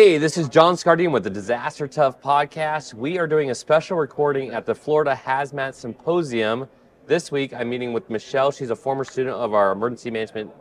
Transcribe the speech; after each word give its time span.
Hey, 0.00 0.16
this 0.16 0.38
is 0.38 0.48
John 0.48 0.76
Scardine 0.76 1.12
with 1.12 1.24
the 1.24 1.28
Disaster 1.28 1.86
Tough 1.86 2.22
podcast. 2.22 2.94
We 2.94 3.18
are 3.18 3.26
doing 3.26 3.50
a 3.50 3.54
special 3.54 3.98
recording 3.98 4.48
at 4.48 4.64
the 4.64 4.74
Florida 4.74 5.14
Hazmat 5.14 5.74
Symposium. 5.74 6.66
This 7.06 7.30
week, 7.30 7.52
I'm 7.52 7.68
meeting 7.68 7.92
with 7.92 8.08
Michelle. 8.08 8.50
She's 8.50 8.70
a 8.70 8.74
former 8.74 9.04
student 9.04 9.36
of 9.36 9.52
our 9.52 9.72
emergency 9.72 10.10
management 10.10 10.52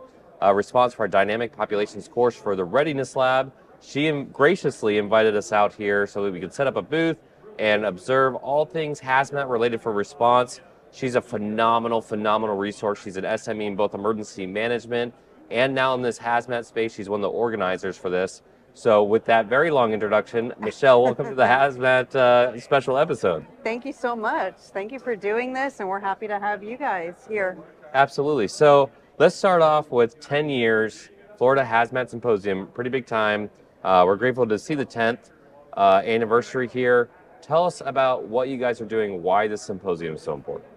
uh, 0.43 0.53
response 0.53 0.93
for 0.93 1.03
our 1.03 1.07
dynamic 1.07 1.55
populations 1.55 2.09
course 2.09 2.35
for 2.35 2.57
the 2.57 2.65
Readiness 2.65 3.15
Lab. 3.15 3.53
She 3.79 4.11
graciously 4.11 4.97
invited 4.97 5.37
us 5.37 5.53
out 5.53 5.73
here 5.73 6.05
so 6.05 6.21
that 6.25 6.33
we 6.33 6.41
could 6.41 6.53
set 6.53 6.67
up 6.67 6.75
a 6.75 6.81
booth 6.81 7.15
and 7.59 7.85
observe 7.85 8.35
all 8.35 8.65
things 8.65 8.99
hazmat 8.99 9.49
related 9.49 9.81
for 9.81 9.93
response. 9.93 10.59
She's 10.91 11.15
a 11.15 11.21
phenomenal, 11.21 12.01
phenomenal 12.01 12.57
resource. 12.57 13.01
She's 13.01 13.15
an 13.15 13.23
SME 13.23 13.67
in 13.67 13.75
both 13.77 13.93
emergency 13.93 14.45
management 14.45 15.13
and 15.49 15.73
now 15.73 15.93
in 15.93 16.01
this 16.01 16.19
hazmat 16.19 16.65
space. 16.65 16.93
She's 16.93 17.07
one 17.07 17.21
of 17.21 17.23
the 17.23 17.29
organizers 17.29 17.97
for 17.97 18.09
this. 18.09 18.41
So, 18.73 19.03
with 19.03 19.25
that 19.25 19.47
very 19.47 19.71
long 19.71 19.93
introduction, 19.93 20.53
Michelle, 20.59 21.03
welcome 21.03 21.29
to 21.29 21.35
the 21.35 21.43
Hazmat 21.45 22.15
uh, 22.15 22.59
special 22.59 22.97
episode. 22.97 23.45
Thank 23.63 23.85
you 23.85 23.91
so 23.91 24.15
much. 24.15 24.55
Thank 24.57 24.91
you 24.91 24.99
for 24.99 25.15
doing 25.15 25.51
this, 25.53 25.79
and 25.79 25.89
we're 25.89 25.99
happy 25.99 26.27
to 26.27 26.39
have 26.39 26.63
you 26.63 26.77
guys 26.77 27.25
here. 27.27 27.57
Absolutely. 27.93 28.47
So, 28.47 28.89
let's 29.17 29.35
start 29.35 29.61
off 29.61 29.91
with 29.91 30.19
10 30.21 30.49
years, 30.49 31.09
Florida 31.37 31.63
Hazmat 31.63 32.09
Symposium, 32.09 32.67
pretty 32.67 32.89
big 32.89 33.05
time. 33.05 33.49
Uh, 33.83 34.03
we're 34.05 34.15
grateful 34.15 34.47
to 34.47 34.57
see 34.57 34.75
the 34.75 34.85
10th 34.85 35.31
uh, 35.75 36.01
anniversary 36.05 36.67
here. 36.67 37.09
Tell 37.41 37.65
us 37.65 37.81
about 37.85 38.27
what 38.27 38.47
you 38.49 38.57
guys 38.57 38.79
are 38.79 38.85
doing, 38.85 39.23
why 39.23 39.47
this 39.47 39.61
symposium 39.61 40.15
is 40.15 40.21
so 40.21 40.33
important. 40.33 40.69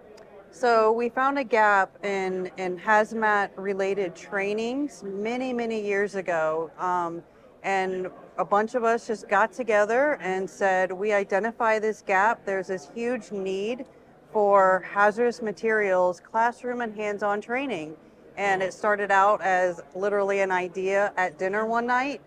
So 0.51 0.93
we 0.93 1.09
found 1.09 1.39
a 1.39 1.45
gap 1.45 2.05
in, 2.05 2.51
in 2.59 2.79
hazmat 2.79 3.51
related 3.57 4.15
trainings 4.15 5.03
many, 5.03 5.53
many 5.53 5.81
years 5.81 6.15
ago. 6.15 6.71
Um, 6.79 7.23
and 7.63 8.09
a 8.39 8.45
bunch 8.45 8.75
of 8.75 8.85
us 8.85 9.07
just 9.07 9.29
got 9.29 9.53
together 9.53 10.19
and 10.21 10.49
said, 10.49 10.91
we 10.91 11.13
identify 11.13 11.79
this 11.79 12.03
gap. 12.03 12.45
There's 12.45 12.69
this 12.69 12.91
huge 12.95 13.31
need 13.31 13.85
for 14.33 14.85
hazardous 14.91 15.43
materials, 15.43 16.21
classroom 16.21 16.81
and 16.81 16.95
hands 16.97 17.23
on 17.23 17.41
training. 17.41 17.97
And 18.37 18.63
it 18.63 18.73
started 18.73 19.11
out 19.11 19.43
as 19.43 19.81
literally 19.95 20.41
an 20.41 20.51
idea 20.51 21.13
at 21.17 21.39
dinner 21.39 21.67
one 21.67 21.87
night 21.87 22.23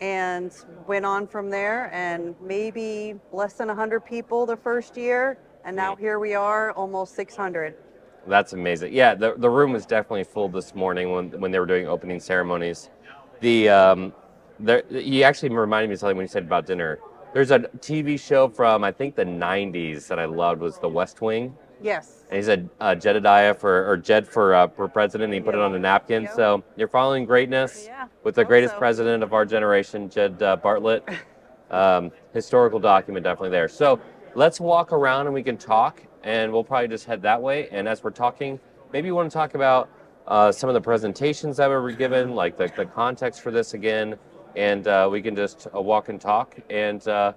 and 0.00 0.52
went 0.86 1.04
on 1.04 1.26
from 1.26 1.50
there. 1.50 1.90
And 1.92 2.34
maybe 2.40 3.14
less 3.32 3.54
than 3.54 3.68
100 3.68 4.00
people 4.00 4.46
the 4.46 4.56
first 4.56 4.96
year 4.96 5.38
and 5.64 5.76
now 5.76 5.94
here 5.94 6.18
we 6.18 6.34
are, 6.34 6.72
almost 6.72 7.14
600. 7.14 7.74
That's 8.26 8.52
amazing. 8.52 8.92
Yeah, 8.92 9.14
the, 9.14 9.34
the 9.36 9.50
room 9.50 9.72
was 9.72 9.86
definitely 9.86 10.24
full 10.24 10.48
this 10.48 10.74
morning 10.74 11.10
when, 11.10 11.30
when 11.40 11.50
they 11.50 11.58
were 11.58 11.66
doing 11.66 11.86
opening 11.88 12.20
ceremonies. 12.20 12.90
The 13.40 13.68
um, 13.68 14.12
there, 14.60 14.82
you 14.90 15.22
actually 15.22 15.50
reminded 15.50 15.88
me 15.88 15.94
of 15.94 16.00
something 16.00 16.16
when 16.16 16.24
you 16.24 16.28
said 16.28 16.44
about 16.44 16.66
dinner. 16.66 16.98
There's 17.32 17.50
a 17.50 17.60
TV 17.60 18.18
show 18.18 18.48
from 18.48 18.82
I 18.82 18.92
think 18.92 19.14
the 19.14 19.24
90s 19.24 20.08
that 20.08 20.18
I 20.18 20.24
loved 20.24 20.60
was 20.60 20.78
The 20.78 20.88
West 20.88 21.20
Wing. 21.20 21.54
Yes. 21.82 22.24
And 22.28 22.36
he 22.36 22.42
said 22.42 22.68
uh, 22.80 22.94
Jedediah 22.94 23.54
for 23.54 23.88
or 23.88 23.96
Jed 23.96 24.28
for 24.28 24.54
uh, 24.54 24.68
for 24.68 24.88
president. 24.88 25.32
And 25.32 25.34
he 25.34 25.40
put 25.40 25.54
it 25.54 25.60
on 25.60 25.74
a 25.74 25.78
napkin. 25.78 26.24
Yep. 26.24 26.34
So 26.34 26.64
you're 26.76 26.88
following 26.88 27.24
greatness 27.24 27.84
yeah, 27.86 28.08
with 28.22 28.34
the 28.34 28.44
greatest 28.44 28.74
so. 28.74 28.78
president 28.78 29.22
of 29.22 29.32
our 29.32 29.46
generation, 29.46 30.10
Jed 30.10 30.42
uh, 30.42 30.56
Bartlet. 30.56 31.16
Um, 31.70 32.10
historical 32.34 32.80
document 32.80 33.22
definitely 33.22 33.50
there. 33.50 33.68
So 33.68 34.00
let's 34.34 34.58
walk 34.58 34.92
around 34.92 35.26
and 35.26 35.34
we 35.34 35.42
can 35.44 35.56
talk, 35.56 36.02
and 36.24 36.52
we'll 36.52 36.64
probably 36.64 36.88
just 36.88 37.04
head 37.04 37.22
that 37.22 37.40
way. 37.40 37.68
And 37.70 37.88
as 37.88 38.02
we're 38.02 38.10
talking, 38.10 38.58
maybe 38.92 39.06
you 39.06 39.14
want 39.14 39.30
to 39.30 39.32
talk 39.32 39.54
about 39.54 39.88
uh, 40.26 40.50
some 40.52 40.68
of 40.68 40.74
the 40.74 40.80
presentations 40.80 41.56
that 41.58 41.68
were 41.68 41.92
given, 41.92 42.34
like 42.34 42.56
the, 42.56 42.72
the 42.76 42.86
context 42.86 43.40
for 43.40 43.50
this 43.50 43.74
again, 43.74 44.16
and 44.56 44.86
uh, 44.86 45.08
we 45.10 45.22
can 45.22 45.34
just 45.36 45.66
uh, 45.74 45.80
walk 45.80 46.08
and 46.08 46.20
talk. 46.20 46.56
And 46.68 47.06
uh, 47.08 47.32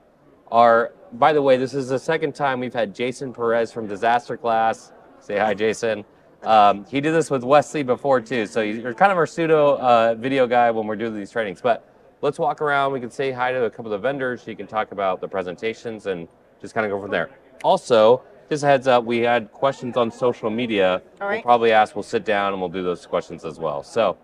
our, 0.51 0.93
by 1.13 1.33
the 1.33 1.41
way, 1.41 1.57
this 1.57 1.73
is 1.73 1.89
the 1.89 1.99
second 1.99 2.35
time 2.35 2.59
we've 2.59 2.73
had 2.73 2.93
Jason 2.93 3.33
Perez 3.33 3.71
from 3.71 3.87
Disaster 3.87 4.37
Class. 4.37 4.91
Say 5.19 5.37
hi, 5.37 5.53
Jason. 5.53 6.05
Um, 6.43 6.85
he 6.85 6.99
did 6.99 7.13
this 7.13 7.31
with 7.31 7.43
Wesley 7.43 7.83
before 7.83 8.19
too, 8.19 8.45
so 8.45 8.61
you're 8.61 8.93
kind 8.93 9.11
of 9.11 9.17
our 9.17 9.25
pseudo 9.25 9.77
uh, 9.77 10.15
video 10.15 10.45
guy 10.45 10.71
when 10.71 10.85
we're 10.87 10.97
doing 10.97 11.15
these 11.15 11.31
trainings. 11.31 11.61
But 11.61 11.87
let's 12.21 12.37
walk 12.37 12.61
around. 12.61 12.91
We 12.91 12.99
can 12.99 13.09
say 13.09 13.31
hi 13.31 13.51
to 13.53 13.63
a 13.63 13.69
couple 13.69 13.93
of 13.93 14.01
the 14.01 14.05
vendors. 14.05 14.45
You 14.45 14.55
can 14.55 14.67
talk 14.67 14.91
about 14.91 15.21
the 15.21 15.27
presentations 15.27 16.05
and 16.05 16.27
just 16.59 16.73
kind 16.73 16.85
of 16.85 16.91
go 16.91 17.01
from 17.01 17.11
there. 17.11 17.29
Also, 17.63 18.23
just 18.49 18.63
a 18.63 18.67
heads 18.67 18.87
up, 18.87 19.05
we 19.05 19.19
had 19.19 19.51
questions 19.51 19.95
on 19.95 20.11
social 20.11 20.49
media. 20.49 21.01
All 21.21 21.27
right. 21.27 21.35
We'll 21.35 21.43
probably 21.43 21.71
ask. 21.71 21.95
We'll 21.95 22.03
sit 22.03 22.25
down 22.25 22.51
and 22.51 22.61
we'll 22.61 22.69
do 22.69 22.83
those 22.83 23.05
questions 23.05 23.45
as 23.45 23.57
well. 23.57 23.83
So 23.83 24.17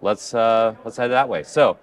let's 0.00 0.34
uh, 0.34 0.74
let's 0.84 0.96
head 0.96 1.08
that 1.08 1.28
way. 1.28 1.42
So 1.42 1.78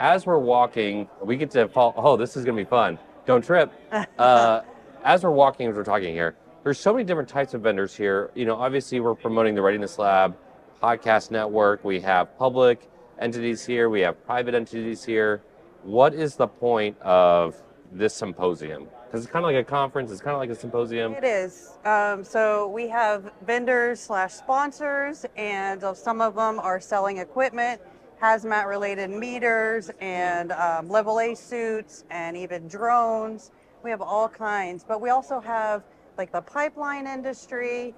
as 0.00 0.24
we're 0.26 0.38
walking, 0.38 1.08
we 1.22 1.36
get 1.36 1.50
to 1.52 1.68
fall. 1.68 1.94
Oh, 1.96 2.16
this 2.16 2.36
is 2.36 2.44
gonna 2.44 2.56
be 2.56 2.64
fun. 2.64 2.98
Don't 3.26 3.44
trip. 3.44 3.72
Uh, 4.18 4.62
as 5.02 5.22
we're 5.24 5.30
walking, 5.30 5.66
as 5.68 5.74
we're 5.74 5.84
talking 5.84 6.12
here, 6.12 6.36
there's 6.62 6.78
so 6.78 6.92
many 6.92 7.04
different 7.04 7.28
types 7.28 7.54
of 7.54 7.62
vendors 7.62 7.96
here. 7.96 8.30
You 8.34 8.44
know, 8.44 8.56
obviously 8.56 9.00
we're 9.00 9.14
promoting 9.14 9.54
the 9.54 9.62
Readiness 9.62 9.98
Lab 9.98 10.36
podcast 10.82 11.30
network. 11.30 11.82
We 11.84 12.00
have 12.00 12.36
public 12.38 12.90
entities 13.18 13.64
here. 13.64 13.88
We 13.88 14.00
have 14.00 14.22
private 14.26 14.54
entities 14.54 15.04
here. 15.04 15.42
What 15.84 16.12
is 16.12 16.36
the 16.36 16.46
point 16.46 16.98
of 17.00 17.62
this 17.92 18.14
symposium? 18.14 18.88
Because 19.06 19.24
it's 19.24 19.32
kind 19.32 19.44
of 19.44 19.50
like 19.50 19.56
a 19.56 19.64
conference, 19.64 20.12
it's 20.12 20.20
kind 20.20 20.34
of 20.34 20.38
like 20.38 20.50
a 20.50 20.54
symposium. 20.54 21.14
It 21.14 21.24
is. 21.24 21.72
Um, 21.84 22.22
so 22.22 22.68
we 22.68 22.88
have 22.88 23.32
vendors 23.44 24.00
slash 24.00 24.34
sponsors, 24.34 25.24
and 25.36 25.82
some 25.96 26.20
of 26.20 26.36
them 26.36 26.60
are 26.60 26.78
selling 26.78 27.18
equipment, 27.18 27.80
hazmat 28.20 28.66
related 28.66 29.10
meters, 29.10 29.90
and 30.00 30.52
um, 30.52 30.88
level 30.88 31.20
A 31.20 31.34
suits, 31.34 32.04
and 32.10 32.36
even 32.36 32.68
drones. 32.68 33.50
We 33.82 33.90
have 33.90 34.02
all 34.02 34.28
kinds, 34.28 34.84
but 34.86 35.00
we 35.00 35.10
also 35.10 35.40
have 35.40 35.84
like 36.18 36.32
the 36.32 36.42
pipeline 36.42 37.06
industry. 37.06 37.94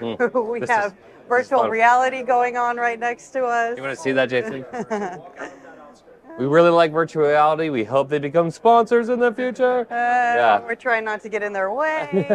Mm, 0.00 0.50
we 0.50 0.66
have 0.66 0.92
is, 0.92 0.98
virtual 1.28 1.68
reality 1.68 2.22
going 2.22 2.56
on 2.56 2.76
right 2.76 2.98
next 2.98 3.30
to 3.30 3.44
us. 3.44 3.76
You 3.76 3.82
want 3.82 3.96
to 3.96 4.02
see 4.02 4.12
that, 4.12 4.28
Jason? 4.28 4.64
We 6.36 6.46
really 6.46 6.70
like 6.70 6.90
virtual 6.90 7.22
reality. 7.22 7.68
We 7.68 7.84
hope 7.84 8.08
they 8.08 8.18
become 8.18 8.50
sponsors 8.50 9.08
in 9.08 9.20
the 9.20 9.32
future. 9.32 9.86
Uh, 9.88 9.94
yeah. 9.94 10.60
We're 10.60 10.74
trying 10.74 11.04
not 11.04 11.20
to 11.22 11.28
get 11.28 11.44
in 11.44 11.52
their 11.52 11.72
way. 11.74 12.26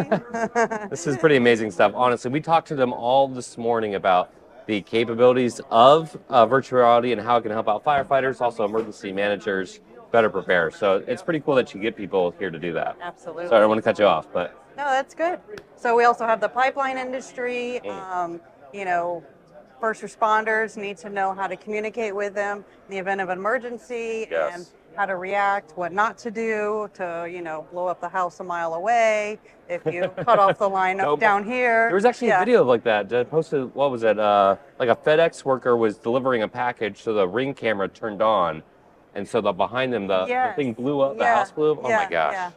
this 0.88 1.06
is 1.06 1.18
pretty 1.18 1.36
amazing 1.36 1.70
stuff. 1.70 1.92
Honestly, 1.94 2.30
we 2.30 2.40
talked 2.40 2.66
to 2.68 2.74
them 2.74 2.94
all 2.94 3.28
this 3.28 3.58
morning 3.58 3.96
about 3.96 4.32
the 4.66 4.82
capabilities 4.82 5.60
of 5.70 6.16
uh, 6.28 6.46
virtual 6.46 6.80
reality 6.80 7.12
and 7.12 7.20
how 7.20 7.36
it 7.36 7.42
can 7.42 7.50
help 7.50 7.68
out 7.68 7.84
firefighters, 7.84 8.40
also 8.40 8.64
emergency 8.64 9.12
managers 9.12 9.80
better 10.12 10.28
prepare. 10.28 10.70
So 10.70 11.02
it's 11.06 11.22
pretty 11.22 11.40
cool 11.40 11.54
that 11.56 11.72
you 11.74 11.80
get 11.80 11.96
people 11.96 12.34
here 12.38 12.50
to 12.50 12.58
do 12.58 12.72
that. 12.74 12.96
Absolutely. 13.00 13.46
Sorry, 13.46 13.58
I 13.58 13.60
don't 13.60 13.68
want 13.68 13.78
to 13.78 13.82
cut 13.82 13.98
you 13.98 14.06
off, 14.06 14.26
but. 14.32 14.56
No, 14.76 14.84
that's 14.84 15.14
good. 15.14 15.40
So 15.76 15.96
we 15.96 16.04
also 16.04 16.26
have 16.26 16.40
the 16.40 16.48
pipeline 16.48 16.98
industry. 16.98 17.80
Mm. 17.84 17.90
Um, 17.90 18.40
you 18.72 18.84
know, 18.84 19.22
first 19.80 20.02
responders 20.02 20.76
need 20.76 20.96
to 20.98 21.10
know 21.10 21.34
how 21.34 21.46
to 21.46 21.56
communicate 21.56 22.14
with 22.14 22.34
them 22.34 22.58
in 22.58 22.90
the 22.90 22.98
event 22.98 23.20
of 23.20 23.28
an 23.28 23.38
emergency 23.38 24.28
yes. 24.30 24.54
and 24.54 24.66
how 24.96 25.06
to 25.06 25.16
react, 25.16 25.76
what 25.76 25.92
not 25.92 26.18
to 26.18 26.30
do 26.30 26.90
to, 26.94 27.28
you 27.30 27.42
know, 27.42 27.66
blow 27.72 27.86
up 27.86 28.00
the 28.00 28.08
house 28.08 28.40
a 28.40 28.44
mile 28.44 28.74
away 28.74 29.38
if 29.68 29.84
you 29.86 30.08
cut 30.24 30.38
off 30.38 30.58
the 30.58 30.68
line 30.68 30.98
no, 30.98 31.16
down 31.16 31.44
here. 31.44 31.88
There 31.88 31.94
was 31.94 32.04
actually 32.04 32.28
yeah. 32.28 32.42
a 32.42 32.44
video 32.44 32.62
of 32.62 32.66
like 32.66 32.84
that. 32.84 33.08
that 33.08 33.30
posted, 33.30 33.74
what 33.74 33.90
was 33.90 34.02
it? 34.02 34.18
Uh, 34.18 34.56
like 34.78 34.88
a 34.88 34.96
FedEx 34.96 35.44
worker 35.44 35.76
was 35.76 35.96
delivering 35.96 36.42
a 36.42 36.48
package, 36.48 37.02
so 37.02 37.14
the 37.14 37.26
ring 37.26 37.54
camera 37.54 37.88
turned 37.88 38.22
on, 38.22 38.62
and 39.14 39.26
so 39.26 39.40
the 39.40 39.52
behind 39.52 39.92
them, 39.92 40.06
the, 40.06 40.26
yes. 40.28 40.56
the 40.56 40.62
thing 40.62 40.72
blew 40.72 41.00
up, 41.00 41.16
yeah. 41.16 41.18
the 41.18 41.26
house 41.26 41.50
blew 41.50 41.72
up. 41.72 41.78
Oh 41.82 41.88
yeah. 41.88 41.96
my 41.96 42.10
gosh. 42.10 42.52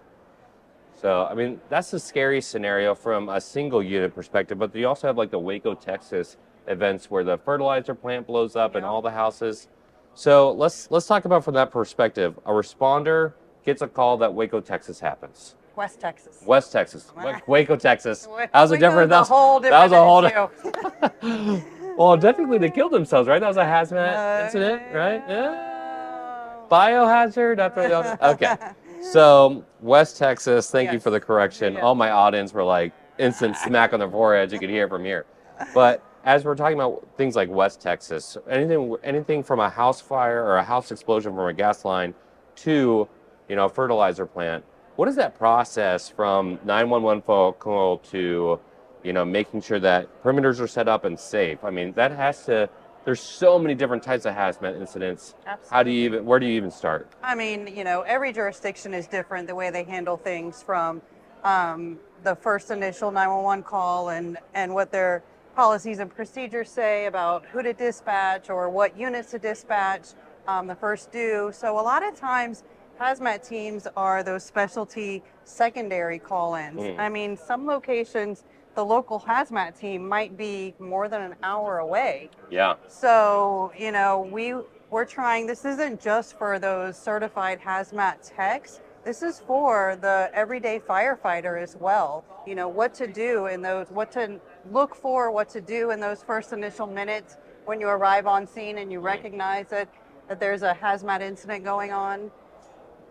So, 1.04 1.28
I 1.30 1.34
mean, 1.34 1.60
that's 1.68 1.92
a 1.92 2.00
scary 2.00 2.40
scenario 2.40 2.96
from 2.96 3.28
a 3.28 3.42
single 3.42 3.84
unit 3.84 4.16
perspective, 4.16 4.58
but 4.58 4.74
you 4.74 4.88
also 4.88 5.08
have 5.08 5.18
like 5.18 5.32
the 5.32 5.40
Waco, 5.40 5.74
Texas 5.74 6.38
events 6.68 7.12
where 7.12 7.26
the 7.26 7.38
fertilizer 7.38 7.94
plant 7.94 8.26
blows 8.26 8.56
up 8.56 8.76
and 8.76 8.86
all 8.86 9.02
the 9.02 9.12
houses. 9.12 9.68
So 10.16 10.52
let's 10.52 10.90
let's 10.92 11.08
talk 11.08 11.26
about 11.26 11.44
from 11.44 11.56
that 11.56 11.72
perspective. 11.72 12.38
A 12.46 12.52
responder 12.52 13.34
gets 13.66 13.82
a 13.82 13.88
call 13.88 14.18
that 14.18 14.34
Waco, 14.34 14.60
Texas 14.62 15.00
happens. 15.00 15.56
West 15.76 16.00
Texas. 16.00 16.44
West 16.46 16.72
Texas. 16.72 17.12
Waco, 17.48 17.76
Texas. 17.76 18.28
How's 18.54 18.72
it 18.72 18.80
different? 18.80 19.10
That 19.10 19.22
was 19.22 19.30
a 19.30 19.34
whole 19.34 19.60
different. 19.60 19.92
That 19.92 20.22
was 20.22 21.22
a 21.24 21.30
whole. 21.32 21.98
well, 21.98 22.18
technically 22.18 22.60
they 22.60 22.70
killed 22.70 22.92
themselves, 22.92 23.28
right? 23.28 23.40
That 23.40 23.48
was 23.48 23.58
a 23.58 23.64
hazmat 23.64 24.42
uh, 24.42 24.46
incident, 24.46 24.84
right? 24.94 25.24
Yeah. 25.28 26.60
Biohazard. 26.70 27.58
After 27.58 27.88
the, 27.88 28.30
okay. 28.32 28.56
So 29.02 29.66
West 29.82 30.18
Texas. 30.18 30.70
Thank 30.70 30.88
yes. 30.88 30.94
you 30.94 31.00
for 31.00 31.10
the 31.10 31.20
correction. 31.20 31.78
All 31.78 31.96
my 31.96 32.12
audience 32.12 32.54
were 32.54 32.64
like 32.64 32.94
instant 33.18 33.58
smack 33.58 33.94
on 33.94 34.00
their 34.00 34.10
forehead. 34.12 34.52
You 34.52 34.60
could 34.60 34.70
hear 34.70 34.88
from 34.88 35.04
here, 35.04 35.26
but 35.74 36.04
as 36.24 36.46
we're 36.46 36.56
talking 36.56 36.76
about 36.76 37.06
things 37.18 37.36
like 37.36 37.50
West 37.50 37.82
Texas, 37.82 38.38
anything 38.50 38.96
anything 39.04 39.44
from 39.44 39.60
a 39.60 39.70
house 39.70 40.00
fire 40.00 40.44
or 40.44 40.58
a 40.58 40.64
house 40.64 40.92
explosion 40.92 41.34
from 41.36 41.48
a 41.48 41.54
gas 41.54 41.84
line 41.84 42.14
to, 42.56 43.08
you 43.50 43.56
know, 43.56 43.66
a 43.66 43.70
fertilizer 43.70 44.26
plant, 44.26 44.64
what 44.96 45.08
is 45.08 45.16
that 45.16 45.38
process 45.38 46.08
from 46.08 46.60
911 46.64 47.24
phone 47.24 47.54
call 47.54 47.98
to, 47.98 48.60
you 49.04 49.14
know, 49.14 49.26
making 49.26 49.62
sure 49.62 49.80
that 49.80 50.24
perimeters 50.24 50.60
are 50.60 50.68
set 50.68 50.88
up 50.88 51.04
and 51.04 51.20
safe? 51.20 51.64
I 51.64 51.70
mean, 51.70 51.92
that 51.94 52.12
has 52.12 52.46
to 52.46 52.70
there's 53.06 53.20
so 53.20 53.60
many 53.60 53.76
different 53.76 54.02
types 54.02 54.26
of 54.26 54.34
hazmat 54.34 54.80
incidents. 54.80 55.36
Absolutely. 55.46 55.76
How 55.76 55.84
do 55.84 55.92
you 55.92 56.06
even 56.06 56.26
where 56.26 56.40
do 56.40 56.46
you 56.46 56.54
even 56.54 56.72
start? 56.72 57.12
I 57.22 57.36
mean, 57.36 57.68
you 57.68 57.84
know, 57.84 58.02
every 58.02 58.32
jurisdiction 58.32 58.94
is 58.94 59.08
different 59.08 59.48
the 59.48 59.56
way 59.56 59.70
they 59.70 59.84
handle 59.84 60.16
things 60.16 60.64
from 60.64 61.02
um, 61.44 62.00
the 62.24 62.36
first 62.36 62.72
initial 62.72 63.12
911 63.12 63.64
call 63.64 64.10
and, 64.10 64.38
and 64.54 64.74
what 64.74 64.92
their 64.92 65.22
policies 65.56 66.00
and 66.00 66.14
procedures 66.14 66.70
say 66.70 67.06
about 67.06 67.46
who 67.46 67.62
to 67.62 67.74
dispatch 67.74 68.50
or 68.50 68.70
what 68.70 68.98
units 68.98 69.32
to 69.32 69.40
dispatch, 69.40 70.10
um, 70.48 70.68
the 70.68 70.76
first 70.76 71.12
due. 71.12 71.52
So 71.54 71.80
a 71.80 71.82
lot 71.82 72.04
of 72.04 72.16
times, 72.16 72.64
hazmat 73.00 73.48
teams 73.48 73.88
are 73.96 74.24
those 74.24 74.44
specialty 74.44 75.24
secondary 75.44 76.20
call-ins. 76.20 76.80
Mm. 76.80 77.00
I 77.00 77.10
mean, 77.10 77.38
some 77.38 77.66
locations, 77.66 78.44
the 78.76 78.84
local 78.84 79.20
hazmat 79.20 79.78
team 79.78 80.08
might 80.08 80.38
be 80.38 80.74
more 80.80 81.08
than 81.08 81.22
an 81.22 81.36
hour 81.44 81.80
away. 81.80 82.30
Yeah. 82.50 82.76
So, 82.88 83.72
you 83.78 83.92
know, 83.92 84.28
we 84.32 84.56
we're 84.90 85.06
trying 85.06 85.48
this 85.48 85.66
isn't 85.66 86.00
just 86.00 86.38
for 86.38 86.60
those 86.60 86.98
certified 86.98 87.60
hazmat 87.60 88.18
techs. 88.36 88.80
This 89.04 89.24
is 89.24 89.40
for 89.40 89.98
the 90.00 90.30
everyday 90.34 90.80
firefighter 90.80 91.62
as 91.62 91.76
well. 91.76 92.24
You 92.46 92.56
know, 92.56 92.68
what 92.68 92.94
to 92.96 93.08
do 93.08 93.48
in 93.48 93.62
those 93.62 93.88
what 93.90 94.12
to 94.14 94.40
look 94.72 94.96
for, 94.96 95.32
what 95.32 95.50
to 95.50 95.62
do 95.62 95.92
in 95.92 96.00
those 96.00 96.24
first 96.24 96.54
initial 96.54 96.88
minutes 96.88 97.38
when 97.66 97.80
you 97.80 97.88
arrive 97.88 98.28
on 98.28 98.48
scene 98.48 98.78
and 98.78 98.92
you 98.92 99.00
mm-hmm. 99.00 99.08
recognize 99.08 99.68
that 99.70 99.90
that 100.30 100.40
there's 100.40 100.64
a 100.64 100.74
hazmat 100.74 101.22
incident 101.22 101.64
going 101.64 101.92
on. 101.92 102.32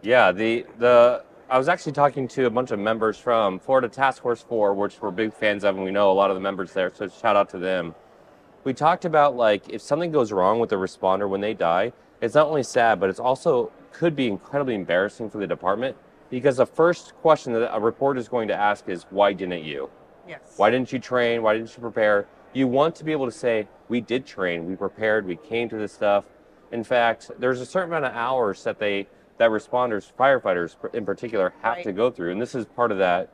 Yeah, 0.03 0.33
the 0.33 0.67
the 0.79 1.25
I 1.51 1.59
was 1.59 1.69
actually 1.69 1.93
talking 1.93 2.27
to 2.29 2.47
a 2.47 2.51
bunch 2.51 2.71
of 2.71 2.79
members 2.79 3.19
from 3.19 3.59
Florida 3.59 3.89
Task 3.89 4.23
Force 4.23 4.41
4, 4.41 4.73
which 4.73 5.01
we're 5.03 5.11
big 5.11 5.35
fans 5.35 5.65
of, 5.65 5.77
and 5.77 5.85
we 5.85 5.91
know 5.91 6.11
a 6.11 6.15
lot 6.15 6.31
of 6.31 6.35
the 6.35 6.41
members 6.41 6.73
there, 6.73 6.91
so 6.95 7.09
shout 7.09 7.37
out 7.37 7.51
to 7.51 7.59
them. 7.59 7.95
We 8.65 8.73
talked 8.73 9.05
about 9.05 9.37
like 9.37 9.69
if 9.69 9.83
something 9.83 10.11
goes 10.11 10.33
wrong 10.33 10.61
with 10.61 10.71
the 10.71 10.77
responder 10.77 11.29
when 11.29 11.41
they 11.41 11.55
die, 11.55 11.93
it's 12.21 12.35
not 12.35 12.47
only 12.47 12.63
sad, 12.63 13.01
but 13.01 13.11
it's 13.11 13.21
also 13.21 13.71
could 13.93 14.17
be 14.17 14.27
incredibly 14.27 14.75
embarrassing 14.75 15.29
for 15.29 15.39
the 15.39 15.47
department 15.47 15.97
because 16.31 16.57
the 16.57 16.67
first 16.67 17.15
question 17.17 17.53
that 17.53 17.75
a 17.75 17.79
reporter 17.79 18.19
is 18.19 18.29
going 18.29 18.49
to 18.49 18.55
ask 18.55 18.89
is 18.89 19.05
why 19.11 19.33
didn't 19.33 19.65
you? 19.65 19.91
Yes. 20.27 20.55
Why 20.57 20.71
didn't 20.71 20.93
you 20.93 20.99
train? 20.99 21.43
Why 21.43 21.55
didn't 21.55 21.75
you 21.75 21.81
prepare? 21.81 22.27
You 22.53 22.69
want 22.69 22.95
to 22.97 23.05
be 23.05 23.13
able 23.13 23.27
to 23.27 23.33
say, 23.33 23.67
we 23.89 24.01
did 24.01 24.27
train, 24.27 24.67
we 24.67 24.77
prepared, 24.77 25.27
we 25.27 25.37
came 25.37 25.69
to 25.71 25.77
this 25.77 25.93
stuff. 25.93 26.25
In 26.71 26.85
fact, 26.85 27.31
there's 27.39 27.61
a 27.61 27.67
certain 27.67 27.91
amount 27.91 28.05
of 28.07 28.13
hours 28.15 28.63
that 28.65 28.79
they 28.79 29.09
that 29.39 29.51
responders, 29.51 30.13
firefighters 30.17 30.77
in 30.95 31.05
particular, 31.05 31.53
have 31.63 31.77
Right. 31.77 31.85
to 31.85 31.93
go 31.93 32.11
through, 32.11 32.31
and 32.33 32.41
this 32.41 32.55
is 32.55 32.65
part 32.67 32.93
of 32.93 32.99
that 32.99 33.29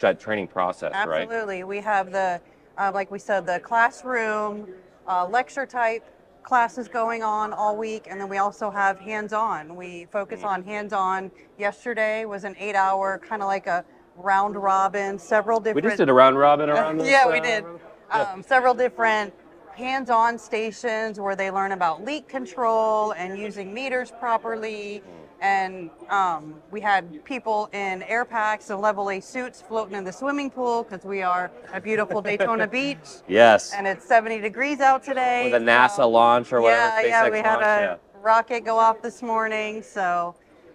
that 0.00 0.18
training 0.20 0.48
process, 0.48 0.92
right? 1.06 1.22
Absolutely. 1.22 1.64
We 1.64 1.78
have 1.80 2.10
the, 2.10 2.40
uh, 2.76 2.90
like 2.92 3.10
we 3.10 3.18
said, 3.18 3.46
the 3.46 3.60
classroom, 3.60 4.68
uh, 5.06 5.26
lecture 5.26 5.64
type 5.64 6.04
classes 6.42 6.88
going 6.88 7.22
on 7.22 7.52
all 7.52 7.76
week, 7.76 8.06
and 8.10 8.20
then 8.20 8.28
we 8.28 8.36
also 8.36 8.70
have 8.70 8.98
hands 8.98 9.32
on. 9.32 9.76
We 9.76 10.06
focus 10.10 10.40
Mm. 10.42 10.48
on 10.48 10.62
hands 10.64 10.92
on. 10.92 11.30
Yesterday 11.56 12.24
was 12.26 12.44
an 12.44 12.54
eight 12.58 12.74
hour, 12.74 13.18
kind 13.18 13.40
of 13.40 13.48
like 13.48 13.66
a 13.66 13.84
round 14.16 14.56
robin, 14.56 15.18
several 15.18 15.58
different. 15.60 15.76
We 15.76 15.82
just 15.82 15.98
did 15.98 16.08
a 16.08 16.12
round 16.14 16.38
robin 16.38 16.70
around 16.70 16.98
this. 16.98 17.08
yeah, 17.08 17.30
we 17.30 17.40
did. 17.40 17.64
Um, 18.10 18.42
several 18.42 18.74
different 18.74 19.32
hands 19.74 20.08
on 20.08 20.38
stations 20.38 21.18
where 21.18 21.34
they 21.34 21.50
learn 21.50 21.72
about 21.72 22.04
leak 22.04 22.28
control 22.28 23.12
and 23.12 23.36
using 23.38 23.74
meters 23.74 24.12
properly. 24.20 25.02
And 25.40 25.90
um, 26.10 26.54
we 26.70 26.80
had 26.80 27.22
people 27.24 27.68
in 27.72 28.02
air 28.04 28.24
packs 28.24 28.70
and 28.70 28.80
level 28.80 29.10
A 29.10 29.20
suits 29.20 29.60
floating 29.60 29.94
in 29.96 30.04
the 30.04 30.12
swimming 30.12 30.48
pool 30.48 30.84
because 30.84 31.04
we 31.04 31.22
are 31.22 31.50
a 31.72 31.80
beautiful 31.80 32.22
Daytona 32.22 32.66
Beach 32.78 32.98
Yes. 33.28 33.72
and 33.74 33.86
it's 33.86 34.06
70 34.06 34.40
degrees 34.40 34.80
out 34.80 35.02
today. 35.02 35.50
With 35.50 35.60
a 35.60 35.64
NASA 35.64 35.96
so- 35.96 36.08
launch 36.08 36.52
or 36.52 36.62
whatever. 36.62 37.02
Yeah, 37.02 37.06
yeah, 37.08 37.24
SpaceX 37.28 37.32
we 37.32 37.38
had 37.38 37.54
launch, 37.56 38.00
a 38.14 38.18
rocket 38.20 38.64
go 38.64 38.78
off 38.78 39.02
this 39.02 39.22
morning. 39.22 39.82
So, 39.82 40.34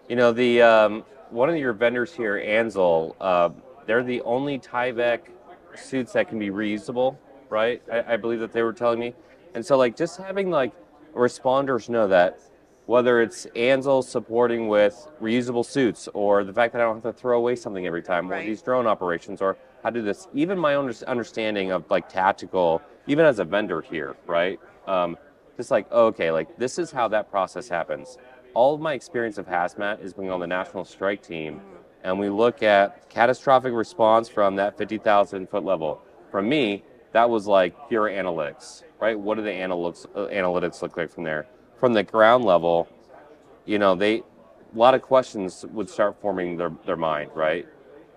You 0.10 0.18
know, 0.18 0.32
the 0.34 0.62
um, 0.62 1.04
one 1.30 1.50
of 1.50 1.58
your 1.58 1.74
vendors 1.74 2.14
here, 2.14 2.38
Ansell, 2.38 3.16
uh, 3.20 3.50
they're 3.86 4.04
the 4.04 4.22
only 4.22 4.60
Tyvek 4.60 5.20
suits 5.76 6.14
that 6.14 6.30
can 6.30 6.40
be 6.40 6.50
reusable, 6.50 7.18
right? 7.50 7.82
I, 7.92 8.14
I 8.14 8.18
believe 8.18 8.40
that 8.40 8.52
they 8.52 8.64
were 8.64 8.74
telling 8.74 9.00
me. 9.00 9.14
And 9.56 9.66
so, 9.66 9.78
like, 9.78 9.96
just 9.96 10.18
having 10.18 10.52
like 10.52 10.74
responders 11.14 11.90
know 11.90 12.08
that 12.08 12.40
whether 12.86 13.22
it's 13.22 13.46
Ansell 13.56 14.02
supporting 14.02 14.68
with 14.68 15.08
reusable 15.22 15.64
suits 15.64 16.10
or 16.16 16.44
the 16.44 16.54
fact 16.54 16.74
that 16.74 16.82
I 16.82 16.86
don't 16.86 17.04
have 17.04 17.16
to 17.16 17.20
throw 17.20 17.38
away 17.38 17.56
something 17.56 17.86
every 17.86 18.02
time, 18.02 18.32
or 18.32 18.44
these 18.44 18.64
drone 18.64 18.88
operations, 18.88 19.42
or 19.44 19.58
how 19.84 19.92
to 19.92 20.00
do 20.00 20.06
this, 20.06 20.28
even 20.34 20.58
my 20.58 20.74
own 20.74 20.92
understanding 21.06 21.72
of 21.72 21.90
like 21.92 22.10
tactical, 22.10 22.82
even 23.06 23.26
as 23.26 23.38
a 23.38 23.44
vendor 23.44 23.82
here, 23.82 24.16
right? 24.26 24.60
Um, 24.88 25.18
just 25.56 25.70
like, 25.70 25.92
okay, 25.92 26.32
like 26.32 26.58
this 26.58 26.80
is 26.80 26.90
how 26.90 27.08
that 27.10 27.30
process 27.30 27.70
happens. 27.70 28.18
All 28.54 28.74
of 28.74 28.82
my 28.82 28.94
experience 28.94 29.38
of 29.38 29.48
hazmat 29.48 30.04
is 30.04 30.14
being 30.14 30.32
on 30.32 30.40
the 30.40 30.48
national 30.48 30.86
strike 30.86 31.22
team, 31.22 31.62
and 32.04 32.18
we 32.18 32.30
look 32.30 32.64
at 32.64 33.10
catastrophic 33.10 33.74
response 33.74 34.28
from 34.28 34.56
that 34.56 34.78
50,000 34.78 35.50
foot 35.50 35.64
level. 35.64 36.02
For 36.32 36.42
me, 36.42 36.84
that 37.12 37.30
was 37.30 37.48
like 37.48 37.76
pure 37.90 38.10
analytics, 38.10 38.84
right? 39.00 39.20
What 39.20 39.36
do 39.36 39.44
the 39.44 39.50
analytics 39.50 40.06
uh, 40.16 40.28
analytics 40.28 40.82
look 40.82 40.98
like 40.98 41.10
from 41.10 41.24
there? 41.24 41.48
From 41.78 41.94
the 41.94 42.04
ground 42.04 42.46
level, 42.46 42.88
you 43.66 43.80
know, 43.80 43.96
they 43.96 44.18
a 44.18 44.78
lot 44.78 44.94
of 44.94 45.02
questions 45.02 45.66
would 45.72 45.90
start 45.90 46.20
forming 46.22 46.58
their, 46.58 46.72
their 46.86 46.96
mind, 46.96 47.32
right? 47.34 47.68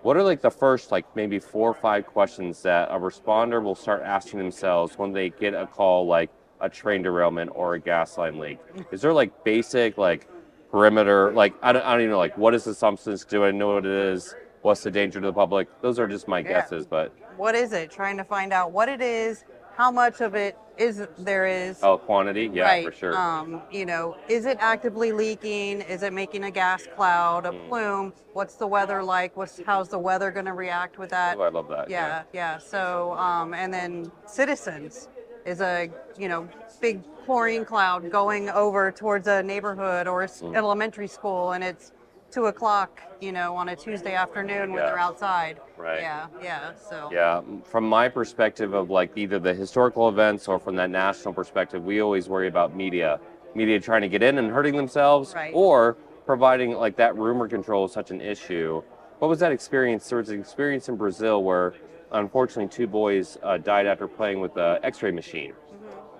What 0.02 0.16
are 0.16 0.22
like 0.22 0.42
the 0.42 0.50
first 0.50 0.90
like 0.90 1.04
maybe 1.14 1.38
four 1.38 1.70
or 1.70 1.74
five 1.74 2.06
questions 2.06 2.62
that 2.62 2.90
a 2.90 2.98
responder 2.98 3.62
will 3.62 3.74
start 3.74 4.02
asking 4.02 4.38
themselves 4.40 4.98
when 4.98 5.12
they 5.12 5.30
get 5.30 5.54
a 5.54 5.66
call 5.66 6.06
like 6.06 6.30
a 6.62 6.68
train 6.70 7.02
derailment 7.02 7.50
or 7.54 7.74
a 7.74 7.78
gas 7.80 8.16
line 8.16 8.38
leak? 8.38 8.58
Is 8.90 9.02
there 9.02 9.12
like 9.12 9.44
basic 9.44 9.98
like 9.98 10.28
perimeter 10.70 11.32
like 11.32 11.54
I 11.62 11.72
don't, 11.72 11.84
I 11.84 11.92
don't 11.92 12.00
even 12.02 12.12
know 12.12 12.18
like 12.18 12.38
what 12.38 12.54
is 12.54 12.64
the 12.64 12.74
substance? 12.74 13.24
Do 13.24 13.44
I 13.44 13.50
know 13.50 13.74
what 13.74 13.84
it 13.84 13.92
is? 13.92 14.34
What's 14.62 14.82
the 14.84 14.90
danger 14.92 15.20
to 15.20 15.26
the 15.26 15.32
public? 15.32 15.68
Those 15.82 15.98
are 15.98 16.06
just 16.06 16.28
my 16.28 16.38
Yeah. 16.38 16.48
guesses, 16.48 16.86
but 16.86 17.12
what 17.36 17.54
is 17.54 17.72
it? 17.72 17.90
Trying 17.90 18.16
to 18.16 18.24
find 18.24 18.52
out 18.52 18.70
what 18.70 18.88
it 18.88 19.00
is, 19.02 19.44
how 19.74 19.90
much 19.90 20.20
of 20.20 20.34
it 20.36 20.56
is 20.78 21.06
there 21.18 21.46
is. 21.46 21.80
oh, 21.82 21.98
quantity, 21.98 22.50
yeah, 22.52 22.64
right. 22.64 22.84
for 22.84 22.92
sure. 22.92 23.16
Um, 23.16 23.60
you 23.70 23.84
know, 23.84 24.16
is 24.28 24.46
it 24.46 24.56
actively 24.60 25.12
leaking? 25.12 25.80
Is 25.82 26.02
it 26.02 26.12
making 26.12 26.44
a 26.44 26.50
gas 26.50 26.86
cloud, 26.94 27.44
a 27.44 27.50
Mm. 27.50 27.68
plume? 27.68 28.12
What's 28.32 28.54
the 28.54 28.66
weather 28.66 29.02
like? 29.02 29.36
What's 29.36 29.60
how's 29.66 29.88
the 29.88 29.98
weather 29.98 30.30
going 30.30 30.46
to 30.46 30.52
react 30.54 30.98
with 30.98 31.10
that? 31.10 31.36
oh, 31.38 31.42
I 31.42 31.48
love 31.48 31.68
that. 31.68 31.90
Yeah, 31.90 32.22
yeah. 32.32 32.58
So, 32.58 33.12
um, 33.18 33.52
and 33.52 33.74
then 33.74 34.12
citizens 34.26 35.08
is 35.44 35.60
a 35.60 35.90
you 36.18 36.28
know 36.28 36.48
big 36.80 37.00
chlorine 37.24 37.64
cloud 37.64 38.10
going 38.10 38.48
over 38.50 38.90
towards 38.90 39.28
a 39.28 39.42
neighborhood 39.42 40.06
or 40.08 40.22
a 40.22 40.24
s- 40.24 40.42
Mm. 40.42 40.56
elementary 40.56 41.06
school, 41.06 41.52
and 41.52 41.62
it's 41.62 41.92
two 42.30 42.46
o'clock, 42.46 43.00
you 43.20 43.30
know, 43.30 43.54
on 43.54 43.68
a 43.68 43.76
Tuesday 43.76 44.14
afternoon 44.14 44.72
when 44.72 44.80
Yeah. 44.82 44.86
they're 44.86 44.98
outside. 44.98 45.60
Right. 45.76 46.00
Yeah, 46.00 46.26
yeah. 46.42 46.72
So. 46.74 47.10
Yeah, 47.12 47.42
from 47.64 47.84
my 47.88 48.08
perspective 48.08 48.72
of 48.72 48.88
like 48.90 49.10
either 49.16 49.38
the 49.38 49.52
historical 49.54 50.08
events 50.08 50.48
or 50.48 50.58
from 50.58 50.74
that 50.76 50.88
national 50.90 51.34
perspective, 51.34 51.84
we 51.84 52.00
always 52.00 52.28
worry 52.30 52.48
about 52.48 52.74
media, 52.74 53.20
media 53.54 53.78
trying 53.78 54.00
to 54.02 54.08
get 54.08 54.22
in 54.22 54.38
and 54.38 54.50
hurting 54.50 54.76
themselves, 54.76 55.34
Right. 55.34 55.52
or 55.54 55.96
providing 56.24 56.72
like 56.72 56.96
that 56.96 57.16
rumor 57.16 57.46
control 57.48 57.84
is 57.84 57.92
such 57.92 58.10
an 58.10 58.20
issue. 58.20 58.82
What 59.18 59.28
was 59.28 59.38
that 59.40 59.52
experience? 59.52 60.08
There 60.08 60.18
was 60.18 60.30
an 60.30 60.40
experience 60.40 60.88
in 60.88 60.96
Brazil 60.96 61.44
where, 61.44 61.74
unfortunately, 62.12 62.68
two 62.68 62.86
boys 62.86 63.38
uh, 63.42 63.58
died 63.58 63.86
after 63.86 64.06
playing 64.06 64.40
with 64.40 64.54
the 64.54 64.78
X-ray 64.82 65.10
machine, 65.10 65.52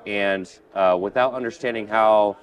and 0.07 0.51
uh, 0.75 0.97
without 1.01 1.35
understanding 1.35 1.87
how, 1.87 2.37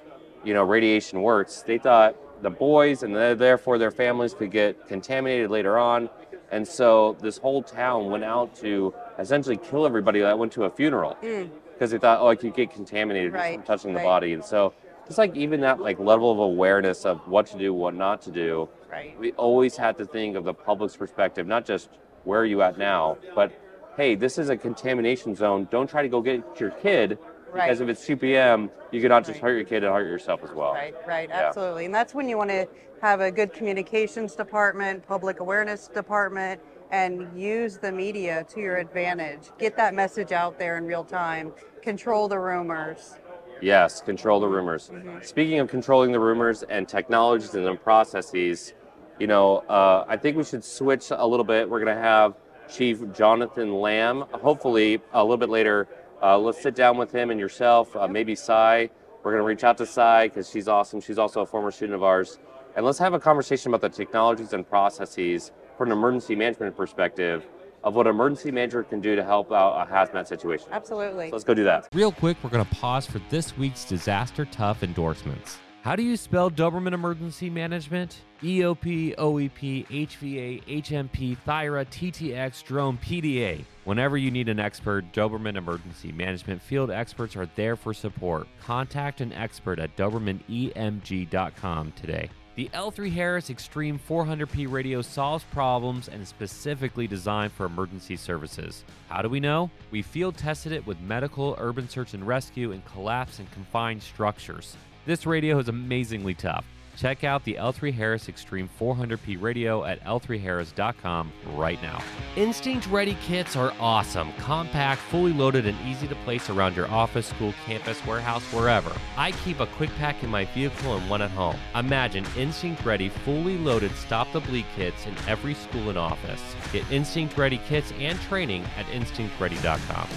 you 0.44 0.54
know, 0.54 0.64
radiation 0.64 1.22
works, 1.22 1.62
they 1.64 1.78
thought 1.78 2.16
the 2.42 2.50
boys 2.50 3.04
and 3.04 3.14
the- 3.16 3.36
therefore 3.38 3.78
their 3.78 3.92
families 3.92 4.34
could 4.34 4.52
get 4.52 4.88
contaminated 4.88 5.50
later 5.52 5.78
on. 5.78 6.10
And 6.52 6.68
so 6.68 7.16
this 7.22 7.38
whole 7.38 7.62
town 7.62 8.10
went 8.10 8.24
out 8.24 8.56
to 8.56 8.94
essentially 9.20 9.58
kill 9.58 9.86
everybody 9.86 10.20
that 10.22 10.40
went 10.40 10.52
to 10.54 10.64
a 10.64 10.70
funeral 10.70 11.16
Mm, 11.22 11.50
because 11.74 11.92
they 11.92 12.00
thought, 12.00 12.20
oh, 12.22 12.28
I 12.28 12.36
could 12.36 12.56
get 12.56 12.72
contaminated 12.72 13.34
Right, 13.34 13.56
from 13.56 13.64
touching 13.64 13.92
the 13.94 13.98
right. 13.98 14.04
body. 14.06 14.34
And 14.34 14.44
so 14.44 14.74
just 15.06 15.18
like 15.20 15.36
even 15.36 15.60
that 15.62 15.80
like 15.80 16.00
level 16.00 16.32
of 16.32 16.40
awareness 16.40 17.06
of 17.06 17.20
what 17.28 17.46
to 17.48 17.58
do, 17.58 17.72
what 17.74 17.94
not 17.94 18.22
to 18.24 18.32
do, 18.32 18.68
right. 18.90 19.20
we 19.20 19.32
always 19.34 19.76
had 19.78 19.96
to 20.00 20.06
think 20.06 20.36
of 20.36 20.44
the 20.44 20.54
public's 20.54 20.96
perspective, 20.96 21.46
not 21.46 21.66
just 21.66 21.90
where 22.24 22.40
are 22.42 22.46
you 22.46 22.62
at 22.62 22.78
now, 22.78 23.18
but 23.36 23.52
hey, 23.98 24.16
this 24.16 24.38
is 24.38 24.50
a 24.50 24.58
contamination 24.58 25.36
zone. 25.36 25.68
Don't 25.72 25.90
try 25.90 26.02
to 26.02 26.10
go 26.10 26.22
get 26.22 26.44
your 26.60 26.72
kid 26.72 27.10
because 27.54 27.54
Right. 27.54 27.82
if 27.82 27.90
it's 27.90 28.06
2 28.06 28.16
p.m., 28.18 28.70
you 28.92 29.02
could 29.02 29.10
not 29.10 29.26
just 29.26 29.40
hurt 29.40 29.56
your 29.56 29.64
kid 29.64 29.84
and 29.84 29.94
hurt 29.94 30.08
yourself 30.08 30.44
as 30.44 30.52
well. 30.52 30.74
Right, 30.74 30.96
right, 31.08 31.30
Yeah. 31.30 31.48
absolutely. 31.48 31.86
And 31.86 31.94
that's 31.96 32.14
when 32.14 32.30
you 32.30 32.38
want 32.38 32.52
to 32.52 32.68
have 33.02 33.22
a 33.22 33.32
good 33.32 33.54
communications 33.54 34.36
department, 34.36 35.08
public 35.08 35.40
awareness 35.40 35.88
department, 35.88 36.62
and 36.92 37.28
use 37.40 37.78
the 37.78 37.92
media 37.92 38.46
to 38.50 38.60
your 38.60 38.78
advantage. 38.78 39.50
Get 39.58 39.76
that 39.78 39.94
message 39.94 40.32
out 40.32 40.60
there 40.60 40.78
in 40.78 40.86
real 40.86 41.04
time. 41.04 41.52
Control 41.82 42.28
the 42.28 42.40
rumors. 42.40 43.16
Yes, 43.62 44.02
control 44.02 44.40
the 44.40 44.48
rumors. 44.48 44.90
Mm-hmm. 44.90 45.22
Speaking 45.22 45.60
of 45.60 45.70
controlling 45.70 46.12
the 46.12 46.20
rumors 46.20 46.64
and 46.64 46.88
technologies 46.88 47.54
and 47.56 47.82
processes, 47.84 48.74
you 49.20 49.28
know, 49.28 49.58
uh, 49.70 50.06
I 50.08 50.18
think 50.18 50.38
we 50.38 50.44
should 50.44 50.64
switch 50.64 51.12
a 51.12 51.28
little 51.28 51.44
bit. 51.44 51.70
We're 51.70 51.84
going 51.84 51.96
to 51.96 52.02
have 52.02 52.36
Chief 52.72 53.02
Jonathan 53.14 53.74
Lamb, 53.74 54.26
hopefully 54.32 55.02
a 55.14 55.22
little 55.22 55.38
bit 55.38 55.50
later, 55.50 55.88
Uh, 56.22 56.38
let's 56.38 56.62
sit 56.62 56.76
down 56.76 56.98
with 56.98 57.12
him 57.14 57.32
and 57.32 57.40
yourself, 57.40 57.96
uh, 57.96 58.06
maybe 58.06 58.36
Cy. 58.36 58.90
We're 59.24 59.32
going 59.32 59.42
to 59.42 59.48
reach 59.48 59.64
out 59.64 59.78
to 59.78 59.86
Cy 59.86 60.28
because 60.28 60.50
she's 60.50 60.68
awesome. 60.68 61.00
She's 61.00 61.18
also 61.18 61.42
a 61.42 61.46
former 61.46 61.72
student 61.72 61.96
of 61.96 62.04
ours. 62.04 62.40
And 62.76 62.86
let's 62.86 63.00
have 63.00 63.14
a 63.14 63.20
conversation 63.20 63.74
about 63.74 63.80
the 63.80 63.90
technologies 63.90 64.52
and 64.52 64.68
processes 64.68 65.52
from 65.78 65.92
an 65.92 65.98
emergency 65.98 66.36
management 66.36 66.76
perspective 66.76 67.48
of 67.86 67.96
what 67.96 68.06
an 68.06 68.16
emergency 68.16 68.52
manager 68.52 68.84
can 68.84 69.00
do 69.00 69.16
to 69.16 69.24
help 69.24 69.54
out 69.54 69.88
a 69.88 69.90
hazmat 69.90 70.28
situation. 70.28 70.68
Absolutely. 70.74 71.30
So 71.30 71.36
let's 71.36 71.46
go 71.46 71.54
do 71.54 71.64
that. 71.64 71.88
Real 71.94 72.12
quick, 72.12 72.36
we're 72.44 72.50
going 72.50 72.66
to 72.66 72.76
pause 72.76 73.06
for 73.06 73.22
this 73.30 73.58
week's 73.58 73.86
Disaster 73.86 74.44
Tough 74.44 74.84
endorsements. 74.84 75.58
How 75.82 75.96
do 75.96 76.04
you 76.04 76.18
spell 76.18 76.52
Doberman 76.52 76.92
Emergency 76.92 77.50
Management? 77.50 78.24
EOP, 78.44 79.16
OEP, 79.16 79.88
HVA, 79.88 80.62
HMP, 80.66 81.38
THIRA, 81.46 81.86
TTX, 81.86 82.66
Drone, 82.66 82.98
PDA. 82.98 83.64
Whenever 83.86 84.18
you 84.18 84.30
need 84.30 84.50
an 84.50 84.60
expert, 84.60 85.10
Doberman 85.14 85.56
Emergency 85.56 86.12
Management 86.12 86.62
field 86.62 86.92
experts 86.92 87.38
are 87.38 87.50
there 87.56 87.78
for 87.78 87.94
support. 87.94 88.46
Contact 88.62 89.22
an 89.22 89.32
expert 89.32 89.80
at 89.80 89.96
DobermanEMG.com 89.96 91.94
today. 91.94 92.30
The 92.56 92.70
L3 92.74 93.10
Harris 93.10 93.50
Extreme 93.50 94.02
400p 94.06 94.70
radio 94.70 95.02
solves 95.02 95.46
problems 95.46 96.10
and 96.10 96.22
is 96.22 96.28
specifically 96.28 97.08
designed 97.08 97.54
for 97.54 97.66
emergency 97.66 98.18
services. 98.18 98.84
How 99.08 99.22
do 99.22 99.30
we 99.30 99.40
know? 99.40 99.72
We 99.92 100.02
field 100.02 100.36
tested 100.36 100.74
it 100.74 100.86
with 100.86 101.00
medical, 101.00 101.56
urban 101.58 101.88
search 101.88 102.14
and 102.14 102.28
rescue, 102.28 102.74
and 102.74 102.84
collapse 102.84 103.40
and 103.40 103.50
confined 103.52 104.04
structures. 104.04 104.76
This 105.10 105.26
radio 105.26 105.58
is 105.58 105.70
amazingly 105.70 106.36
tough. 106.36 106.64
Check 106.96 107.24
out 107.24 107.44
the 107.44 107.56
L3 107.56 107.92
Harris 107.92 108.30
Extreme 108.30 108.70
400p 108.80 109.42
radio 109.42 109.84
at 109.84 110.00
l3harris.com 110.04 111.32
right 111.56 111.82
now. 111.82 112.04
Instinct 112.36 112.86
Ready 112.86 113.18
kits 113.20 113.56
are 113.56 113.74
awesome, 113.80 114.32
compact, 114.34 115.02
fully 115.02 115.34
loaded, 115.34 115.66
and 115.66 115.76
easy 115.88 116.08
to 116.08 116.14
place 116.26 116.52
around 116.52 116.76
your 116.76 116.88
office, 116.92 117.26
school, 117.26 117.56
campus, 117.66 118.06
warehouse, 118.06 118.44
wherever. 118.54 118.96
I 119.18 119.32
keep 119.32 119.62
a 119.62 119.66
quick 119.66 119.90
pack 119.98 120.22
in 120.22 120.30
my 120.30 120.46
vehicle 120.46 120.96
and 120.96 121.10
one 121.10 121.24
at 121.24 121.32
home. 121.32 121.58
Imagine 121.74 122.24
Instinct 122.38 122.86
Ready 122.86 123.10
fully 123.10 123.58
loaded 123.58 123.96
Stop 123.96 124.32
the 124.32 124.42
Bleed 124.42 124.66
kits 124.76 125.08
in 125.08 125.16
every 125.28 125.56
school 125.56 125.90
and 125.90 125.98
office. 125.98 126.56
Get 126.72 126.84
Instinct 126.92 127.36
Ready 127.36 127.60
kits 127.68 127.92
and 127.98 128.22
training 128.22 128.64
at 128.78 128.88
instinctready.com. 128.90 130.08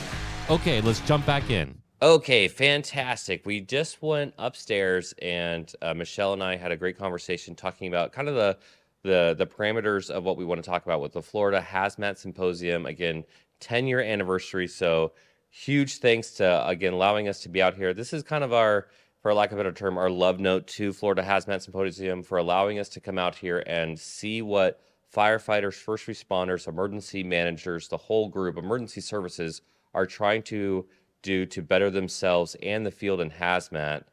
Okay, 0.50 0.82
let's 0.82 1.00
jump 1.00 1.24
back 1.24 1.48
in. 1.48 1.81
Okay, 2.02 2.48
fantastic. 2.48 3.46
We 3.46 3.60
just 3.60 4.02
went 4.02 4.34
upstairs, 4.36 5.14
and 5.22 5.72
uh, 5.82 5.94
Michelle 5.94 6.32
and 6.32 6.42
I 6.42 6.56
had 6.56 6.72
a 6.72 6.76
great 6.76 6.98
conversation 6.98 7.54
talking 7.54 7.86
about 7.86 8.10
kind 8.12 8.28
of 8.28 8.34
the 8.34 8.58
the 9.04 9.36
the 9.38 9.46
parameters 9.46 10.10
of 10.10 10.24
what 10.24 10.36
we 10.36 10.44
want 10.44 10.60
to 10.60 10.68
talk 10.68 10.84
about 10.84 11.00
with 11.00 11.12
the 11.12 11.22
Florida 11.22 11.64
Hazmat 11.64 12.18
Symposium. 12.18 12.86
Again, 12.86 13.22
10 13.60 13.86
year 13.86 14.00
anniversary. 14.00 14.66
So 14.66 15.12
huge 15.50 15.98
thanks 15.98 16.32
to 16.32 16.66
again 16.66 16.92
allowing 16.92 17.28
us 17.28 17.38
to 17.42 17.48
be 17.48 17.62
out 17.62 17.76
here. 17.76 17.94
This 17.94 18.12
is 18.12 18.24
kind 18.24 18.42
of 18.42 18.52
our, 18.52 18.88
for 19.20 19.32
lack 19.32 19.52
of 19.52 19.58
a 19.58 19.62
better 19.62 19.72
term, 19.72 19.96
our 19.96 20.10
love 20.10 20.40
note 20.40 20.66
to 20.68 20.92
Florida 20.92 21.22
Hazmat 21.22 21.62
Symposium 21.62 22.24
for 22.24 22.38
allowing 22.38 22.80
us 22.80 22.88
to 22.88 23.00
come 23.00 23.16
out 23.16 23.36
here 23.36 23.62
and 23.68 23.96
see 23.96 24.42
what 24.42 24.80
firefighters, 25.14 25.74
first 25.74 26.08
responders, 26.08 26.66
emergency 26.66 27.22
managers, 27.22 27.86
the 27.86 27.96
whole 27.96 28.28
group, 28.28 28.58
emergency 28.58 29.00
services 29.00 29.62
are 29.94 30.06
trying 30.06 30.42
to 30.42 30.86
do 31.22 31.46
to 31.46 31.62
better 31.62 31.90
themselves 31.90 32.56
and 32.62 32.84
the 32.84 32.90
field 32.90 33.20
in 33.20 33.30
hazmat. 33.30 34.04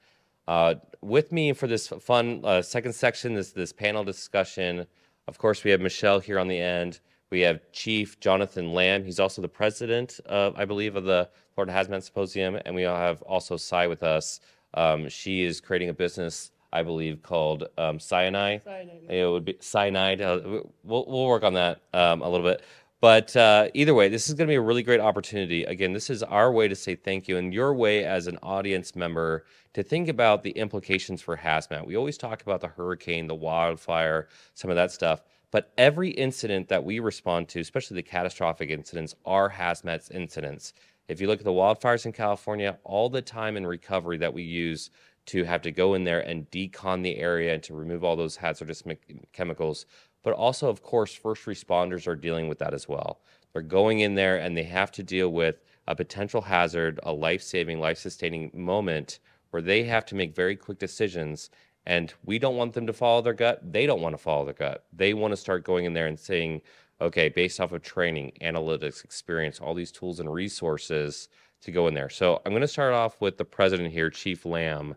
Uh, 0.47 0.75
with 1.01 1.31
me 1.31 1.53
for 1.53 1.67
this 1.67 1.87
fun 1.87 2.41
uh, 2.43 2.61
second 2.61 2.93
section 2.93 3.35
is 3.35 3.53
this 3.53 3.71
panel 3.71 4.03
discussion. 4.03 4.85
Of 5.27 5.37
course, 5.37 5.63
we 5.63 5.71
have 5.71 5.81
Michelle 5.81 6.19
here 6.19 6.39
on 6.39 6.47
the 6.47 6.59
end. 6.59 7.01
We 7.29 7.41
have 7.41 7.61
Chief 7.71 8.19
Jonathan 8.19 8.73
Lamb. 8.73 9.03
He's 9.03 9.19
also 9.19 9.41
the 9.41 9.47
president, 9.47 10.19
of, 10.25 10.55
I 10.57 10.65
believe, 10.65 10.95
of 10.95 11.03
the 11.03 11.29
Florida 11.53 11.73
Hazmat 11.73 12.01
Symposium, 12.01 12.57
and 12.65 12.73
we 12.73 12.81
have 12.81 13.21
also 13.21 13.55
Cy 13.57 13.85
with 13.85 14.01
us. 14.01 14.39
Um, 14.73 15.07
she 15.09 15.43
is 15.43 15.61
creating 15.61 15.89
a 15.89 15.93
business, 15.93 16.51
I 16.73 16.81
believe, 16.81 17.21
called 17.21 17.65
um, 17.77 17.99
Cyanide. 17.99 18.63
Cyanide. 18.63 19.03
It 19.09 19.29
would 19.29 19.45
be 19.45 19.57
Cyanide. 19.59 20.21
Uh, 20.21 20.39
we'll, 20.83 21.05
we'll 21.07 21.27
work 21.27 21.43
on 21.43 21.53
that 21.53 21.81
um, 21.93 22.23
a 22.23 22.29
little 22.29 22.45
bit. 22.45 22.63
But 23.01 23.33
uh, 23.37 23.69
either 23.73 23.93
way, 23.93 24.09
this 24.09 24.27
is 24.27 24.35
going 24.35 24.47
to 24.47 24.51
be 24.51 24.55
a 24.55 24.61
really 24.61 24.83
great 24.83 24.99
opportunity. 24.99 25.63
Again, 25.63 25.93
this 25.93 26.09
is 26.09 26.21
our 26.21 26.51
way 26.51 26.67
to 26.67 26.75
say 26.75 26.95
thank 26.95 27.29
you, 27.29 27.37
and 27.37 27.53
your 27.53 27.73
way 27.73 28.03
as 28.03 28.27
an 28.27 28.37
audience 28.43 28.93
member 28.93 29.45
to 29.73 29.83
think 29.83 30.09
about 30.09 30.43
the 30.43 30.51
implications 30.51 31.21
for 31.21 31.37
hazmat. 31.37 31.85
We 31.85 31.95
always 31.95 32.17
talk 32.17 32.41
about 32.41 32.59
the 32.59 32.67
hurricane, 32.67 33.27
the 33.27 33.35
wildfire, 33.35 34.27
some 34.53 34.69
of 34.69 34.75
that 34.75 34.91
stuff. 34.91 35.23
But 35.51 35.71
every 35.77 36.09
incident 36.09 36.67
that 36.67 36.83
we 36.83 36.99
respond 36.99 37.47
to, 37.49 37.61
especially 37.61 37.95
the 37.95 38.03
catastrophic 38.03 38.69
incidents, 38.69 39.15
are 39.25 39.49
hazmat 39.49 40.11
incidents. 40.11 40.73
If 41.07 41.21
you 41.21 41.27
look 41.27 41.39
at 41.39 41.45
the 41.45 41.51
wildfires 41.51 42.05
in 42.05 42.11
California, 42.11 42.77
all 42.83 43.09
the 43.09 43.21
time 43.21 43.55
in 43.55 43.65
recovery 43.65 44.17
that 44.17 44.33
we 44.33 44.43
use 44.43 44.91
to 45.27 45.43
have 45.43 45.61
to 45.61 45.71
go 45.71 45.93
in 45.93 46.03
there 46.03 46.21
and 46.21 46.49
decon 46.51 47.03
the 47.03 47.17
area 47.17 47.53
and 47.53 47.63
to 47.63 47.73
remove 47.73 48.03
all 48.03 48.15
those 48.15 48.35
hazardous 48.35 48.83
chemicals 49.31 49.85
but 50.23 50.33
also, 50.33 50.69
of 50.69 50.83
course, 50.83 51.13
first 51.13 51.45
responders 51.45 52.07
are 52.07 52.15
dealing 52.15 52.47
with 52.47 52.59
that 52.59 52.73
as 52.73 52.87
well. 52.87 53.19
They're 53.53 53.61
going 53.61 53.99
in 53.99 54.15
there 54.15 54.37
and 54.37 54.55
they 54.55 54.63
have 54.63 54.91
to 54.93 55.03
deal 55.03 55.29
with 55.29 55.61
a 55.87 55.95
potential 55.95 56.41
hazard, 56.41 56.99
a 57.03 57.11
life 57.11 57.41
saving, 57.41 57.79
life 57.79 57.97
sustaining 57.97 58.51
moment 58.53 59.19
where 59.49 59.61
they 59.61 59.83
have 59.83 60.05
to 60.05 60.15
make 60.15 60.35
very 60.35 60.55
quick 60.55 60.77
decisions. 60.77 61.49
And 61.85 62.13
we 62.23 62.37
don't 62.37 62.57
want 62.57 62.73
them 62.73 62.85
to 62.87 62.93
follow 62.93 63.21
their 63.21 63.33
gut. 63.33 63.71
They 63.71 63.85
don't 63.87 64.01
want 64.01 64.13
to 64.13 64.21
follow 64.21 64.45
their 64.45 64.53
gut. 64.53 64.85
They 64.93 65.13
want 65.13 65.31
to 65.31 65.37
start 65.37 65.63
going 65.63 65.85
in 65.85 65.93
there 65.93 66.05
and 66.05 66.19
saying, 66.19 66.61
okay, 67.01 67.29
based 67.29 67.59
off 67.59 67.71
of 67.71 67.81
training, 67.81 68.33
analytics, 68.41 69.03
experience, 69.03 69.59
all 69.59 69.73
these 69.73 69.91
tools 69.91 70.19
and 70.19 70.31
resources 70.31 71.29
to 71.61 71.71
go 71.71 71.87
in 71.87 71.93
there. 71.93 72.09
So 72.09 72.41
I'm 72.45 72.51
going 72.51 72.61
to 72.61 72.67
start 72.67 72.93
off 72.93 73.19
with 73.19 73.37
the 73.37 73.45
president 73.45 73.91
here, 73.91 74.09
Chief 74.09 74.45
Lamb. 74.45 74.95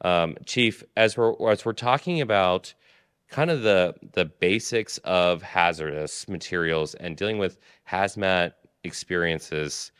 Um, 0.00 0.36
Chief, 0.44 0.82
as 0.96 1.16
we're 1.16 1.50
as 1.50 1.64
we're 1.64 1.72
talking 1.72 2.20
about 2.20 2.74
kind 3.28 3.50
of 3.50 3.62
the 3.62 3.94
the 4.12 4.24
basics 4.24 4.98
of 4.98 5.42
hazardous 5.42 6.28
materials 6.28 6.94
and 6.94 7.16
dealing 7.16 7.38
with 7.38 7.58
hazmat 7.88 8.52
experiences. 8.84 9.92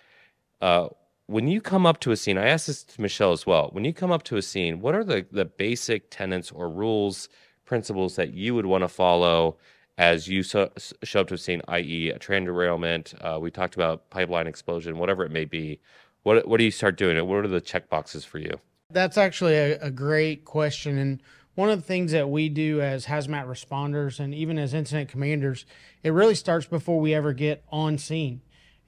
Uh, 0.61 0.89
when 1.27 1.49
you 1.49 1.61
come 1.61 1.87
up 1.87 2.01
to 2.01 2.11
a 2.11 2.17
scene, 2.17 2.37
I 2.37 2.49
asked 2.49 2.67
this 2.67 2.85
to 2.85 3.01
Michelle 3.01 3.33
as 3.33 3.47
well. 3.47 3.71
When 3.73 3.85
you 3.85 3.95
come 3.95 4.13
up 4.13 4.25
to 4.25 4.37
a 4.37 4.43
scene, 4.43 4.81
what 4.81 4.95
are 4.95 5.05
the 5.05 5.27
the 5.31 5.45
basic 5.45 6.11
tenets 6.11 6.51
or 6.51 6.69
rules, 6.69 7.29
principles 7.65 8.17
that 8.17 8.35
you 8.35 8.55
would 8.55 8.67
want 8.67 8.83
to 8.83 8.89
follow 8.89 9.57
as 9.97 10.29
you 10.29 10.43
so, 10.43 10.71
show 11.03 11.21
up 11.21 11.29
to 11.29 11.35
a 11.35 11.39
scene, 11.39 11.63
i.e., 11.69 12.11
a 12.11 12.19
train 12.19 12.45
derailment? 12.45 13.15
Uh, 13.21 13.39
we 13.41 13.51
talked 13.51 13.75
about 13.75 14.11
pipeline 14.11 14.47
explosion, 14.47 14.99
whatever 14.99 15.25
it 15.25 15.31
may 15.31 15.45
be. 15.45 15.81
What 16.25 16.47
what 16.47 16.59
do 16.59 16.65
you 16.65 16.71
start 16.71 16.97
doing? 16.97 17.27
What 17.27 17.45
are 17.45 17.49
the 17.49 17.61
check 17.61 17.89
boxes 17.89 18.25
for 18.25 18.39
you? 18.39 18.59
That's 18.91 19.17
actually 19.17 19.57
a, 19.57 19.81
a 19.81 19.91
great 19.91 20.45
question, 20.45 20.99
and 20.99 21.23
one 21.55 21.71
of 21.71 21.81
the 21.81 21.87
things 21.87 22.13
that 22.13 22.29
we 22.29 22.49
do 22.49 22.81
as 22.81 23.07
hazmat 23.07 23.47
responders 23.47 24.19
and 24.19 24.35
even 24.35 24.59
as 24.59 24.75
incident 24.75 25.09
commanders, 25.09 25.65
it 26.03 26.11
really 26.11 26.35
starts 26.35 26.67
before 26.67 27.01
we 27.01 27.15
ever 27.15 27.33
get 27.33 27.65
on 27.71 27.99
scene. 27.99 28.41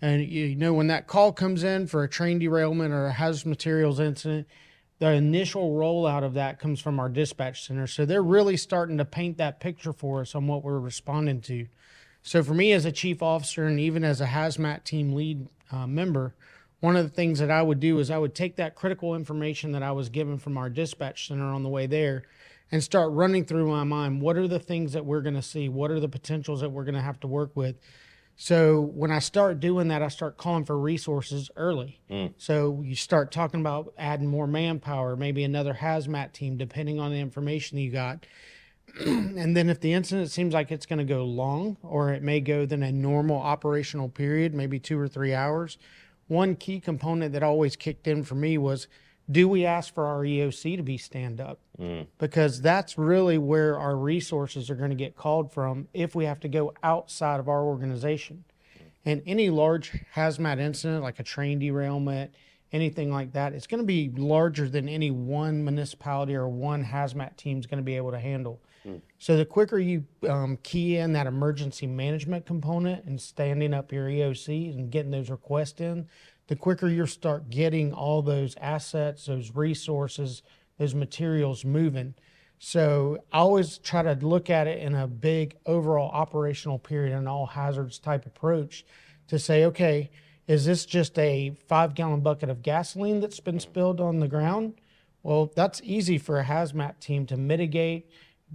And 0.02 0.23
you 0.26 0.54
know, 0.54 0.75
when 0.75 0.88
that 0.88 1.06
call 1.06 1.32
comes 1.32 1.62
in 1.62 1.87
for 1.87 2.02
a 2.02 2.08
train 2.08 2.38
derailment 2.38 2.92
or 2.92 3.06
a 3.06 3.12
hazardous 3.12 3.46
materials 3.46 4.00
incident, 4.00 4.46
the 4.99 5.12
initial 5.12 5.73
rollout 5.73 6.25
of 6.25 6.35
that 6.35 6.58
comes 6.58 6.80
from 6.80 6.99
our 6.99 7.08
dispatch 7.08 7.66
center. 7.66 7.87
So 7.87 8.04
they're 8.04 8.23
really 8.23 8.56
starting 8.56 8.99
to 8.99 9.04
paint 9.04 9.38
that 9.38 9.61
picture 9.61 9.92
for 9.92 10.20
us 10.20 10.35
on 10.35 10.46
what 10.46 10.64
we're 10.64 10.78
responding 10.78 11.40
to. 11.42 11.66
So 12.23 12.42
for 12.42 12.54
me 12.54 12.73
as 12.73 12.85
a 12.85 12.92
chief 12.92 13.23
officer 13.23 13.66
and 13.66 13.78
even 13.78 14.04
as 14.04 14.20
a 14.20 14.26
hazmat 14.26 14.85
team 14.85 15.14
lead 15.14 15.49
uh, 15.70 15.87
member, 15.87 16.35
one 16.80 16.96
of 16.96 17.04
the 17.04 17.14
things 17.14 17.38
that 17.38 17.50
I 17.50 17.62
would 17.62 17.80
do 17.80 17.99
is 17.99 18.11
I 18.11 18.18
would 18.18 18.35
take 18.35 18.56
that 18.56 18.75
critical 18.75 19.14
information 19.14 19.73
that 19.73 19.82
I 19.82 19.92
was 19.92 20.08
given 20.08 20.38
from 20.38 20.58
our 20.58 20.68
dispatch 20.68 21.28
center 21.28 21.44
on 21.44 21.62
the 21.62 21.68
way 21.68 21.87
there 21.87 22.25
and 22.73 22.82
start 22.82 23.12
running 23.12 23.44
through 23.44 23.68
my 23.68 23.85
mind 23.85 24.20
what 24.20 24.37
are 24.37 24.49
the 24.49 24.58
things 24.58 24.92
that 24.92 25.04
we're 25.04 25.20
going 25.20 25.35
to 25.35 25.42
see? 25.42 25.68
What 25.68 25.90
are 25.90 26.00
the 26.00 26.08
potentials 26.08 26.61
that 26.61 26.70
we're 26.70 26.85
going 26.85 26.94
to 26.94 27.00
have 27.00 27.20
to 27.20 27.26
work 27.26 27.50
with? 27.54 27.76
So 28.38 28.80
when 28.80 29.11
i 29.11 29.18
start 29.18 29.61
doing 29.61 29.88
that 29.88 30.02
i 30.02 30.08
start 30.08 30.37
calling 30.37 30.66
for 30.66 30.78
resources 30.78 31.50
early. 31.56 32.00
Mm. 32.11 32.35
so 32.37 32.82
you 32.85 32.94
start 32.94 33.32
talking 33.32 33.61
about 33.61 33.94
adding 33.96 34.26
more 34.26 34.46
manpower 34.46 35.16
maybe 35.16 35.42
another 35.42 35.73
hazmat 35.73 36.32
team 36.32 36.58
depending 36.58 37.00
on 37.00 37.12
the 37.12 37.18
information 37.18 37.78
you 37.78 37.90
got. 37.90 38.26
And 39.06 39.56
then 39.56 39.68
if 39.68 39.80
the 39.80 39.92
incident 39.92 40.30
seems 40.30 40.54
like 40.54 40.70
it's 40.70 40.87
going 40.87 40.99
to 40.99 41.04
go 41.04 41.25
long 41.25 41.76
or 41.82 42.12
it 42.12 42.23
may 42.23 42.40
go 42.40 42.66
than 42.66 42.82
a 42.82 42.92
normal 42.92 43.40
operational 43.40 44.08
period 44.08 44.54
maybe 44.54 44.78
two 44.78 44.99
or 44.99 45.08
three 45.08 45.35
hours 45.35 45.78
one 46.28 46.56
key 46.56 46.80
component 46.80 47.32
that 47.32 47.42
always 47.42 47.76
kicked 47.76 48.06
in 48.06 48.23
for 48.23 48.35
me 48.35 48.58
was 48.58 48.88
do 49.30 49.49
we 49.49 49.64
ask 49.64 49.92
for 49.92 50.06
our 50.06 50.21
EOC 50.23 50.76
to 50.76 50.83
be 50.83 50.97
stand 50.97 51.40
up? 51.40 51.59
Mm. 51.80 52.06
Because 52.18 52.61
that's 52.61 52.97
really 52.97 53.38
where 53.38 53.78
our 53.78 53.97
resources 53.97 54.71
are 54.71 54.75
going 54.75 54.90
to 54.90 54.97
get 54.97 55.16
called 55.16 55.52
from 55.52 55.88
if 55.92 56.14
we 56.14 56.25
have 56.25 56.40
to 56.40 56.49
go 56.49 56.73
outside 56.83 57.40
of 57.40 57.49
our 57.49 57.64
organization. 57.64 58.45
And 59.04 59.23
any 59.26 59.50
large 59.50 59.92
hazmat 60.14 60.59
incident, 60.59 61.02
like 61.02 61.21
a 61.21 61.23
train 61.23 61.59
derailment, 61.59 62.35
anything 62.73 63.12
like 63.12 63.33
that, 63.33 63.52
it's 63.52 63.66
going 63.66 63.80
to 63.80 63.87
be 63.87 64.11
larger 64.16 64.68
than 64.68 64.88
any 64.88 65.11
one 65.11 65.64
municipality 65.64 66.35
or 66.35 66.49
one 66.49 66.85
hazmat 66.85 67.37
team 67.37 67.59
is 67.59 67.66
going 67.66 67.78
to 67.78 67.85
be 67.85 67.97
able 67.97 68.11
to 68.11 68.18
handle. 68.18 68.61
Mm. 68.87 69.00
So 69.18 69.37
the 69.37 69.45
quicker 69.45 69.78
you 69.78 70.04
um, 70.28 70.59
key 70.62 70.97
in 70.97 71.12
that 71.12 71.26
emergency 71.26 71.87
management 71.87 72.47
component 72.47 73.04
and 73.04 73.21
standing 73.21 73.75
up 73.75 73.92
your 73.92 74.09
EOC 74.09 74.75
and 74.75 74.90
getting 74.90 75.11
those 75.11 75.30
requests 75.30 75.80
in, 75.80 76.09
the 76.48 76.56
quicker 76.56 76.88
you 76.88 77.06
start 77.06 77.50
getting 77.50 77.92
all 77.92 78.22
those 78.22 78.56
assets, 78.60 79.26
those 79.26 79.54
resources, 79.54 80.42
those 80.78 80.94
materials 80.94 81.64
moving. 81.64 82.14
So 82.58 83.18
I 83.32 83.38
always 83.38 83.78
try 83.78 84.02
to 84.02 84.14
look 84.14 84.48
at 84.48 84.66
it 84.66 84.80
in 84.80 84.94
a 84.94 85.06
big 85.06 85.56
overall 85.66 86.10
operational 86.10 86.78
period 86.78 87.16
and 87.16 87.28
all 87.28 87.46
hazards 87.46 87.98
type 87.98 88.26
approach 88.26 88.84
to 89.28 89.38
say, 89.38 89.64
okay, 89.66 90.10
is 90.46 90.64
this 90.64 90.86
just 90.86 91.18
a 91.18 91.56
five 91.66 91.94
gallon 91.94 92.20
bucket 92.20 92.48
of 92.48 92.62
gasoline 92.62 93.20
that's 93.20 93.40
been 93.40 93.60
spilled 93.60 94.00
on 94.00 94.20
the 94.20 94.28
ground? 94.28 94.74
Well, 95.22 95.52
that's 95.54 95.80
easy 95.82 96.18
for 96.18 96.38
a 96.38 96.44
hazmat 96.44 97.00
team 97.00 97.26
to 97.26 97.36
mitigate, 97.36 98.08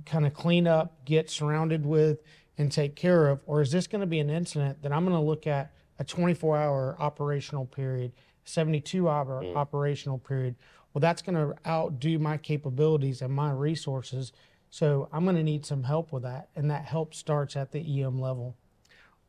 kind 0.05 0.25
of 0.25 0.33
clean 0.33 0.67
up, 0.67 1.03
get 1.03 1.29
surrounded 1.29 1.85
with, 1.85 2.21
and 2.57 2.71
take 2.71 2.95
care 2.95 3.27
of. 3.27 3.41
Or 3.45 3.61
is 3.61 3.71
this 3.71 3.87
going 3.87 4.01
to 4.01 4.07
be 4.07 4.19
an 4.19 4.29
incident 4.29 4.81
that 4.81 4.93
I'm 4.93 5.03
going 5.03 5.17
to 5.17 5.21
look 5.21 5.47
at 5.47 5.73
a 6.01 6.03
24 6.03 6.57
hour 6.57 6.95
operational 6.99 7.67
period, 7.67 8.11
72 8.45 9.07
hour 9.07 9.45
operational 9.55 10.17
period? 10.17 10.55
Well, 10.93 10.99
that's 10.99 11.21
going 11.21 11.35
to 11.35 11.55
outdo 11.69 12.17
my 12.17 12.37
capabilities 12.37 13.21
and 13.21 13.31
my 13.31 13.51
resources. 13.51 14.33
So 14.71 15.07
I'm 15.13 15.23
going 15.23 15.35
to 15.35 15.43
need 15.43 15.63
some 15.63 15.83
help 15.83 16.11
with 16.11 16.23
that. 16.23 16.49
And 16.55 16.71
that 16.71 16.85
help 16.85 17.13
starts 17.13 17.55
at 17.55 17.71
the 17.71 18.03
EM 18.03 18.19
level. 18.19 18.55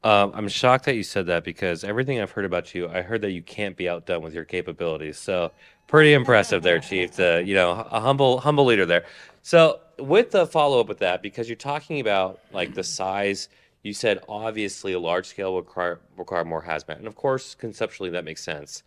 Um, 0.03 0.33
I'm 0.35 0.49
shocked 0.49 0.87
that 0.87 0.97
you 0.97 1.03
said 1.03 1.27
that 1.27 1.45
because 1.45 1.85
everything 1.85 2.21
I've 2.21 2.33
heard 2.33 2.47
about 2.47 2.75
you, 2.75 2.89
I 2.89 3.03
heard 3.03 3.21
that 3.21 3.31
you 3.31 3.43
can't 3.43 3.77
be 3.77 3.89
outdone 3.89 4.23
with 4.23 4.35
your 4.35 4.45
capabilities. 4.45 5.19
So 5.19 5.53
pretty 5.87 6.15
impressive 6.15 6.63
there, 6.63 6.81
Chief. 6.81 7.15
To, 7.17 7.43
you 7.45 7.55
know, 7.55 7.87
a 7.91 8.01
humble, 8.01 8.41
humble 8.41 8.65
leader 8.65 8.87
there. 8.87 9.05
So 9.43 9.81
with 9.99 10.31
the 10.31 10.47
follow 10.47 10.81
up 10.81 10.89
with 10.89 10.99
that, 10.99 11.23
because 11.23 11.49
you're 11.49 11.57
talking 11.57 12.01
about 12.01 12.41
like 12.51 12.75
the 12.75 12.83
size, 12.83 13.51
you 13.83 13.93
said 13.93 14.21
obviously 14.29 14.93
a 14.93 14.99
large 14.99 15.27
scale 15.27 15.53
will 15.53 15.61
require 15.61 16.01
require 16.17 16.45
more 16.45 16.63
hazmat, 16.63 16.99
and 16.99 17.07
of 17.07 17.17
course 17.17 17.55
conceptually 17.55 18.11
that 18.11 18.25
makes 18.25 18.43
sense. 18.43 18.83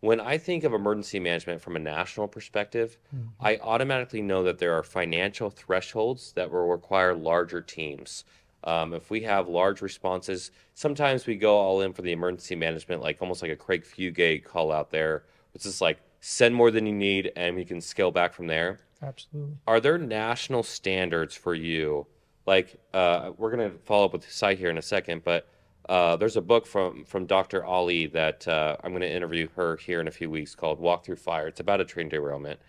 When 0.00 0.20
I 0.20 0.36
think 0.38 0.62
of 0.62 0.74
emergency 0.74 1.18
management 1.18 1.62
from 1.62 1.74
a 1.74 1.80
national 1.80 2.28
perspective, 2.28 2.98
I 3.40 3.56
automatically 3.56 4.20
know 4.20 4.42
that 4.44 4.58
there 4.58 4.74
are 4.74 4.82
financial 4.82 5.48
thresholds 5.50 6.32
that 6.32 6.50
will 6.50 6.68
require 6.68 7.14
larger 7.14 7.62
teams. 7.62 8.24
Um, 8.62 8.92
if 8.92 9.10
we 9.10 9.22
have 9.22 9.48
large 9.48 9.80
responses, 9.80 10.50
sometimes 10.74 11.26
we 11.26 11.36
go 11.36 11.56
all 11.56 11.80
in 11.80 11.92
for 11.92 12.02
the 12.02 12.12
emergency 12.12 12.56
management, 12.56 13.00
like 13.00 13.22
almost 13.22 13.40
like 13.40 13.50
a 13.50 13.56
Craig 13.56 13.84
Fugate 13.84 14.44
call 14.44 14.70
out 14.70 14.90
there. 14.90 15.24
It's 15.54 15.64
just 15.64 15.80
like 15.80 15.98
send 16.20 16.54
more 16.54 16.70
than 16.70 16.86
you 16.86 16.92
need, 16.92 17.32
and 17.34 17.56
we 17.56 17.64
can 17.64 17.80
scale 17.80 18.10
back 18.10 18.34
from 18.34 18.48
there. 18.48 18.80
Absolutely. 19.02 19.56
Are 19.66 19.80
there 19.80 19.98
national 19.98 20.62
standards 20.62 21.34
for 21.34 21.54
you? 21.54 22.06
Like 22.46 22.76
uh, 22.94 23.32
we're 23.36 23.50
gonna 23.50 23.72
follow 23.84 24.06
up 24.06 24.12
with 24.12 24.30
Cy 24.30 24.54
here 24.54 24.70
in 24.70 24.78
a 24.78 24.82
second, 24.82 25.24
but 25.24 25.48
uh, 25.88 26.16
there's 26.16 26.36
a 26.36 26.42
book 26.42 26.66
from 26.66 27.04
from 27.04 27.26
Dr. 27.26 27.64
Ali 27.64 28.06
that 28.08 28.46
uh, 28.46 28.76
I'm 28.82 28.92
gonna 28.92 29.06
interview 29.06 29.48
her 29.56 29.76
here 29.76 30.00
in 30.00 30.08
a 30.08 30.12
few 30.12 30.30
weeks 30.30 30.54
called 30.54 30.78
Walk 30.78 31.04
Through 31.04 31.16
Fire. 31.16 31.48
It's 31.48 31.60
about 31.60 31.80
a 31.80 31.84
train 31.84 32.08
derailment, 32.08 32.60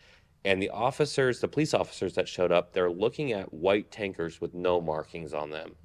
and 0.46 0.62
the 0.62 0.70
officers, 0.70 1.40
the 1.40 1.48
police 1.48 1.74
officers 1.74 2.16
that 2.16 2.28
showed 2.28 2.52
up, 2.52 2.74
they're 2.74 2.90
looking 2.90 3.34
at 3.34 3.54
white 3.54 3.92
tankers 3.92 4.40
with 4.40 4.54
no 4.54 4.80
markings 4.82 5.34
on 5.34 5.50
them. 5.50 5.76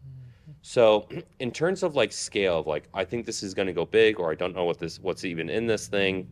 So, 0.62 1.08
in 1.40 1.50
terms 1.50 1.82
of 1.82 1.96
like 1.96 2.12
scale, 2.12 2.60
of 2.60 2.66
like 2.68 2.88
I 2.94 3.04
think 3.04 3.26
this 3.26 3.42
is 3.42 3.52
going 3.52 3.66
to 3.66 3.72
go 3.72 3.84
big, 3.84 4.20
or 4.20 4.30
I 4.30 4.36
don't 4.36 4.54
know 4.54 4.64
what 4.64 4.78
this 4.78 5.00
what's 5.00 5.24
even 5.24 5.50
in 5.50 5.66
this 5.66 5.88
thing. 5.88 6.28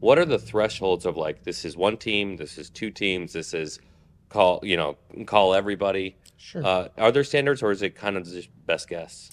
What 0.00 0.18
are 0.18 0.24
the 0.24 0.38
thresholds 0.38 1.06
of 1.06 1.16
like 1.16 1.44
this 1.44 1.64
is 1.64 1.76
one 1.76 1.96
team, 1.96 2.36
this 2.36 2.58
is 2.58 2.68
two 2.68 2.90
teams, 2.90 3.32
this 3.32 3.54
is 3.54 3.78
call 4.28 4.60
you 4.62 4.76
know 4.76 4.96
call 5.26 5.54
everybody? 5.54 6.16
Sure. 6.40 6.64
Uh, 6.64 6.88
are 6.96 7.12
there 7.12 7.22
standards, 7.22 7.62
or 7.62 7.70
is 7.70 7.82
it 7.82 7.94
kind 7.94 8.16
of 8.16 8.24
just 8.24 8.48
best 8.66 8.88
guess? 8.88 9.30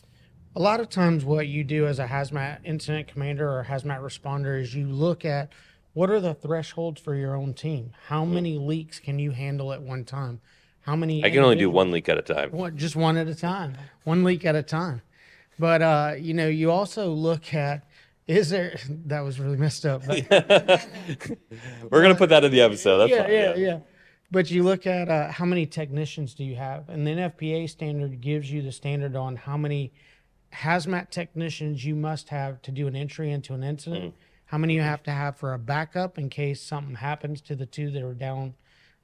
A 0.55 0.59
lot 0.59 0.81
of 0.81 0.89
times, 0.89 1.23
what 1.23 1.47
you 1.47 1.63
do 1.63 1.87
as 1.87 1.99
a 1.99 2.07
hazmat 2.07 2.59
incident 2.65 3.07
commander 3.07 3.47
or 3.47 3.63
hazmat 3.63 4.01
responder 4.01 4.59
is 4.59 4.75
you 4.75 4.87
look 4.87 5.23
at 5.23 5.53
what 5.93 6.09
are 6.09 6.19
the 6.19 6.33
thresholds 6.33 6.99
for 6.99 7.15
your 7.15 7.33
own 7.35 7.53
team. 7.53 7.91
How 8.07 8.25
many 8.25 8.57
leaks 8.57 8.99
can 8.99 9.19
you 9.19 9.31
handle 9.31 9.71
at 9.71 9.81
one 9.81 10.03
time? 10.03 10.41
How 10.81 10.97
many? 10.97 11.23
I 11.23 11.29
can 11.29 11.39
only 11.39 11.55
do 11.55 11.69
one 11.69 11.91
leak 11.91 12.09
at 12.09 12.17
a 12.17 12.21
time. 12.21 12.51
One, 12.51 12.77
just 12.77 12.95
one 12.95 13.15
at 13.15 13.27
a 13.27 13.35
time, 13.35 13.77
one 14.03 14.25
leak 14.25 14.45
at 14.45 14.55
a 14.55 14.63
time. 14.63 15.01
But 15.57 15.81
uh, 15.81 16.15
you 16.19 16.33
know, 16.33 16.47
you 16.47 16.71
also 16.71 17.09
look 17.11 17.53
at 17.53 17.87
is 18.27 18.49
there 18.49 18.77
that 19.05 19.21
was 19.21 19.39
really 19.39 19.57
messed 19.57 19.85
up. 19.85 20.05
But 20.05 20.29
We're 21.89 22.01
gonna 22.01 22.15
put 22.15 22.29
that 22.29 22.43
in 22.43 22.51
the 22.51 22.61
episode. 22.61 22.97
That's 22.97 23.11
yeah, 23.11 23.23
fine. 23.23 23.31
yeah, 23.31 23.55
yeah. 23.55 23.79
But 24.29 24.51
you 24.51 24.63
look 24.63 24.85
at 24.85 25.07
uh, 25.07 25.31
how 25.31 25.45
many 25.45 25.65
technicians 25.65 26.33
do 26.33 26.43
you 26.43 26.55
have, 26.55 26.89
and 26.89 27.07
the 27.07 27.11
NFPA 27.11 27.69
standard 27.69 28.19
gives 28.19 28.51
you 28.51 28.61
the 28.61 28.73
standard 28.73 29.15
on 29.15 29.37
how 29.37 29.55
many 29.55 29.93
hazmat 30.53 31.09
technicians 31.09 31.85
you 31.85 31.95
must 31.95 32.29
have 32.29 32.61
to 32.63 32.71
do 32.71 32.87
an 32.87 32.95
entry 32.95 33.31
into 33.31 33.53
an 33.53 33.63
incident. 33.63 34.15
How 34.45 34.57
many 34.57 34.75
you 34.75 34.81
have 34.81 35.03
to 35.03 35.11
have 35.11 35.37
for 35.37 35.53
a 35.53 35.59
backup 35.59 36.17
in 36.17 36.29
case 36.29 36.61
something 36.61 36.95
happens 36.95 37.41
to 37.41 37.55
the 37.55 37.65
two 37.65 37.89
that 37.91 38.03
are 38.03 38.13
down 38.13 38.55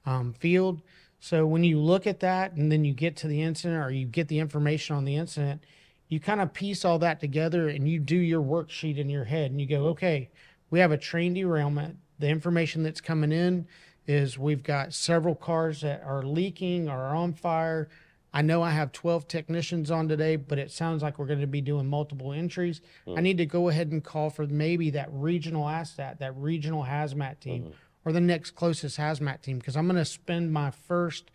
um, 0.06 0.34
field. 0.34 0.82
So 1.20 1.46
when 1.46 1.64
you 1.64 1.78
look 1.78 2.06
at 2.06 2.20
that, 2.20 2.52
and 2.52 2.70
then 2.70 2.84
you 2.84 2.92
get 2.92 3.16
to 3.18 3.28
the 3.28 3.40
incident, 3.40 3.82
or 3.82 3.90
you 3.90 4.06
get 4.06 4.28
the 4.28 4.38
information 4.38 4.94
on 4.94 5.06
the 5.06 5.16
incident, 5.16 5.64
you 6.08 6.20
kind 6.20 6.40
of 6.40 6.52
piece 6.52 6.84
all 6.84 6.98
that 6.98 7.20
together, 7.20 7.68
and 7.68 7.88
you 7.88 7.98
do 7.98 8.16
your 8.16 8.42
worksheet 8.42 8.98
in 8.98 9.08
your 9.08 9.24
head, 9.24 9.50
and 9.50 9.60
you 9.60 9.66
go, 9.66 9.86
okay, 9.86 10.30
we 10.68 10.80
have 10.80 10.92
a 10.92 10.98
train 10.98 11.32
derailment. 11.32 11.96
The 12.18 12.28
information 12.28 12.82
that's 12.82 13.00
coming 13.00 13.32
in 13.32 13.66
is 14.06 14.38
we've 14.38 14.62
got 14.62 14.92
several 14.92 15.34
cars 15.34 15.80
that 15.80 16.02
are 16.04 16.22
leaking 16.22 16.88
or 16.88 16.98
are 16.98 17.16
on 17.16 17.32
fire. 17.32 17.88
I 18.32 18.42
know 18.42 18.62
I 18.62 18.70
have 18.70 18.92
12 18.92 19.28
technicians 19.28 19.90
on 19.90 20.08
today, 20.08 20.36
but 20.36 20.58
it 20.58 20.70
sounds 20.70 21.02
like 21.02 21.18
we're 21.18 21.26
going 21.26 21.40
to 21.40 21.46
be 21.46 21.60
doing 21.60 21.86
multiple 21.86 22.32
entries. 22.32 22.80
I 23.06 23.10
mm. 23.10 23.22
need 23.22 23.38
to 23.38 23.46
go 23.46 23.68
ahead 23.68 23.92
and 23.92 24.02
call 24.02 24.28
for 24.28 24.46
maybe 24.46 24.90
that 24.90 25.08
regional 25.12 25.68
ASTAT, 25.68 26.18
that 26.18 26.36
regional 26.36 26.84
hazmat 26.84 27.38
team, 27.38 27.62
mm-hmm. 27.62 27.72
or 28.04 28.12
the 28.12 28.20
next 28.20 28.52
closest 28.52 28.98
hazmat 28.98 29.40
team, 29.40 29.58
because 29.58 29.76
I'm 29.76 29.86
going 29.86 29.96
to 29.96 30.04
spend 30.04 30.52
my 30.52 30.70
first 30.72 31.30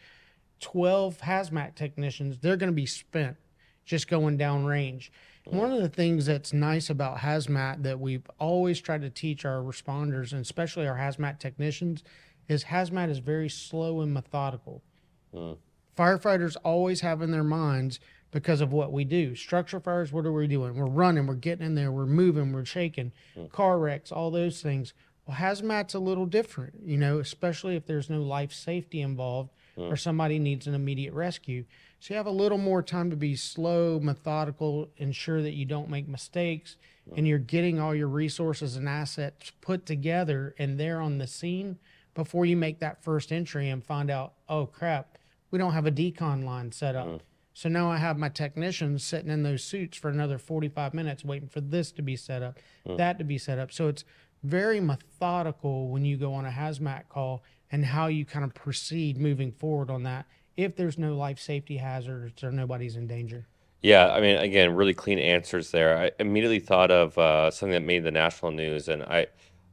12 0.60 1.20
hazmat 1.20 1.76
technicians. 1.76 2.40
They're 2.40 2.58
going 2.58 2.72
to 2.72 2.76
be 2.76 2.86
spent 2.86 3.38
just 3.86 4.10
going 4.10 4.38
down 4.38 4.66
range. 4.66 5.12
Mm. 5.48 5.54
One 5.54 5.72
of 5.72 5.82
the 5.82 5.90
things 5.90 6.26
that's 6.26 6.52
nice 6.52 6.90
about 6.90 7.20
hazmat 7.20 7.84
that 7.84 8.00
we've 8.00 8.30
always 8.40 8.82
tried 8.82 9.02
to 9.02 9.10
teach 9.10 9.46
our 9.46 9.62
responders 9.62 10.34
and 10.34 10.42
especially 10.42 10.86
our 10.86 10.98
hazmat 10.98 11.40
technicians 11.40 12.04
is 12.50 12.66
hazmat 12.66 13.10
is 13.10 13.20
very 13.20 13.48
slow 13.48 14.02
and 14.02 14.14
methodical. 14.14 14.82
Hmm. 15.34 15.54
Firefighters 15.96 16.58
always 16.64 17.02
have 17.02 17.22
in 17.22 17.32
their 17.32 17.44
minds 17.44 18.00
because 18.32 18.62
of 18.62 18.74
what 18.74 18.92
we 18.92 19.04
do. 19.06 19.36
Structure 19.36 19.80
fires, 19.80 20.12
what 20.12 20.26
are 20.26 20.32
we 20.32 20.48
doing? 20.48 20.76
We're 20.76 20.86
running, 20.86 21.28
we're 21.28 21.36
getting 21.36 21.66
in 21.66 21.76
there, 21.76 21.92
we're 21.92 22.06
moving, 22.06 22.52
we're 22.52 22.66
shaking, 22.66 23.12
hmm. 23.36 23.46
car 23.46 23.78
wrecks, 23.80 24.12
all 24.12 24.32
those 24.32 24.62
things. 24.62 24.94
Well, 25.26 25.38
hazmat's 25.38 25.94
a 25.94 26.00
little 26.00 26.26
different, 26.26 26.74
you 26.84 26.98
know, 26.98 27.20
especially 27.20 27.76
if 27.76 27.86
there's 27.86 28.10
no 28.10 28.22
life 28.22 28.52
safety 28.52 29.02
involved 29.02 29.52
hmm. 29.76 29.84
or 29.84 29.96
somebody 29.96 30.40
needs 30.40 30.66
an 30.66 30.74
immediate 30.74 31.14
rescue. 31.14 31.66
So 32.00 32.14
you 32.14 32.18
have 32.18 32.26
a 32.26 32.32
little 32.32 32.58
more 32.58 32.82
time 32.82 33.10
to 33.10 33.16
be 33.16 33.36
slow, 33.36 34.00
methodical, 34.00 34.90
ensure 34.98 35.42
that 35.44 35.54
you 35.54 35.66
don't 35.66 35.90
make 35.90 36.08
mistakes, 36.08 36.78
and 37.18 37.28
you're 37.28 37.40
getting 37.40 37.80
all 37.80 37.96
your 37.96 38.08
resources 38.08 38.76
and 38.76 38.88
assets 38.88 39.52
put 39.62 39.86
together 39.86 40.54
and 40.60 40.80
there 40.80 41.02
on 41.02 41.18
the 41.18 41.28
scene 41.28 41.80
before 42.14 42.46
you 42.46 42.58
make 42.58 42.80
that 42.80 43.04
first 43.04 43.32
entry 43.32 43.70
and 43.70 43.84
find 43.84 44.10
out, 44.10 44.34
oh 44.48 44.66
crap, 44.66 45.18
we 45.52 45.60
don't 45.60 45.74
have 45.74 45.86
a 45.86 45.92
decon 45.92 46.44
line 46.44 46.72
set 46.72 46.96
up. 46.96 47.22
So 47.54 47.68
now 47.68 47.92
I 47.92 47.98
have 47.98 48.18
my 48.18 48.30
technicians 48.30 49.04
sitting 49.04 49.30
in 49.30 49.44
those 49.44 49.64
suits 49.64 49.98
for 49.98 50.10
another 50.10 50.38
45 50.38 50.94
minutes 50.94 51.26
waiting 51.26 51.50
for 51.50 51.60
this 51.62 51.92
to 51.94 52.02
be 52.02 52.16
set 52.16 52.42
up, 52.42 52.60
that 52.86 53.18
to 53.18 53.24
be 53.24 53.38
set 53.38 53.60
up. 53.60 53.72
So 53.72 53.88
it's 53.88 54.06
very 54.44 54.80
methodical 54.80 55.90
when 55.90 56.06
you 56.06 56.16
go 56.16 56.34
on 56.34 56.46
a 56.46 56.52
hazmat 56.52 57.10
call 57.10 57.44
and 57.72 57.86
how 57.86 58.08
you 58.08 58.26
kind 58.26 58.46
of 58.46 58.54
proceed 58.54 59.18
moving 59.18 59.52
forward 59.52 59.90
on 59.90 60.04
that 60.04 60.26
if 60.56 60.76
there's 60.76 60.98
no 60.98 61.16
life 61.16 61.40
safety 61.40 61.78
hazards 61.78 62.44
or 62.44 62.52
nobody's 62.52 62.96
in 62.96 63.08
danger. 63.08 63.48
Yeah, 63.82 64.12
I 64.12 64.20
mean, 64.20 64.38
again, 64.38 64.76
really 64.76 64.94
clean 64.94 65.20
answers 65.20 65.72
there. 65.72 65.98
I 65.98 66.12
immediately 66.20 66.60
thought 66.60 66.92
of 66.92 67.18
uh, 67.18 67.50
something 67.50 67.72
that 67.72 67.86
made 67.86 68.04
the 68.04 68.12
national 68.12 68.52
news, 68.52 68.90
and 68.90 69.04
I, 69.04 69.28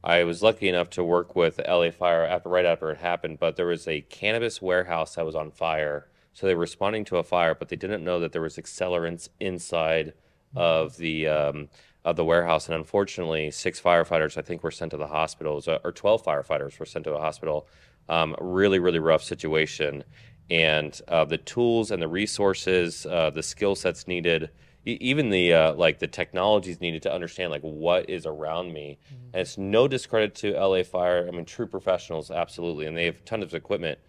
I 0.07 0.23
was 0.23 0.41
lucky 0.41 0.69
enough 0.69 0.89
to 0.91 1.03
work 1.03 1.35
with 1.35 1.59
LA 1.67 1.91
fire 1.91 2.23
after 2.23 2.47
right 2.47 2.63
after 2.63 2.89
it 2.91 2.99
happened. 2.99 3.39
But 3.39 3.57
there 3.57 3.65
was 3.65 3.89
a 3.89 3.99
cannabis 4.03 4.61
warehouse 4.61 5.15
that 5.15 5.25
was 5.25 5.35
on 5.35 5.51
fire, 5.51 6.07
so 6.31 6.47
they 6.47 6.55
were 6.55 6.61
responding 6.61 7.03
to 7.05 7.17
a 7.17 7.23
fire, 7.23 7.53
but 7.53 7.67
they 7.67 7.75
didn't 7.75 8.05
know 8.05 8.17
that 8.21 8.31
there 8.31 8.41
was 8.41 8.55
accelerants 8.55 9.27
inside 9.41 10.13
of 10.55 10.95
the 10.95 11.27
um, 11.27 11.67
of 12.05 12.15
the 12.15 12.23
warehouse, 12.23 12.67
and 12.67 12.75
unfortunately, 12.75 13.51
six 13.51 13.81
firefighters 13.81 14.37
I 14.37 14.43
think 14.43 14.63
were 14.63 14.71
sent 14.71 14.91
to 14.91 14.97
the 14.97 15.07
hospitals, 15.07 15.67
uh, 15.67 15.79
or 15.83 15.91
twelve 15.91 16.23
firefighters 16.23 16.79
were 16.79 16.85
sent 16.85 17.03
to 17.03 17.13
a 17.13 17.19
hospital. 17.19 17.67
Um, 18.07 18.33
really, 18.39 18.79
really 18.79 18.99
rough 18.99 19.23
situation 19.23 20.05
and 20.49 21.01
uh, 21.09 21.25
the 21.25 21.37
tools 21.37 21.91
and 21.91 22.01
the 22.01 22.07
resources, 22.07 23.05
uh, 23.05 23.29
the 23.29 23.43
skill 23.43 23.75
sets 23.75 24.07
needed, 24.07 24.49
even 24.91 25.29
the 25.29 25.53
uh, 25.53 25.73
like 25.73 25.99
the 25.99 26.07
technologies 26.07 26.79
needed 26.79 27.01
to 27.03 27.13
understand 27.13 27.51
like 27.51 27.61
what 27.61 28.09
is 28.09 28.25
around 28.25 28.73
me. 28.73 28.97
And 29.33 29.41
it's 29.41 29.57
no 29.57 29.87
discredit 29.87 30.35
to 30.35 30.53
LA 30.53 30.83
Fire. 30.83 31.27
I 31.27 31.31
mean, 31.31 31.45
true 31.45 31.67
professionals, 31.67 32.31
absolutely, 32.31 32.85
and 32.85 32.95
they 32.95 33.05
have 33.05 33.23
tons 33.25 33.43
of 33.43 33.53
equipment. 33.53 33.99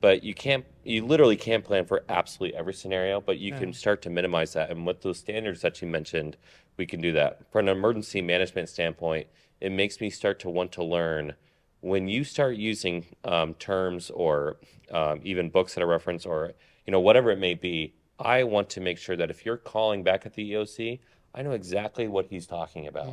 But 0.00 0.22
you 0.22 0.34
can't, 0.34 0.64
you 0.84 1.06
literally 1.06 1.36
can't 1.36 1.64
plan 1.64 1.86
for 1.86 2.04
absolutely 2.08 2.56
every 2.56 2.74
scenario. 2.74 3.20
But 3.20 3.38
you 3.38 3.52
can 3.52 3.72
start 3.72 4.02
to 4.02 4.10
minimize 4.10 4.52
that. 4.52 4.70
And 4.70 4.86
with 4.86 5.00
those 5.00 5.18
standards 5.18 5.62
that 5.62 5.80
you 5.80 5.88
mentioned, 5.88 6.36
we 6.76 6.84
can 6.86 7.00
do 7.00 7.12
that. 7.12 7.50
From 7.50 7.68
an 7.68 7.76
emergency 7.76 8.20
management 8.20 8.68
standpoint, 8.68 9.26
it 9.60 9.72
makes 9.72 10.00
me 10.00 10.10
start 10.10 10.38
to 10.40 10.50
want 10.50 10.70
to 10.72 10.84
learn 10.84 11.34
when 11.80 12.08
you 12.08 12.24
start 12.24 12.56
using 12.56 13.06
um, 13.24 13.54
terms 13.54 14.10
or 14.10 14.58
um, 14.90 15.20
even 15.22 15.48
books 15.48 15.74
that 15.74 15.82
are 15.82 15.86
referenced 15.86 16.26
or 16.26 16.52
you 16.86 16.90
know 16.90 17.00
whatever 17.00 17.30
it 17.30 17.38
may 17.38 17.54
be 17.54 17.94
i 18.18 18.42
want 18.42 18.68
to 18.68 18.80
make 18.80 18.98
sure 18.98 19.16
that 19.16 19.30
if 19.30 19.44
you're 19.44 19.56
calling 19.56 20.02
back 20.02 20.26
at 20.26 20.34
the 20.34 20.52
eoc 20.52 20.98
i 21.34 21.42
know 21.42 21.52
exactly 21.52 22.08
what 22.08 22.26
he's 22.26 22.46
talking 22.46 22.86
about. 22.86 23.08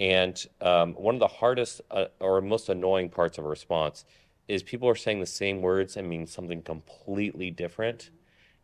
And 0.00 0.42
um, 0.62 0.94
one 0.94 1.14
of 1.14 1.18
the 1.20 1.28
hardest 1.28 1.82
uh, 1.90 2.06
or 2.20 2.40
most 2.40 2.70
annoying 2.70 3.10
parts 3.10 3.36
of 3.36 3.44
a 3.44 3.48
response 3.48 4.06
is 4.48 4.62
people 4.62 4.88
are 4.88 4.94
saying 4.94 5.20
the 5.20 5.26
same 5.26 5.60
words 5.60 5.96
and 5.96 6.08
mean 6.08 6.26
something 6.26 6.62
completely 6.62 7.50
different. 7.50 8.10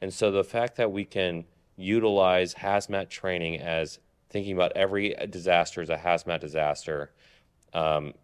And 0.01 0.12
so 0.12 0.31
the 0.31 0.43
fact 0.43 0.77
that 0.77 0.91
we 0.91 1.05
can 1.05 1.45
utilize 1.77 2.55
hazmat 2.55 3.11
training 3.11 3.61
as 3.61 3.99
thinking 4.31 4.55
about 4.55 4.73
every 4.75 5.15
disaster 5.29 5.83
as 5.83 5.91
a 5.91 5.99
hazmat 5.99 6.41
disaster 6.41 7.12
um, 7.75 8.15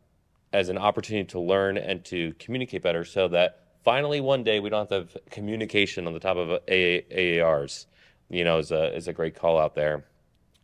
as 0.55 0.71
an 0.71 0.79
opportunity 0.79 1.27
to 1.27 1.39
learn 1.39 1.77
and 1.77 2.03
to 2.07 2.33
communicate 2.39 2.83
better 2.83 3.05
so 3.05 3.29
that 3.29 3.62
finally 3.83 4.21
one 4.21 4.43
day 4.45 4.61
we 4.61 4.71
don't 4.71 4.91
have 4.91 5.09
to 5.09 5.15
have 5.15 5.31
communication 5.31 6.07
on 6.07 6.13
the 6.13 6.21
top 6.21 6.37
of 6.37 6.61
A- 6.69 7.03
AARs, 7.11 7.87
you 8.29 8.45
know, 8.45 8.59
is 8.59 8.71
a, 8.71 8.95
is 8.95 9.09
a 9.09 9.13
great 9.13 9.35
call 9.35 9.59
out 9.59 9.75
there. 9.75 10.05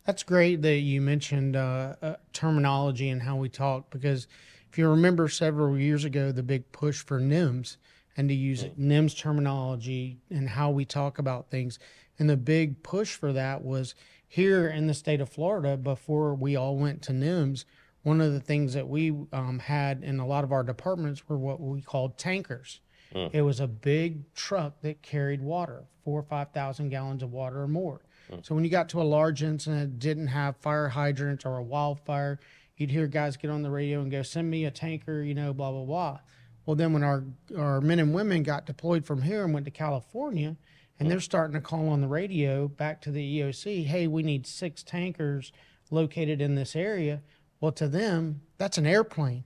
That's 0.04 0.22
great 0.22 0.62
that 0.62 0.78
you 0.78 1.00
mentioned 1.00 1.54
uh, 1.54 1.96
uh, 2.00 2.16
terminology 2.32 3.10
and 3.10 3.20
how 3.20 3.36
we 3.36 3.48
talk 3.48 3.90
because 3.90 4.26
if 4.70 4.78
you 4.78 4.88
remember 4.88 5.28
several 5.28 5.78
years 5.78 6.04
ago, 6.04 6.32
the 6.32 6.42
big 6.42 6.70
push 6.72 7.04
for 7.04 7.20
NIMS 7.20 7.76
and 8.16 8.28
to 8.28 8.34
use 8.34 8.64
NIMS 8.78 9.16
terminology 9.16 10.18
and 10.30 10.48
how 10.48 10.70
we 10.70 10.84
talk 10.84 11.18
about 11.18 11.50
things. 11.50 11.78
And 12.18 12.28
the 12.28 12.36
big 12.36 12.82
push 12.82 13.14
for 13.14 13.32
that 13.32 13.62
was 13.62 13.94
here 14.26 14.68
in 14.68 14.86
the 14.86 14.94
state 14.94 15.20
of 15.20 15.28
Florida 15.28 15.76
before 15.76 16.34
we 16.34 16.56
all 16.56 16.76
went 16.76 17.02
to 17.02 17.12
NIMS. 17.12 17.64
One 18.02 18.20
of 18.20 18.32
the 18.32 18.40
things 18.40 18.74
that 18.74 18.88
we 18.88 19.14
um, 19.32 19.58
had 19.58 20.02
in 20.02 20.20
a 20.20 20.26
lot 20.26 20.44
of 20.44 20.52
our 20.52 20.62
departments 20.62 21.28
were 21.28 21.38
what 21.38 21.60
we 21.60 21.80
called 21.80 22.18
tankers. 22.18 22.80
Mm. 23.14 23.30
It 23.32 23.42
was 23.42 23.60
a 23.60 23.66
big 23.66 24.32
truck 24.34 24.80
that 24.82 25.02
carried 25.02 25.40
water, 25.40 25.84
four 26.04 26.20
or 26.20 26.24
5,000 26.24 26.88
gallons 26.88 27.22
of 27.22 27.32
water 27.32 27.62
or 27.62 27.68
more. 27.68 28.02
Mm. 28.30 28.44
So 28.44 28.54
when 28.54 28.64
you 28.64 28.70
got 28.70 28.88
to 28.90 29.02
a 29.02 29.04
large 29.04 29.42
incident, 29.42 29.98
didn't 29.98 30.28
have 30.28 30.56
fire 30.56 30.88
hydrants 30.88 31.44
or 31.44 31.56
a 31.56 31.62
wildfire, 31.62 32.38
you'd 32.76 32.90
hear 32.90 33.06
guys 33.06 33.36
get 33.36 33.50
on 33.50 33.62
the 33.62 33.70
radio 33.70 34.00
and 34.00 34.10
go, 34.10 34.22
send 34.22 34.50
me 34.50 34.64
a 34.64 34.70
tanker, 34.70 35.22
you 35.22 35.34
know, 35.34 35.52
blah, 35.52 35.70
blah, 35.70 35.84
blah. 35.84 36.18
Well, 36.66 36.76
then 36.76 36.92
when 36.92 37.02
our, 37.02 37.24
our 37.56 37.80
men 37.80 37.98
and 37.98 38.12
women 38.12 38.42
got 38.42 38.66
deployed 38.66 39.06
from 39.06 39.22
here 39.22 39.44
and 39.44 39.54
went 39.54 39.64
to 39.64 39.70
California, 39.70 40.56
and 40.98 41.06
mm. 41.06 41.10
they're 41.10 41.20
starting 41.20 41.54
to 41.54 41.60
call 41.60 41.88
on 41.88 42.00
the 42.00 42.08
radio 42.08 42.68
back 42.68 43.00
to 43.02 43.10
the 43.10 43.40
EOC, 43.40 43.86
hey, 43.86 44.06
we 44.06 44.22
need 44.22 44.46
six 44.46 44.82
tankers 44.82 45.52
located 45.90 46.40
in 46.40 46.54
this 46.54 46.76
area. 46.76 47.22
Well, 47.60 47.72
to 47.72 47.88
them, 47.88 48.42
that's 48.58 48.78
an 48.78 48.86
airplane. 48.86 49.44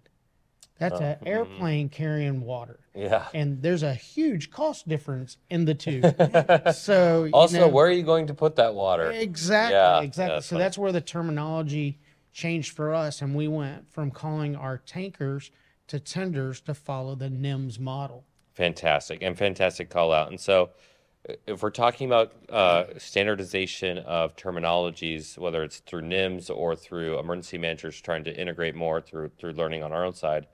That's 0.91 1.01
an 1.01 1.17
airplane 1.27 1.89
carrying 1.89 2.43
water. 2.43 2.81
Yeah. 2.95 3.29
And 3.33 3.63
there's 3.63 3.83
a 3.83 3.95
huge 3.95 4.51
cost 4.51 4.89
difference 4.89 5.37
in 5.49 5.65
the 5.65 5.75
two. 5.75 6.03
so 6.73 7.29
Also, 7.33 7.61
know- 7.61 7.69
where 7.69 7.87
are 7.87 7.93
you 7.93 8.03
going 8.03 8.27
to 8.27 8.35
put 8.35 8.57
that 8.57 8.75
water? 8.75 9.11
Exactly. 9.11 9.75
Yeah, 9.75 10.01
exactly. 10.01 10.37
that's 10.37 10.47
so 10.47 10.57
funny. 10.57 10.65
that's 10.65 10.79
where 10.79 10.93
the 10.93 11.01
terminology 11.01 11.99
changed 12.33 12.75
for 12.75 12.95
us, 12.95 13.23
and 13.23 13.35
we 13.35 13.47
went 13.49 13.91
from 13.93 14.11
calling 14.11 14.57
our 14.57 14.79
tankers 14.79 15.51
to 15.89 16.01
tenders 16.01 16.61
to 16.63 16.75
follow 16.75 17.15
the 17.15 17.29
NIMS 17.29 17.79
model. 17.79 18.25
Fantastic 18.55 19.23
and 19.23 19.37
fantastic 19.37 19.91
call 19.91 20.13
out. 20.13 20.29
And 20.31 20.41
so, 20.41 20.71
if 21.47 21.63
we're 21.63 21.71
talking 21.71 22.09
about 22.09 22.33
uh, 22.51 22.99
standardization 22.99 23.99
of 23.99 24.35
terminologies, 24.37 25.39
whether 25.39 25.63
it's 25.63 25.79
through 25.79 26.03
NIMS 26.03 26.51
or 26.51 26.75
through 26.75 27.19
emergency 27.19 27.59
managers 27.59 28.01
trying 28.01 28.25
to 28.25 28.37
integrate 28.37 28.75
more 28.75 29.01
through 29.01 29.31
through 29.39 29.53
learning 29.53 29.83
on 29.83 29.93
our 29.93 30.05
own 30.05 30.15
side, 30.15 30.47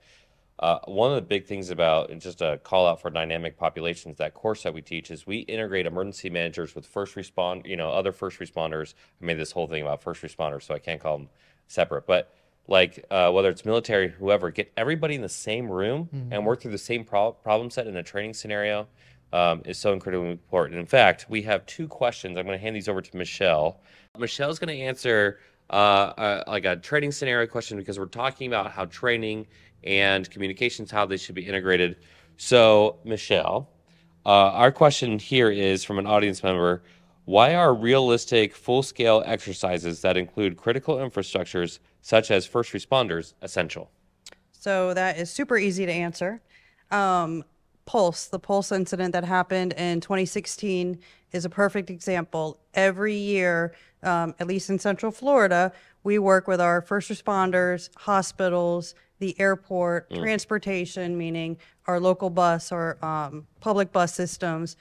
uh, 0.59 0.79
one 0.85 1.09
of 1.09 1.15
the 1.15 1.21
big 1.21 1.45
things 1.45 1.69
about 1.69 2.09
and 2.09 2.19
just 2.19 2.41
a 2.41 2.59
call 2.63 2.85
out 2.85 3.01
for 3.01 3.09
dynamic 3.09 3.57
populations 3.57 4.17
that 4.17 4.33
course 4.33 4.63
that 4.63 4.73
we 4.73 4.81
teach 4.81 5.09
is 5.09 5.25
we 5.25 5.39
integrate 5.39 5.85
emergency 5.85 6.29
managers 6.29 6.75
with 6.75 6.85
first 6.85 7.15
respond, 7.15 7.61
you 7.65 7.77
know, 7.77 7.89
other 7.89 8.11
first 8.11 8.39
responders. 8.39 8.93
I 9.21 9.25
made 9.25 9.39
this 9.39 9.53
whole 9.53 9.67
thing 9.67 9.81
about 9.81 10.03
first 10.03 10.21
responders, 10.21 10.63
so 10.63 10.73
I 10.73 10.79
can't 10.79 10.99
call 11.01 11.17
them 11.17 11.29
separate, 11.67 12.05
but 12.05 12.33
like 12.67 13.05
uh, 13.09 13.31
whether 13.31 13.49
it's 13.49 13.63
military, 13.63 14.09
whoever, 14.09 14.51
get 14.51 14.71
everybody 14.75 15.15
in 15.15 15.21
the 15.21 15.29
same 15.29 15.69
room 15.69 16.09
and 16.31 16.45
work 16.45 16.61
through 16.61 16.71
the 16.71 16.77
same 16.77 17.05
pro- 17.05 17.31
problem 17.31 17.69
set 17.71 17.87
in 17.87 17.95
a 17.95 18.03
training 18.03 18.33
scenario 18.33 18.87
um, 19.31 19.61
is 19.65 19.77
so 19.77 19.93
incredibly 19.93 20.29
important. 20.29 20.77
In 20.79 20.85
fact, 20.85 21.25
we 21.29 21.41
have 21.43 21.65
two 21.67 21.87
questions. 21.87 22.37
I'm 22.37 22.45
going 22.45 22.57
to 22.57 22.61
hand 22.61 22.75
these 22.75 22.89
over 22.89 23.01
to 23.01 23.17
Michelle. 23.17 23.79
Michelle's 24.17 24.59
going 24.59 24.75
to 24.75 24.83
answer 24.83 25.39
uh, 25.69 25.73
uh, 25.73 26.43
like 26.47 26.65
a 26.65 26.75
training 26.75 27.11
scenario 27.11 27.47
question 27.47 27.77
because 27.77 27.99
we're 27.99 28.05
talking 28.05 28.47
about 28.47 28.71
how 28.71 28.85
training 28.85 29.47
and 29.83 30.29
communications 30.29 30.91
how 30.91 31.05
they 31.05 31.17
should 31.17 31.35
be 31.35 31.47
integrated. 31.47 31.97
So, 32.37 32.97
Michelle, 33.03 33.69
uh, 34.25 34.29
our 34.29 34.71
question 34.71 35.19
here 35.19 35.49
is 35.49 35.83
from 35.83 35.99
an 35.99 36.07
audience 36.07 36.43
member. 36.43 36.83
Why 37.25 37.55
are 37.55 37.73
realistic 37.73 38.55
full 38.55 38.81
scale 38.81 39.23
exercises 39.25 40.01
that 40.01 40.17
include 40.17 40.57
critical 40.57 40.95
infrastructures 40.97 41.79
such 42.01 42.31
as 42.31 42.45
first 42.45 42.73
responders 42.73 43.33
essential? 43.41 43.91
So 44.51 44.93
that 44.93 45.17
is 45.17 45.29
super 45.29 45.57
easy 45.57 45.85
to 45.85 45.91
answer. 45.91 46.41
Um, 46.91 47.43
Pulse, 47.85 48.27
the 48.27 48.39
Pulse 48.39 48.71
incident 48.71 49.13
that 49.13 49.23
happened 49.23 49.73
in 49.73 50.01
2016, 50.01 50.99
is 51.31 51.45
a 51.45 51.49
perfect 51.49 51.89
example. 51.89 52.59
Every 52.73 53.15
year, 53.15 53.73
um, 54.03 54.35
at 54.39 54.47
least 54.47 54.69
in 54.69 54.79
Central 54.79 55.11
Florida, 55.11 55.71
we 56.03 56.19
work 56.19 56.47
with 56.47 56.59
our 56.59 56.81
first 56.81 57.09
responders, 57.09 57.89
hospitals, 57.95 58.95
the 59.19 59.39
airport, 59.39 60.09
mm. 60.09 60.19
transportation, 60.19 61.17
meaning 61.17 61.57
our 61.85 61.99
local 61.99 62.29
bus 62.29 62.71
or 62.71 63.03
um, 63.05 63.45
public 63.59 63.91
bus 63.91 64.13
systems, 64.13 64.75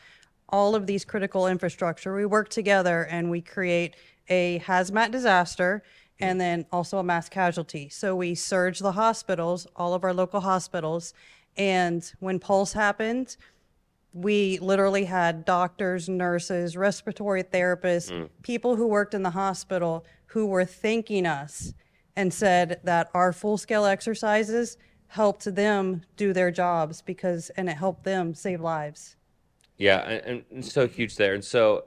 all 0.48 0.74
of 0.74 0.86
these 0.86 1.04
critical 1.04 1.46
infrastructure. 1.46 2.14
We 2.14 2.26
work 2.26 2.48
together 2.48 3.02
and 3.10 3.30
we 3.30 3.40
create 3.40 3.94
a 4.28 4.60
hazmat 4.60 5.10
disaster 5.10 5.82
and 6.20 6.36
mm. 6.36 6.40
then 6.40 6.66
also 6.72 6.98
a 6.98 7.04
mass 7.04 7.28
casualty. 7.28 7.88
So 7.88 8.14
we 8.16 8.34
surge 8.34 8.78
the 8.78 8.92
hospitals, 8.92 9.66
all 9.76 9.94
of 9.94 10.04
our 10.04 10.14
local 10.14 10.40
hospitals. 10.40 11.14
And 11.56 12.10
when 12.20 12.38
Pulse 12.38 12.72
happened, 12.72 13.36
we 14.12 14.58
literally 14.60 15.04
had 15.04 15.44
doctors, 15.44 16.08
nurses, 16.08 16.76
respiratory 16.76 17.44
therapists, 17.44 18.10
mm. 18.10 18.28
people 18.42 18.76
who 18.76 18.86
worked 18.86 19.14
in 19.14 19.22
the 19.22 19.30
hospital 19.30 20.04
who 20.26 20.46
were 20.46 20.64
thanking 20.64 21.26
us 21.26 21.72
and 22.18 22.34
said 22.34 22.80
that 22.82 23.08
our 23.14 23.32
full 23.32 23.56
scale 23.56 23.84
exercises 23.84 24.76
helped 25.06 25.54
them 25.54 26.02
do 26.16 26.32
their 26.32 26.50
jobs 26.50 27.00
because, 27.00 27.48
and 27.50 27.68
it 27.68 27.76
helped 27.76 28.02
them 28.02 28.34
save 28.34 28.60
lives. 28.60 29.14
Yeah, 29.76 29.98
and, 30.00 30.44
and 30.50 30.64
so 30.64 30.88
huge 30.88 31.14
there. 31.14 31.34
And 31.34 31.44
so, 31.44 31.84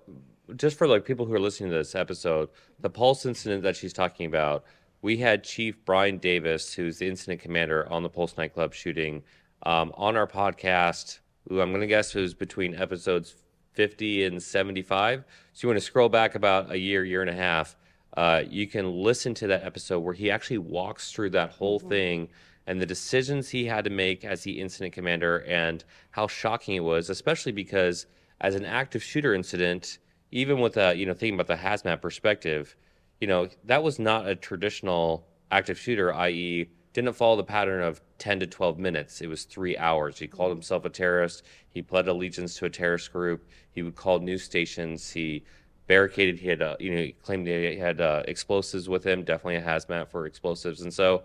just 0.56 0.78
for 0.78 0.88
like 0.88 1.04
people 1.04 1.26
who 1.26 1.34
are 1.34 1.40
listening 1.40 1.70
to 1.72 1.76
this 1.76 1.96
episode, 1.96 2.48
the 2.80 2.90
Pulse 2.90 3.26
incident 3.26 3.62
that 3.64 3.76
she's 3.76 3.92
talking 3.92 4.26
about, 4.26 4.64
we 5.02 5.18
had 5.18 5.44
Chief 5.44 5.76
Brian 5.84 6.18
Davis, 6.18 6.74
who's 6.74 7.00
the 7.00 7.10
incident 7.10 7.42
commander 7.42 7.92
on 7.92 8.02
the 8.02 8.10
Pulse 8.10 8.38
nightclub 8.38 8.74
shooting, 8.74 9.24
um, 9.64 9.92
on 9.96 10.16
our 10.16 10.28
podcast. 10.28 11.20
Who 11.50 11.60
I'm 11.60 11.72
going 11.72 11.82
to 11.82 11.88
guess 11.88 12.16
was 12.16 12.34
between 12.34 12.74
episodes 12.76 13.36
50 13.74 14.24
and 14.24 14.42
75. 14.42 15.26
So 15.52 15.66
you 15.66 15.70
want 15.70 15.80
to 15.80 15.86
scroll 15.86 16.08
back 16.08 16.36
about 16.36 16.72
a 16.72 16.80
year, 16.80 17.04
year 17.04 17.20
and 17.20 17.30
a 17.30 17.36
half. 17.36 17.76
Uh, 18.16 18.44
you 18.50 18.68
can 18.68 18.92
listen 18.92 19.34
to 19.34 19.48
that 19.48 19.64
episode 19.64 20.00
where 20.00 20.14
he 20.14 20.30
actually 20.30 20.58
walks 20.58 21.12
through 21.12 21.30
that 21.30 21.52
whole 21.52 21.80
thing 21.80 22.28
and 22.68 22.80
the 22.80 22.86
decisions 22.86 23.50
he 23.50 23.66
had 23.66 23.84
to 23.84 23.90
make 23.90 24.24
as 24.24 24.44
the 24.44 24.60
incident 24.60 24.94
commander 24.94 25.44
and 25.44 25.84
how 26.12 26.28
shocking 26.28 26.76
it 26.76 26.84
was, 26.84 27.10
especially 27.10 27.52
because 27.52 28.06
as 28.42 28.56
an 28.56 28.66
active 28.66 29.02
shooter 29.02 29.34
incident, 29.34 30.00
even 30.32 30.60
with 30.60 30.78
a 30.78 30.96
you 30.96 31.06
know 31.06 31.14
thinking 31.14 31.40
about 31.40 31.48
the 31.48 31.56
hazmat 31.56 32.02
perspective, 32.02 32.76
you 33.20 33.28
know 33.28 33.48
that 33.64 33.84
was 33.84 34.00
not 34.00 34.28
a 34.28 34.36
traditional 34.36 35.26
active 35.52 35.78
shooter, 35.78 36.14
i.e., 36.14 36.70
didn't 36.94 37.14
follow 37.14 37.38
the 37.38 37.44
pattern 37.44 37.82
of 37.82 38.02
10 38.18 38.42
to 38.42 38.48
12 38.48 38.78
minutes. 38.78 39.22
It 39.22 39.28
was 39.28 39.44
three 39.44 39.78
hours. 39.78 40.20
He 40.20 40.28
called 40.28 40.52
himself 40.52 40.86
a 40.86 40.90
terrorist. 40.90 41.44
He 41.70 41.82
pled 41.82 42.08
allegiance 42.08 42.56
to 42.58 42.66
a 42.66 42.70
terrorist 42.70 43.14
group. 43.14 43.48
He 43.72 43.82
would 43.82 43.96
call 43.96 44.20
news 44.20 44.44
stations. 44.44 45.10
He 45.10 45.44
barricaded. 45.88 46.40
He 46.40 46.48
had, 46.48 46.62
uh, 46.62 46.76
you 46.80 46.92
know, 46.92 47.02
he 47.02 47.12
claimed 47.12 47.48
he 47.48 47.78
had 47.78 48.02
uh, 48.02 48.24
explosives 48.28 48.88
with 48.88 49.06
him. 49.06 49.24
Definitely 49.24 49.58
a 49.58 49.62
hazmat 49.62 50.10
for 50.10 50.26
explosives. 50.26 50.82
And 50.82 50.94
so, 50.94 51.24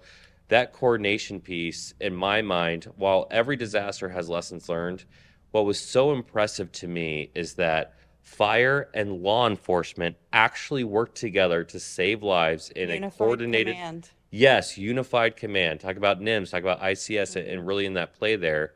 that 0.48 0.72
coordination 0.72 1.40
piece, 1.40 1.94
in 2.00 2.14
my 2.14 2.40
mind, 2.40 2.84
while 2.96 3.26
every 3.30 3.56
disaster 3.56 4.08
has 4.08 4.28
lessons 4.28 4.68
learned, 4.68 5.04
what 5.50 5.64
was 5.64 5.80
so 5.80 6.12
impressive 6.12 6.70
to 6.72 6.86
me 6.86 7.30
is 7.34 7.54
that 7.54 7.94
fire 8.22 8.88
and 8.94 9.22
law 9.22 9.46
enforcement 9.46 10.16
actually 10.32 10.84
work 10.84 11.14
together 11.14 11.64
to 11.64 11.80
save 11.80 12.22
lives 12.22 12.70
in 12.70 12.90
a 12.90 13.10
coordinated 13.10 13.74
command. 13.74 14.10
Yes, 14.30 14.76
unified 14.76 15.36
command. 15.36 15.80
Talk 15.80 15.96
about 15.96 16.20
NIMS, 16.20 16.50
talk 16.50 16.60
about 16.60 16.80
ICS, 16.80 17.36
and 17.50 17.66
really 17.66 17.86
in 17.86 17.94
that 17.94 18.14
play 18.14 18.36
there. 18.36 18.74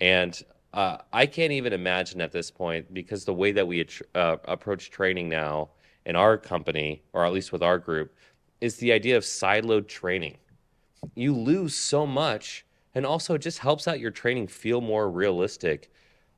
And 0.00 0.42
uh, 0.76 0.98
I 1.10 1.24
can't 1.24 1.52
even 1.52 1.72
imagine 1.72 2.20
at 2.20 2.32
this 2.32 2.50
point 2.50 2.92
because 2.92 3.24
the 3.24 3.32
way 3.32 3.50
that 3.52 3.66
we 3.66 3.88
uh, 4.14 4.36
approach 4.44 4.90
training 4.90 5.30
now 5.30 5.70
in 6.04 6.14
our 6.16 6.36
company, 6.36 7.02
or 7.14 7.24
at 7.24 7.32
least 7.32 7.50
with 7.50 7.62
our 7.62 7.78
group, 7.78 8.14
is 8.60 8.76
the 8.76 8.92
idea 8.92 9.16
of 9.16 9.22
siloed 9.22 9.88
training. 9.88 10.36
You 11.14 11.34
lose 11.34 11.74
so 11.74 12.06
much, 12.06 12.66
and 12.94 13.06
also 13.06 13.34
it 13.34 13.38
just 13.40 13.60
helps 13.60 13.88
out 13.88 14.00
your 14.00 14.10
training 14.10 14.48
feel 14.48 14.82
more 14.82 15.10
realistic. 15.10 15.90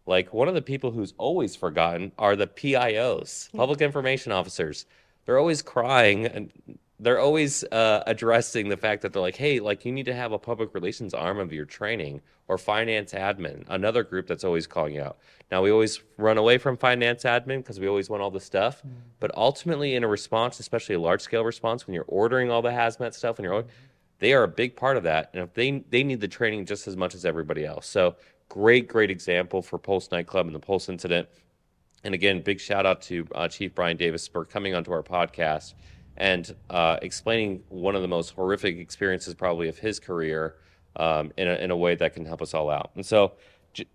Like 0.07 0.33
one 0.33 0.47
of 0.47 0.55
the 0.55 0.63
people 0.63 0.93
who's 0.93 1.15
always 1.19 1.57
forgotten 1.57 2.13
are 2.17 2.37
the 2.37 2.47
PIOs, 2.47 3.53
public 3.53 3.81
information 3.81 4.31
officers. 4.31 4.87
They're 5.27 5.39
always 5.39 5.63
crying 5.63 6.27
and 6.27 6.79
they're 7.01 7.21
always 7.21 7.63
uh, 7.65 8.03
addressing 8.07 8.69
the 8.69 8.77
fact 8.77 9.03
that 9.03 9.13
they're 9.13 9.23
like, 9.23 9.37
hey, 9.37 9.61
like 9.61 9.85
you 9.85 9.93
need 9.93 10.07
to 10.07 10.15
have 10.15 10.33
a 10.33 10.39
public 10.39 10.75
relations 10.75 11.15
arm 11.15 11.39
of 11.39 11.53
your 11.53 11.65
training 11.65 12.21
or 12.49 12.59
finance 12.59 13.13
admin, 13.13 13.65
another 13.69 14.03
group 14.03 14.27
that's 14.27 14.43
always 14.43 14.67
calling 14.67 14.95
you 14.95 15.03
out. 15.03 15.19
Now, 15.51 15.63
we 15.63 15.71
always 15.71 16.03
run 16.17 16.39
away 16.39 16.59
from 16.59 16.77
finance 16.77 17.23
admin 17.23 17.59
because 17.59 17.79
we 17.79 17.87
always 17.87 18.11
want 18.11 18.23
all 18.23 18.31
the 18.31 18.41
stuff. 18.41 18.79
Mm-hmm. 18.79 18.97
But 19.21 19.37
ultimately, 19.37 19.95
in 19.95 20.03
a 20.03 20.09
response, 20.09 20.59
especially 20.59 20.97
a 20.97 21.01
large 21.01 21.21
scale 21.21 21.45
response, 21.45 21.87
when 21.87 21.95
you're 21.95 22.05
ordering 22.09 22.51
all 22.51 22.63
the 22.63 22.71
hazmat 22.71 23.15
stuff 23.15 23.39
and 23.39 23.45
you're, 23.45 23.65
they 24.19 24.33
are 24.33 24.43
a 24.43 24.49
big 24.49 24.75
part 24.75 24.97
of 24.97 25.05
that. 25.05 25.31
And 25.33 25.45
if 25.45 25.55
they, 25.55 25.85
they 25.91 26.03
need 26.03 26.21
the 26.21 26.29
training 26.29 26.67
just 26.67 26.89
as 26.89 26.97
much 26.97 27.15
as 27.15 27.25
everybody 27.25 27.65
else. 27.65 27.87
So, 27.87 28.17
great, 28.49 28.89
great 28.89 29.11
example 29.11 29.63
for 29.63 29.79
Pulse 29.79 30.11
Nightclub 30.11 30.47
and 30.47 30.55
the 30.55 30.61
Pulse 30.61 30.89
incident. 30.89 31.29
And 32.03 32.15
again, 32.15 32.41
big 32.43 32.61
shout 32.61 32.87
out 32.87 33.03
to 33.03 33.27
uh, 33.35 33.49
Chief 33.49 33.75
Brian 33.75 33.97
Davis 33.97 34.27
for 34.27 34.45
coming 34.45 34.75
onto 34.75 34.93
our 34.93 35.03
podcast 35.03 35.75
and 36.19 36.55
uh, 36.69 36.99
explaining 37.01 37.63
one 37.69 37.95
of 37.95 38.03
the 38.03 38.09
most 38.09 38.31
horrific 38.31 38.77
experiences 38.77 39.35
probably 39.35 39.69
of 39.69 39.79
his 39.79 39.99
career 39.99 40.57
um, 40.97 41.33
in, 41.37 41.49
a, 41.49 41.55
in 41.55 41.71
a 41.71 41.77
way 41.77 41.95
that 41.95 42.13
can 42.13 42.27
help 42.27 42.43
us 42.43 42.53
all 42.55 42.69
out. 42.69 42.91
And 42.97 43.07
so, 43.07 43.33
j- 43.73 43.87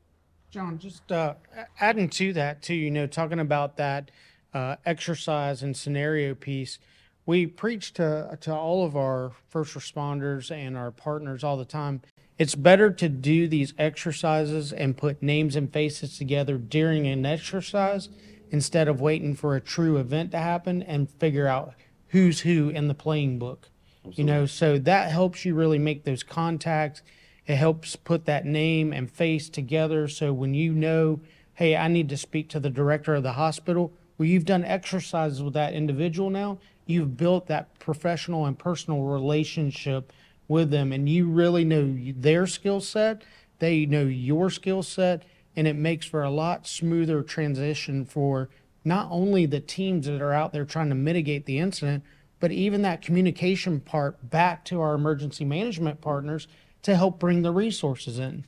John, 0.49 0.79
just 0.79 1.11
uh, 1.11 1.35
adding 1.79 2.09
to 2.09 2.33
that 2.33 2.61
too, 2.61 2.73
you 2.73 2.89
know, 2.89 3.07
talking 3.07 3.39
about 3.39 3.77
that 3.77 4.09
uh, 4.53 4.77
exercise 4.85 5.61
and 5.63 5.75
scenario 5.75 6.33
piece, 6.33 6.79
we 7.25 7.45
preach 7.45 7.93
to 7.93 8.37
to 8.41 8.53
all 8.53 8.85
of 8.85 8.95
our 8.95 9.31
first 9.49 9.75
responders 9.75 10.51
and 10.51 10.77
our 10.77 10.91
partners 10.91 11.43
all 11.43 11.57
the 11.57 11.65
time. 11.65 12.01
It's 12.37 12.55
better 12.55 12.89
to 12.91 13.09
do 13.09 13.47
these 13.47 13.73
exercises 13.77 14.73
and 14.73 14.97
put 14.97 15.21
names 15.21 15.55
and 15.55 15.71
faces 15.71 16.17
together 16.17 16.57
during 16.57 17.07
an 17.07 17.25
exercise 17.25 18.09
instead 18.49 18.87
of 18.87 18.99
waiting 19.01 19.35
for 19.35 19.55
a 19.55 19.61
true 19.61 19.97
event 19.97 20.31
to 20.31 20.37
happen 20.37 20.83
and 20.83 21.09
figure 21.09 21.47
out 21.47 21.73
who's 22.13 22.41
who 22.41 22.69
in 22.69 22.87
the 22.87 22.93
playing 22.93 23.39
book. 23.39 23.69
You 24.11 24.23
know, 24.23 24.45
so 24.45 24.77
that 24.77 25.11
helps 25.11 25.45
you 25.45 25.55
really 25.55 25.79
make 25.79 26.03
those 26.03 26.21
contacts. 26.21 27.01
It 27.47 27.55
helps 27.55 27.95
put 27.95 28.25
that 28.25 28.45
name 28.45 28.93
and 28.93 29.09
face 29.09 29.49
together. 29.49 30.07
So 30.07 30.31
when 30.31 30.53
you 30.53 30.73
know, 30.73 31.21
hey, 31.55 31.75
I 31.75 31.87
need 31.87 32.09
to 32.09 32.17
speak 32.17 32.49
to 32.49 32.59
the 32.59 32.69
director 32.69 33.15
of 33.15 33.23
the 33.23 33.33
hospital, 33.33 33.93
well, 34.17 34.27
you've 34.27 34.45
done 34.45 34.63
exercises 34.63 35.41
with 35.41 35.55
that 35.55 35.73
individual 35.73 36.29
now. 36.29 36.59
You've 36.85 37.17
built 37.17 37.47
that 37.47 37.79
professional 37.79 38.45
and 38.45 38.59
personal 38.59 39.01
relationship 39.01 40.13
with 40.47 40.69
them, 40.69 40.91
and 40.91 41.09
you 41.09 41.27
really 41.27 41.65
know 41.65 41.97
their 42.15 42.45
skill 42.45 42.79
set. 42.79 43.23
They 43.57 43.87
know 43.87 44.03
your 44.03 44.51
skill 44.51 44.83
set, 44.83 45.23
and 45.55 45.67
it 45.67 45.75
makes 45.75 46.05
for 46.05 46.21
a 46.21 46.29
lot 46.29 46.67
smoother 46.67 47.23
transition 47.23 48.05
for 48.05 48.49
not 48.85 49.07
only 49.09 49.45
the 49.45 49.59
teams 49.59 50.05
that 50.07 50.21
are 50.21 50.33
out 50.33 50.53
there 50.53 50.65
trying 50.65 50.89
to 50.89 50.95
mitigate 50.95 51.45
the 51.45 51.59
incident, 51.59 52.03
but 52.39 52.51
even 52.51 52.81
that 52.81 53.01
communication 53.01 53.79
part 53.79 54.29
back 54.29 54.65
to 54.65 54.81
our 54.81 54.95
emergency 54.95 55.45
management 55.45 56.01
partners 56.01 56.47
to 56.81 56.95
help 56.95 57.19
bring 57.19 57.41
the 57.41 57.51
resources 57.51 58.19
in. 58.19 58.45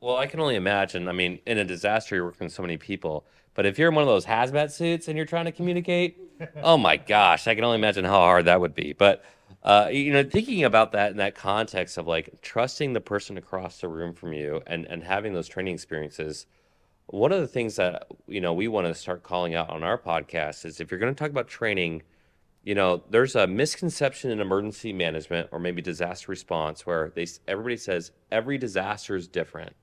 Well, 0.00 0.16
I 0.16 0.26
can 0.26 0.40
only 0.40 0.56
imagine. 0.56 1.08
I 1.08 1.12
mean, 1.12 1.40
in 1.46 1.58
a 1.58 1.64
disaster, 1.64 2.14
you're 2.14 2.24
working 2.24 2.46
with 2.46 2.54
so 2.54 2.62
many 2.62 2.78
people. 2.78 3.26
But 3.54 3.66
if 3.66 3.78
you're 3.78 3.90
in 3.90 3.94
one 3.94 4.02
of 4.02 4.08
those 4.08 4.24
hazmat 4.24 4.70
suits 4.70 5.08
and 5.08 5.16
you're 5.16 5.26
trying 5.26 5.44
to 5.44 5.52
communicate, 5.52 6.18
oh 6.62 6.78
my 6.78 6.96
gosh, 6.96 7.46
I 7.46 7.54
can 7.54 7.64
only 7.64 7.76
imagine 7.76 8.06
how 8.06 8.12
hard 8.12 8.46
that 8.46 8.60
would 8.60 8.74
be. 8.74 8.94
But 8.94 9.22
uh, 9.62 9.88
you 9.92 10.12
know, 10.12 10.22
thinking 10.22 10.64
about 10.64 10.92
that 10.92 11.10
in 11.10 11.18
that 11.18 11.34
context 11.34 11.98
of 11.98 12.06
like 12.06 12.40
trusting 12.40 12.94
the 12.94 13.00
person 13.00 13.36
across 13.36 13.80
the 13.80 13.88
room 13.88 14.14
from 14.14 14.32
you 14.32 14.62
and 14.66 14.86
and 14.86 15.02
having 15.02 15.34
those 15.34 15.48
training 15.48 15.74
experiences 15.74 16.46
one 17.10 17.32
of 17.32 17.40
the 17.40 17.48
things 17.48 17.76
that 17.76 18.06
you 18.26 18.40
know 18.40 18.52
we 18.52 18.68
want 18.68 18.86
to 18.86 18.94
start 18.94 19.22
calling 19.22 19.54
out 19.54 19.70
on 19.70 19.82
our 19.82 19.98
podcast 19.98 20.64
is 20.64 20.80
if 20.80 20.90
you're 20.90 21.00
going 21.00 21.12
to 21.12 21.18
talk 21.18 21.30
about 21.30 21.48
training 21.48 22.02
you 22.62 22.74
know 22.74 23.02
there's 23.10 23.36
a 23.36 23.46
misconception 23.46 24.30
in 24.30 24.40
emergency 24.40 24.92
management 24.92 25.48
or 25.50 25.58
maybe 25.58 25.82
disaster 25.82 26.30
response 26.30 26.86
where 26.86 27.10
they 27.14 27.26
everybody 27.48 27.76
says 27.76 28.12
every 28.30 28.58
disaster 28.58 29.16
is 29.16 29.28
different. 29.28 29.74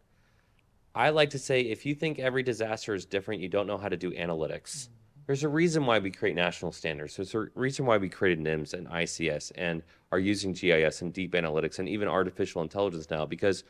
I 0.95 1.09
like 1.09 1.29
to 1.31 1.39
say 1.39 1.61
if 1.61 1.85
you 1.85 1.95
think 1.95 2.17
every 2.19 2.43
disaster 2.43 2.93
is 2.93 3.05
different 3.05 3.41
you 3.41 3.49
don't 3.49 3.67
know 3.67 3.77
how 3.77 3.89
to 3.89 3.97
do 3.97 4.11
analytics. 4.11 4.85
Mm-hmm. 4.85 4.93
There's 5.25 5.43
a 5.43 5.49
reason 5.49 5.85
why 5.85 5.99
we 5.99 6.09
create 6.09 6.35
national 6.35 6.71
standards. 6.71 7.17
There's 7.17 7.35
a 7.35 7.47
reason 7.55 7.85
why 7.85 7.97
we 7.97 8.07
created 8.07 8.43
nims 8.45 8.73
and 8.73 8.87
ics 8.87 9.51
and 9.55 9.83
are 10.13 10.19
using 10.19 10.53
gis 10.53 11.01
and 11.01 11.11
deep 11.11 11.33
analytics 11.33 11.79
and 11.79 11.89
even 11.89 12.07
artificial 12.07 12.61
intelligence 12.61 13.09
now 13.09 13.25
because 13.25 13.65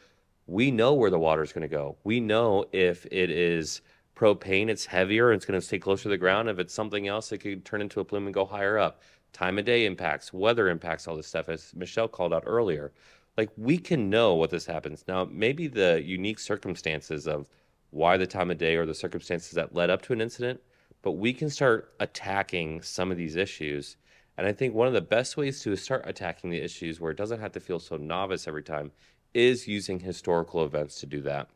we 0.48 0.72
know 0.72 0.94
where 0.94 1.12
the 1.12 1.20
water 1.20 1.44
is 1.44 1.52
going 1.52 1.62
to 1.62 1.68
go. 1.68 1.98
We 2.04 2.20
know 2.22 2.66
if 2.72 3.06
it 3.08 3.30
is 3.30 3.82
propane, 4.16 4.70
it's 4.70 4.86
heavier 4.86 5.32
and 5.32 5.38
it's 5.38 5.46
going 5.46 5.60
to 5.60 5.66
stay 5.66 5.78
closer 5.78 6.04
to 6.04 6.10
the 6.10 6.18
ground. 6.18 6.50
If 6.50 6.58
it's 6.58 6.74
something 6.74 7.08
else, 7.08 7.32
it 7.32 7.40
could 7.40 7.66
turn 7.66 7.82
into 7.82 8.00
a 8.00 8.06
plume 8.06 8.26
and 8.26 8.34
go 8.34 8.46
higher 8.46 8.78
up. 8.78 9.02
Time 9.34 9.60
of 9.60 9.66
day 9.66 9.86
impacts, 9.86 10.34
weather 10.34 10.70
impacts, 10.70 11.08
all 11.08 11.18
this 11.18 11.28
stuff, 11.28 11.50
as 11.50 11.74
Michelle 11.76 12.08
called 12.08 12.34
out 12.34 12.44
earlier. 12.48 12.94
Like 13.38 13.52
we 13.58 13.78
can 13.78 14.10
know 14.10 14.34
what 14.34 14.50
this 14.50 14.66
happens. 14.66 15.04
Now, 15.08 15.26
maybe 15.26 15.68
the 15.68 16.02
unique 16.04 16.40
circumstances 16.40 17.28
of 17.28 17.50
why 17.92 18.18
the 18.18 18.26
time 18.26 18.50
of 18.50 18.58
day 18.58 18.76
or 18.78 18.86
the 18.86 18.96
circumstances 18.96 19.52
that 19.52 19.76
led 19.76 19.90
up 19.90 20.02
to 20.04 20.14
an 20.14 20.22
incident, 20.22 20.62
but 21.02 21.12
we 21.12 21.34
can 21.34 21.50
start 21.50 21.94
attacking 22.00 22.82
some 22.82 23.12
of 23.12 23.18
these 23.18 23.36
issues. 23.36 23.98
And 24.38 24.48
I 24.48 24.54
think 24.54 24.74
one 24.74 24.88
of 24.88 24.94
the 24.94 25.02
best 25.02 25.36
ways 25.36 25.62
to 25.64 25.76
start 25.76 26.04
attacking 26.06 26.50
the 26.50 26.62
issues 26.62 27.00
where 27.00 27.12
it 27.12 27.18
doesn't 27.18 27.40
have 27.40 27.52
to 27.52 27.60
feel 27.60 27.80
so 27.80 27.98
novice 27.98 28.48
every 28.48 28.64
time 28.64 28.92
is 29.38 29.68
using 29.68 30.00
historical 30.00 30.66
events 30.66 31.00
to 31.00 31.06
do 31.06 31.22
that. 31.22 31.48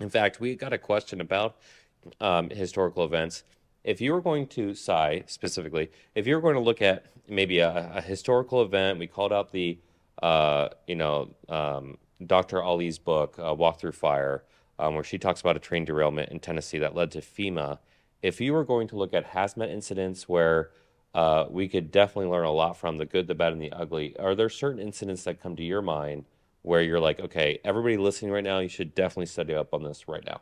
In 0.00 0.08
fact, 0.08 0.40
we 0.40 0.56
got 0.56 0.72
a 0.72 0.78
question 0.78 1.20
about 1.20 1.56
um, 2.20 2.48
historical 2.48 3.04
events. 3.04 3.44
If 3.84 4.00
you 4.00 4.12
were 4.12 4.22
going 4.22 4.46
to, 4.48 4.74
Cy 4.74 5.24
specifically, 5.26 5.90
if 6.14 6.26
you 6.26 6.34
were 6.34 6.40
going 6.40 6.54
to 6.54 6.60
look 6.60 6.80
at 6.80 7.04
maybe 7.28 7.58
a, 7.58 7.92
a 7.94 8.00
historical 8.00 8.62
event, 8.62 8.98
we 8.98 9.06
called 9.06 9.32
out 9.32 9.52
the, 9.52 9.78
uh, 10.22 10.70
you 10.86 10.96
know, 10.96 11.34
um, 11.50 11.98
Dr. 12.26 12.62
Ali's 12.62 12.98
book, 12.98 13.38
uh, 13.38 13.52
Walk 13.52 13.78
Through 13.78 13.92
Fire, 13.92 14.44
um, 14.78 14.94
where 14.94 15.04
she 15.04 15.18
talks 15.18 15.42
about 15.42 15.56
a 15.56 15.60
train 15.60 15.84
derailment 15.84 16.30
in 16.30 16.40
Tennessee 16.40 16.78
that 16.78 16.94
led 16.94 17.10
to 17.10 17.20
FEMA. 17.20 17.78
If 18.22 18.40
you 18.40 18.54
were 18.54 18.64
going 18.64 18.88
to 18.88 18.96
look 18.96 19.12
at 19.12 19.32
hazmat 19.32 19.68
incidents 19.68 20.28
where 20.28 20.70
uh, 21.14 21.44
we 21.50 21.68
could 21.68 21.90
definitely 21.90 22.30
learn 22.30 22.46
a 22.46 22.52
lot 22.52 22.78
from 22.78 22.96
the 22.96 23.04
good, 23.04 23.26
the 23.26 23.34
bad, 23.34 23.52
and 23.52 23.60
the 23.60 23.72
ugly, 23.72 24.16
are 24.18 24.34
there 24.34 24.48
certain 24.48 24.80
incidents 24.80 25.24
that 25.24 25.42
come 25.42 25.56
to 25.56 25.62
your 25.62 25.82
mind 25.82 26.24
where 26.62 26.80
you're 26.80 27.00
like, 27.00 27.20
okay, 27.20 27.58
everybody 27.64 27.96
listening 27.96 28.32
right 28.32 28.44
now, 28.44 28.60
you 28.60 28.68
should 28.68 28.94
definitely 28.94 29.26
study 29.26 29.54
up 29.54 29.74
on 29.74 29.82
this 29.82 30.08
right 30.08 30.24
now? 30.24 30.40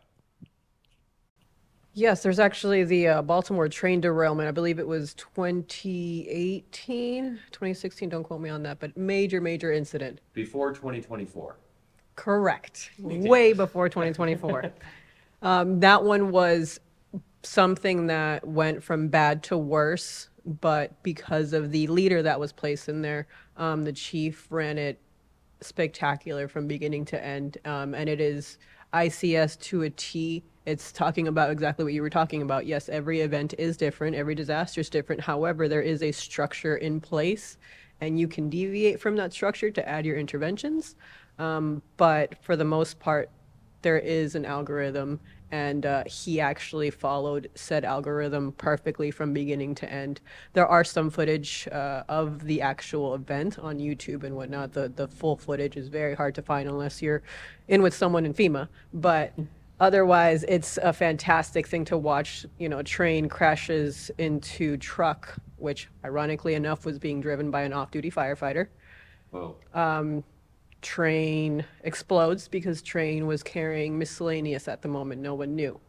Yes, 1.92 2.22
there's 2.22 2.38
actually 2.38 2.84
the 2.84 3.08
uh, 3.08 3.20
Baltimore 3.22 3.68
train 3.68 4.00
derailment. 4.00 4.48
I 4.48 4.52
believe 4.52 4.78
it 4.78 4.86
was 4.86 5.12
2018, 5.14 7.40
2016. 7.50 8.08
Don't 8.08 8.22
quote 8.22 8.40
me 8.40 8.48
on 8.48 8.62
that, 8.62 8.78
but 8.78 8.96
major, 8.96 9.40
major 9.40 9.72
incident. 9.72 10.20
Before 10.32 10.72
2024. 10.72 11.56
Correct. 12.14 12.92
Way 13.00 13.54
before 13.54 13.88
2024. 13.88 14.72
um, 15.42 15.80
that 15.80 16.04
one 16.04 16.30
was 16.30 16.78
something 17.42 18.06
that 18.06 18.46
went 18.46 18.84
from 18.84 19.08
bad 19.08 19.42
to 19.44 19.56
worse, 19.58 20.28
but 20.44 21.02
because 21.02 21.52
of 21.52 21.72
the 21.72 21.88
leader 21.88 22.22
that 22.22 22.38
was 22.38 22.52
placed 22.52 22.88
in 22.88 23.02
there, 23.02 23.26
um, 23.56 23.82
the 23.82 23.92
chief 23.92 24.46
ran 24.50 24.78
it 24.78 25.00
spectacular 25.60 26.48
from 26.48 26.66
beginning 26.66 27.04
to 27.06 27.24
end. 27.24 27.58
Um, 27.64 27.94
and 27.94 28.08
it 28.08 28.20
is 28.20 28.58
ICS 28.92 29.58
to 29.60 29.82
a 29.82 29.90
T. 29.90 30.42
It's 30.66 30.92
talking 30.92 31.28
about 31.28 31.50
exactly 31.50 31.84
what 31.84 31.94
you 31.94 32.02
were 32.02 32.10
talking 32.10 32.42
about. 32.42 32.66
Yes, 32.66 32.88
every 32.88 33.20
event 33.20 33.54
is 33.58 33.76
different, 33.76 34.16
every 34.16 34.34
disaster 34.34 34.80
is 34.80 34.90
different. 34.90 35.20
However, 35.20 35.68
there 35.68 35.82
is 35.82 36.02
a 36.02 36.12
structure 36.12 36.76
in 36.76 37.00
place, 37.00 37.58
and 38.00 38.18
you 38.18 38.28
can 38.28 38.50
deviate 38.50 39.00
from 39.00 39.16
that 39.16 39.32
structure 39.32 39.70
to 39.70 39.88
add 39.88 40.04
your 40.04 40.16
interventions. 40.16 40.96
Um, 41.38 41.82
but 41.96 42.42
for 42.42 42.56
the 42.56 42.64
most 42.64 42.98
part, 42.98 43.30
there 43.82 43.98
is 43.98 44.34
an 44.34 44.44
algorithm 44.44 45.20
and 45.52 45.86
uh, 45.86 46.04
he 46.06 46.40
actually 46.40 46.90
followed 46.90 47.50
said 47.54 47.84
algorithm 47.84 48.52
perfectly 48.52 49.10
from 49.10 49.32
beginning 49.32 49.74
to 49.76 49.90
end. 49.90 50.20
There 50.52 50.66
are 50.66 50.84
some 50.84 51.10
footage 51.10 51.68
uh, 51.72 52.04
of 52.08 52.44
the 52.44 52.60
actual 52.60 53.14
event 53.14 53.58
on 53.58 53.78
YouTube 53.78 54.24
and 54.24 54.36
whatnot. 54.36 54.72
The 54.72 54.88
the 54.88 55.08
full 55.08 55.36
footage 55.36 55.76
is 55.76 55.88
very 55.88 56.14
hard 56.14 56.34
to 56.36 56.42
find 56.42 56.68
unless 56.68 57.02
you're 57.02 57.22
in 57.68 57.82
with 57.82 57.94
someone 57.94 58.26
in 58.26 58.34
FEMA, 58.34 58.68
but. 58.92 59.32
Otherwise, 59.80 60.44
it's 60.46 60.76
a 60.82 60.92
fantastic 60.92 61.66
thing 61.66 61.86
to 61.86 61.96
watch. 61.96 62.44
You 62.58 62.68
know, 62.68 62.80
a 62.80 62.84
train 62.84 63.30
crashes 63.30 64.10
into 64.18 64.76
truck, 64.76 65.34
which 65.56 65.88
ironically 66.04 66.52
enough 66.52 66.84
was 66.84 66.98
being 66.98 67.22
driven 67.22 67.50
by 67.50 67.62
an 67.62 67.72
off-duty 67.72 68.10
firefighter. 68.10 68.66
Whoa. 69.30 69.56
Um, 69.72 70.22
train 70.82 71.64
explodes 71.84 72.48
because 72.48 72.82
train 72.82 73.26
was 73.26 73.42
carrying 73.42 73.98
miscellaneous 73.98 74.68
at 74.68 74.82
the 74.82 74.88
moment 74.88 75.20
no 75.20 75.34
one 75.34 75.54
knew 75.54 75.80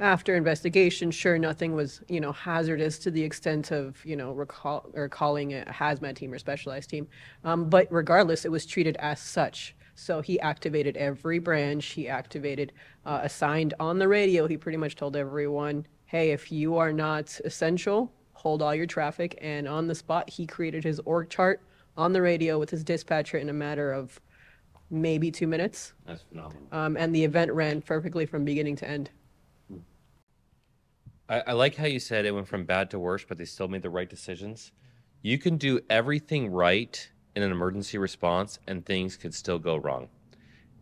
after 0.00 0.36
investigation, 0.36 1.10
sure, 1.10 1.38
nothing 1.38 1.74
was, 1.74 2.00
you 2.08 2.20
know, 2.20 2.30
hazardous 2.30 2.98
to 3.00 3.10
the 3.10 3.22
extent 3.22 3.72
of, 3.72 4.04
you 4.04 4.14
know, 4.14 4.32
recall 4.32 4.88
or 4.94 5.08
calling 5.08 5.54
a 5.54 5.64
hazmat 5.66 6.14
team 6.14 6.32
or 6.32 6.38
specialized 6.38 6.90
team. 6.90 7.08
Um, 7.44 7.68
but 7.68 7.88
regardless, 7.90 8.44
it 8.44 8.52
was 8.52 8.64
treated 8.64 8.96
as 9.00 9.20
such. 9.20 9.74
So 9.96 10.20
he 10.20 10.38
activated 10.38 10.96
every 10.96 11.40
branch. 11.40 11.86
He 11.86 12.08
activated, 12.08 12.72
uh, 13.04 13.20
assigned 13.24 13.74
on 13.80 13.98
the 13.98 14.06
radio. 14.06 14.46
He 14.46 14.56
pretty 14.56 14.78
much 14.78 14.94
told 14.94 15.16
everyone, 15.16 15.84
"Hey, 16.06 16.30
if 16.30 16.52
you 16.52 16.76
are 16.76 16.92
not 16.92 17.40
essential, 17.44 18.12
hold 18.34 18.62
all 18.62 18.74
your 18.74 18.86
traffic." 18.86 19.36
And 19.40 19.66
on 19.66 19.88
the 19.88 19.96
spot, 19.96 20.30
he 20.30 20.46
created 20.46 20.84
his 20.84 21.00
org 21.00 21.28
chart 21.28 21.60
on 21.96 22.12
the 22.12 22.22
radio 22.22 22.60
with 22.60 22.70
his 22.70 22.84
dispatcher 22.84 23.38
in 23.38 23.48
a 23.48 23.52
matter 23.52 23.90
of 23.90 24.20
maybe 24.90 25.30
two 25.30 25.46
minutes. 25.46 25.94
That's 26.06 26.22
phenomenal. 26.22 26.62
Um, 26.72 26.96
and 26.96 27.14
the 27.14 27.24
event 27.24 27.52
ran 27.52 27.82
perfectly 27.82 28.26
from 28.26 28.44
beginning 28.44 28.76
to 28.76 28.88
end. 28.88 29.10
I, 31.28 31.42
I 31.48 31.52
like 31.52 31.76
how 31.76 31.86
you 31.86 32.00
said 32.00 32.24
it 32.24 32.34
went 32.34 32.48
from 32.48 32.64
bad 32.64 32.90
to 32.90 32.98
worse, 32.98 33.24
but 33.24 33.38
they 33.38 33.44
still 33.44 33.68
made 33.68 33.82
the 33.82 33.90
right 33.90 34.08
decisions. 34.08 34.72
You 35.22 35.38
can 35.38 35.56
do 35.56 35.80
everything 35.90 36.50
right 36.50 37.10
in 37.36 37.42
an 37.42 37.50
emergency 37.50 37.98
response, 37.98 38.58
and 38.66 38.84
things 38.84 39.16
could 39.16 39.34
still 39.34 39.58
go 39.58 39.76
wrong, 39.76 40.08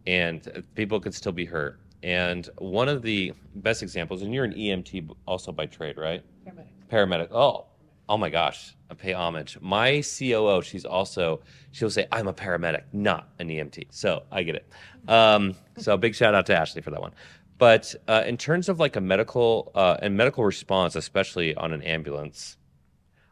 and 0.07 0.47
uh, 0.55 0.61
people 0.75 1.01
could 1.01 1.15
still 1.15 1.33
be 1.33 1.45
hurt. 1.45 1.81
And 2.03 2.49
one 2.59 2.89
of 2.89 3.03
the 3.03 3.33
best 3.57 3.83
examples, 3.83 4.23
and 4.23 4.33
you're 4.33 4.45
an 4.45 4.53
EMT 4.53 5.11
also 5.27 5.51
by 5.53 5.67
trade, 5.67 5.97
right? 5.97 6.23
Paramedic. 6.47 6.67
Paramedic. 6.91 7.29
Oh, 7.33 7.67
oh 8.09 8.17
my 8.17 8.31
gosh, 8.31 8.75
I 8.91 8.95
pay 8.95 9.13
homage. 9.13 9.59
My 9.61 10.03
COO, 10.03 10.63
she's 10.63 10.85
also 10.85 11.41
she'll 11.73 11.91
say 11.91 12.07
I'm 12.13 12.29
a 12.29 12.35
paramedic, 12.35 12.85
not 12.93 13.29
an 13.39 13.49
EMT. 13.49 13.87
So 13.91 14.23
I 14.31 14.43
get 14.43 14.57
it. 14.57 14.69
Um, 15.09 15.55
so 15.79 15.97
big 15.97 16.15
shout 16.15 16.35
out 16.35 16.47
to 16.47 16.57
Ashley 16.57 16.83
for 16.83 16.91
that 16.91 17.01
one. 17.01 17.13
But 17.59 17.95
uh, 18.07 18.23
in 18.27 18.37
terms 18.37 18.69
of 18.69 18.79
like 18.79 18.97
a 18.97 19.01
medical 19.01 19.73
uh, 19.75 19.97
and 20.03 20.17
medical 20.17 20.45
response, 20.45 20.95
especially 20.95 21.55
on 21.55 21.73
an 21.73 21.83
ambulance, 21.83 22.59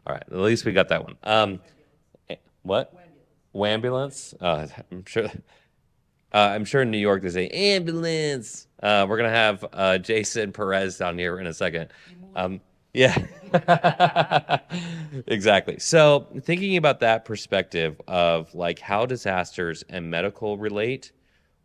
all 0.07 0.15
right, 0.15 0.23
at 0.23 0.37
least 0.37 0.65
we 0.65 0.73
got 0.73 0.89
that 0.89 1.05
one. 1.05 1.17
Um, 1.23 1.61
eh, 2.29 2.37
what? 2.63 2.95
Wambulance. 3.55 4.35
Uh, 4.41 4.67
I'm 4.91 5.05
sure. 5.05 5.27
Uh, 6.33 6.51
I'm 6.53 6.65
sure 6.65 6.83
in 6.83 6.91
New 6.91 6.99
York 6.99 7.23
they 7.23 7.31
say 7.31 7.49
ambulance. 7.49 8.67
Uh, 8.83 9.07
we're 9.09 9.19
gonna 9.19 9.31
have 9.31 9.65
uh, 9.73 9.99
Jason 9.99 10.53
Perez 10.53 10.99
down 10.99 11.17
here 11.17 11.39
in 11.39 11.47
a 11.47 11.55
second. 11.55 11.91
Um, 12.35 12.61
yeah, 12.95 13.17
exactly. 15.27 15.79
So 15.79 16.29
thinking 16.43 16.77
about 16.77 17.01
that 17.01 17.25
perspective 17.25 18.01
of 18.09 18.55
like 18.55 18.79
how 18.79 19.05
disasters 19.05 19.85
and 19.89 20.11
medical 20.11 20.57
relate, 20.57 21.13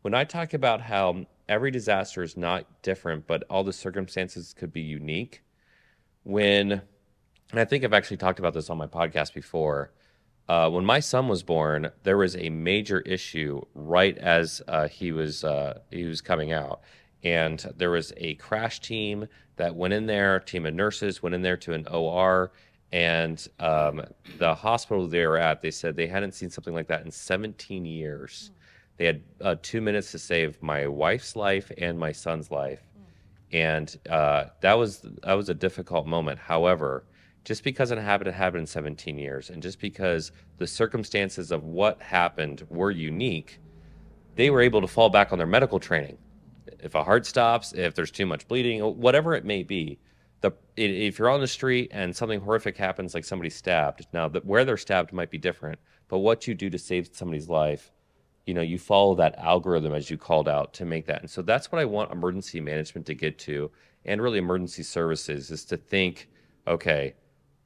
when 0.02 0.14
I 0.14 0.24
talk 0.24 0.54
about 0.54 0.82
how 0.82 1.26
every 1.48 1.72
disaster 1.72 2.24
is 2.24 2.36
not 2.36 2.66
different, 2.82 3.28
but 3.28 3.44
all 3.50 3.64
the 3.64 3.74
circumstances 3.74 4.54
could 4.58 4.74
be 4.74 4.82
unique. 4.82 5.44
When, 6.24 6.72
and 7.52 7.60
I 7.60 7.66
think 7.66 7.84
I've 7.84 7.94
actually 7.94 8.18
talked 8.18 8.40
about 8.40 8.54
this 8.54 8.70
on 8.70 8.78
my 8.78 8.88
podcast 8.88 9.34
before. 9.34 9.92
Uh, 10.48 10.70
when 10.70 10.84
my 10.84 11.00
son 11.00 11.28
was 11.28 11.44
born, 11.44 11.92
there 12.04 12.18
was 12.18 12.36
a 12.36 12.50
major 12.50 13.02
issue 13.02 13.62
right 13.76 14.18
as 14.18 14.62
uh, 14.68 14.88
he 14.88 15.12
was 15.12 15.44
uh, 15.44 15.80
he 15.92 16.06
was 16.06 16.22
coming 16.22 16.52
out, 16.52 16.82
and 17.24 17.74
there 17.78 17.92
was 17.92 18.14
a 18.18 18.36
crash 18.36 18.80
team 18.80 19.28
that 19.58 19.76
went 19.76 19.94
in 19.94 20.06
there. 20.06 20.38
A 20.38 20.44
team 20.44 20.66
of 20.66 20.74
nurses 20.74 21.22
went 21.22 21.36
in 21.36 21.42
there 21.42 21.58
to 21.58 21.74
an 21.74 21.88
OR, 21.88 22.52
and 22.92 23.46
um, 23.60 24.02
the 24.38 24.54
hospital 24.54 25.08
they 25.08 25.26
were 25.26 25.38
at, 25.38 25.62
they 25.62 25.72
said 25.72 25.96
they 25.96 26.08
hadn't 26.08 26.34
seen 26.34 26.50
something 26.50 26.74
like 26.74 26.88
that 26.88 27.06
in 27.06 27.12
17 27.12 27.86
years. 27.86 28.52
They 28.98 29.06
had 29.06 29.22
uh, 29.42 29.56
two 29.62 29.82
minutes 29.82 30.12
to 30.12 30.20
save 30.20 30.62
my 30.62 30.88
wife's 30.88 31.36
life 31.36 31.72
and 31.78 31.98
my 31.98 32.12
son's 32.12 32.52
life, 32.52 32.82
and 33.52 33.96
uh, 34.10 34.46
that 34.62 34.78
was 34.78 35.02
that 35.24 35.34
was 35.34 35.50
a 35.50 35.54
difficult 35.54 36.06
moment. 36.06 36.40
However, 36.40 37.06
just 37.46 37.64
because 37.64 37.92
it 37.92 37.98
happened, 37.98 38.28
it 38.28 38.34
happened 38.34 38.62
in 38.62 38.68
17 38.68 39.18
years, 39.18 39.50
and 39.50 39.62
just 39.62 39.80
because 39.80 40.32
the 40.58 40.68
circumstances 40.68 41.52
of 41.52 41.64
what 41.64 42.02
happened 42.02 42.66
were 42.70 42.92
unique, 42.92 43.60
they 44.36 44.50
were 44.50 44.62
able 44.62 44.82
to 44.82 44.88
fall 44.88 45.10
back 45.10 45.32
on 45.32 45.38
their 45.38 45.48
medical 45.48 45.80
training. 45.80 46.18
If 46.82 46.96
a 46.96 47.04
heart 47.04 47.26
stops, 47.26 47.74
if 47.74 47.96
there's 47.96 48.12
too 48.12 48.26
much 48.26 48.48
bleeding, 48.48 48.82
whatever 48.82 49.36
it 49.36 49.46
may 49.46 49.64
be, 49.64 50.00
the 50.42 50.52
if 50.78 51.20
you're 51.20 51.30
on 51.30 51.42
the 51.42 51.48
street 51.48 51.90
and 51.92 52.16
something 52.16 52.40
horrific 52.40 52.78
happens, 52.78 53.14
like 53.14 53.26
somebody's 53.26 53.56
stabbed, 53.56 54.08
now 54.14 54.28
the, 54.28 54.40
where 54.42 54.64
they're 54.64 54.78
stabbed 54.78 55.12
might 55.12 55.30
be 55.30 55.38
different, 55.38 55.80
but 56.08 56.20
what 56.20 56.48
you 56.48 56.56
do 56.56 56.70
to 56.70 56.80
save 56.80 57.10
somebody's 57.14 57.50
life 57.50 57.92
you 58.50 58.56
know 58.56 58.62
you 58.62 58.80
follow 58.80 59.14
that 59.14 59.38
algorithm 59.38 59.94
as 59.94 60.10
you 60.10 60.18
called 60.18 60.50
out 60.50 60.74
to 60.74 60.84
make 60.84 61.06
that 61.06 61.22
and 61.22 61.30
so 61.30 61.44
that's 61.44 61.72
what 61.72 61.80
i 61.80 61.86
want 61.86 62.12
emergency 62.12 62.60
management 62.60 63.06
to 63.06 63.14
get 63.14 63.38
to 63.38 63.70
and 64.06 64.20
really 64.20 64.40
emergency 64.40 64.82
services 64.82 65.52
is 65.52 65.64
to 65.64 65.78
think 65.78 66.28
okay 66.68 67.14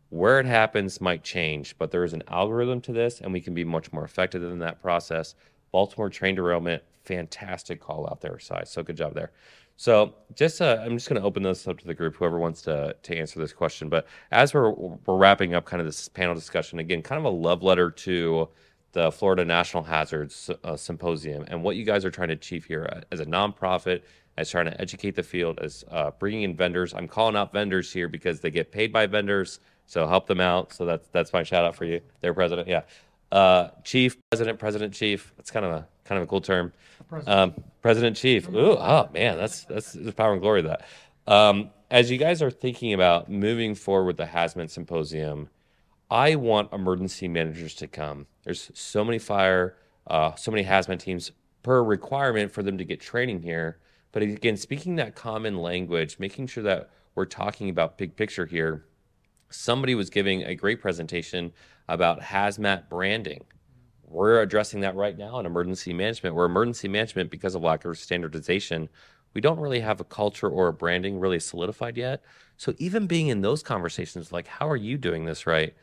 where 0.10 0.42
it 0.42 0.46
happens 0.46 1.00
might 1.00 1.24
change 1.24 1.74
but 1.78 1.90
there 1.90 2.04
is 2.04 2.12
an 2.12 2.22
algorithm 2.28 2.82
to 2.82 2.92
this 2.92 3.22
and 3.22 3.32
we 3.32 3.40
can 3.40 3.54
be 3.54 3.64
much 3.64 3.94
more 3.94 4.04
effective 4.04 4.44
in 4.44 4.60
that 4.60 4.82
process 4.82 5.36
baltimore 5.74 6.10
train 6.10 6.36
derailment 6.36 6.82
fantastic 7.04 7.82
call 7.82 8.08
out 8.10 8.22
there 8.22 8.40
size 8.40 8.72
so 8.72 8.82
good 8.82 8.96
job 8.96 9.14
there 9.14 9.32
so 9.76 10.14
just 10.36 10.62
uh, 10.62 10.78
i'm 10.82 10.96
just 10.96 11.10
going 11.10 11.22
to 11.22 11.28
open 11.28 11.44
this 11.44 11.68
up 11.68 11.78
to 11.78 11.86
the 11.86 11.94
group 11.94 12.16
whoever 12.16 12.40
wants 12.40 12.62
to 12.62 12.96
to 13.04 13.18
answer 13.18 13.40
this 13.40 13.52
question 13.52 13.90
but 13.90 14.08
as 14.32 14.54
we're 14.54 14.72
we're 14.72 15.18
wrapping 15.18 15.54
up 15.54 15.66
kind 15.66 15.82
of 15.82 15.86
this 15.86 16.08
panel 16.08 16.34
discussion 16.34 16.80
again 16.80 17.02
kind 17.02 17.20
of 17.20 17.26
a 17.26 17.36
love 17.36 17.62
letter 17.62 17.92
to 17.92 18.48
the 18.94 19.12
Florida 19.12 19.44
National 19.44 19.84
Hazards 19.84 20.50
uh, 20.64 20.78
Symposium 20.78 21.44
and 21.48 21.64
what 21.64 21.76
you 21.76 21.84
guys 21.84 22.06
are 22.06 22.12
trying 22.12 22.30
to 22.30 22.36
achieve 22.36 22.66
here 22.66 22.88
uh, 22.92 23.02
as 23.12 23.20
a 23.20 23.26
nonprofit, 23.26 24.04
as 24.38 24.50
trying 24.50 24.66
to 24.66 24.82
educate 24.82 25.16
the 25.16 25.24
field, 25.24 25.60
as 25.62 25.84
uh, 25.92 26.12
bringing 26.20 26.44
in 26.44 26.56
vendors. 26.56 26.94
I'm 26.94 27.08
calling 27.08 27.36
out 27.36 27.52
vendors 27.52 27.92
here 27.92 28.08
because 28.08 28.40
they 28.40 28.52
get 28.52 28.72
paid 28.72 28.94
by 28.94 29.08
vendors, 29.08 29.60
so 29.88 30.08
help 30.08 30.28
them 30.28 30.40
out. 30.40 30.74
So 30.74 30.86
that's 30.86 31.08
that's 31.10 31.34
my 31.34 31.44
shout 31.44 31.66
out 31.66 31.76
for 31.76 31.86
you, 31.86 32.02
their 32.22 32.34
president. 32.34 32.68
Yeah, 32.68 32.84
uh, 33.34 33.70
chief, 33.84 34.16
president, 34.32 34.60
president, 34.60 34.94
chief. 34.94 35.34
That's 35.36 35.52
kind 35.52 35.66
of 35.66 35.72
a 35.72 35.88
kind 36.06 36.22
of 36.22 36.24
a 36.24 36.28
cool 36.28 36.42
term. 36.42 36.72
President, 37.10 37.40
um, 37.40 37.64
president 37.82 38.16
chief. 38.16 38.48
Ooh, 38.50 38.78
oh 38.78 39.10
man, 39.14 39.38
that's 39.38 39.66
that's 39.66 39.92
the 39.92 40.14
power 40.14 40.32
and 40.32 40.42
glory 40.42 40.62
of 40.62 40.68
that. 40.68 40.86
Um, 41.28 41.72
as 41.92 42.10
you 42.10 42.18
guys 42.18 42.42
are 42.42 42.52
thinking 42.52 42.94
about 42.94 43.30
moving 43.30 43.76
forward 43.76 44.06
with 44.06 44.18
the 44.18 44.26
Hazmat 44.26 44.70
Symposium 44.70 45.50
I 46.14 46.36
want 46.36 46.72
emergency 46.72 47.28
managers 47.28 47.74
to 47.76 47.88
come. 47.88 48.28
There's 48.44 48.70
so 48.76 49.04
many 49.04 49.18
fire, 49.18 49.78
uh, 50.06 50.36
so 50.36 50.52
many 50.52 50.64
hazmat 50.64 51.00
teams 51.00 51.32
per 51.64 51.82
requirement 51.82 52.52
for 52.52 52.62
them 52.62 52.78
to 52.78 52.86
get 52.86 53.02
training 53.02 53.42
here. 53.42 53.80
But 54.12 54.22
again, 54.22 54.56
speaking 54.56 54.96
that 54.98 55.16
common 55.16 55.58
language, 55.58 56.20
making 56.20 56.48
sure 56.48 56.64
that 56.66 56.92
we're 57.16 57.26
talking 57.26 57.68
about 57.70 57.98
big 57.98 58.16
picture 58.16 58.46
here. 58.46 58.86
Somebody 59.50 59.96
was 59.96 60.12
giving 60.12 60.44
a 60.44 60.54
great 60.54 60.82
presentation 60.82 61.52
about 61.88 62.22
hazmat 62.22 62.90
branding. 62.90 63.44
We're 64.06 64.42
addressing 64.42 64.82
that 64.82 64.96
right 64.96 65.18
now 65.18 65.40
in 65.40 65.46
emergency 65.46 65.94
management. 65.94 66.36
Where 66.36 66.46
emergency 66.46 66.88
management, 66.88 67.32
because 67.32 67.56
of 67.56 67.64
lack 67.64 67.84
of 67.86 67.98
standardization, 67.98 68.90
we 69.34 69.42
don't 69.42 69.60
really 69.60 69.80
have 69.80 70.00
a 70.00 70.04
culture 70.04 70.50
or 70.50 70.68
a 70.68 70.74
branding 70.74 71.20
really 71.20 71.40
solidified 71.40 71.98
yet. 71.98 72.24
So 72.58 72.76
even 72.78 73.08
being 73.08 73.28
in 73.28 73.42
those 73.42 73.64
conversations, 73.64 74.32
like, 74.32 74.48
how 74.48 74.70
are 74.70 74.76
you 74.76 74.98
doing 74.98 75.26
this 75.26 75.48
right? 75.48 75.74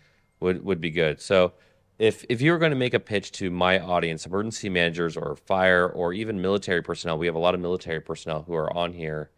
would 0.41 0.65
would 0.65 0.81
be 0.81 0.91
good. 0.91 1.21
So 1.21 1.53
if 1.99 2.25
if 2.29 2.41
you 2.41 2.53
were 2.53 2.59
going 2.59 2.71
to 2.71 2.77
make 2.77 2.95
a 2.95 3.01
pitch 3.01 3.33
to 3.33 3.51
my 3.51 3.79
audience, 3.79 4.27
emergency 4.27 4.69
managers 4.69 5.17
or 5.17 5.37
fire 5.37 5.87
or 5.89 6.13
even 6.13 6.41
military 6.41 6.83
personnel, 6.83 7.19
we 7.19 7.27
have 7.27 7.35
a 7.35 7.41
lot 7.41 7.55
of 7.55 7.61
military 7.61 8.01
personnel 8.01 8.43
who 8.43 8.55
are 8.55 8.75
on 8.77 8.95
here. 8.95 9.31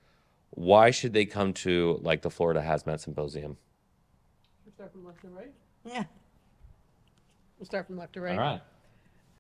Why 0.51 0.91
should 0.91 1.13
they 1.13 1.25
come 1.25 1.53
to 1.55 1.99
like 2.03 2.23
the 2.23 2.31
Florida 2.31 2.63
Hazmat 2.63 3.01
Symposium? 3.01 3.57
We'll 4.65 4.75
start 4.75 4.93
from 4.93 5.05
left 5.05 5.21
to 5.23 5.29
right. 5.29 5.53
Yeah. 5.85 6.05
We'll 7.63 7.67
start 7.67 7.87
from 7.87 7.97
left 7.97 8.15
to 8.15 8.21
right. 8.21 8.33
All 8.33 8.45
right. 8.45 8.61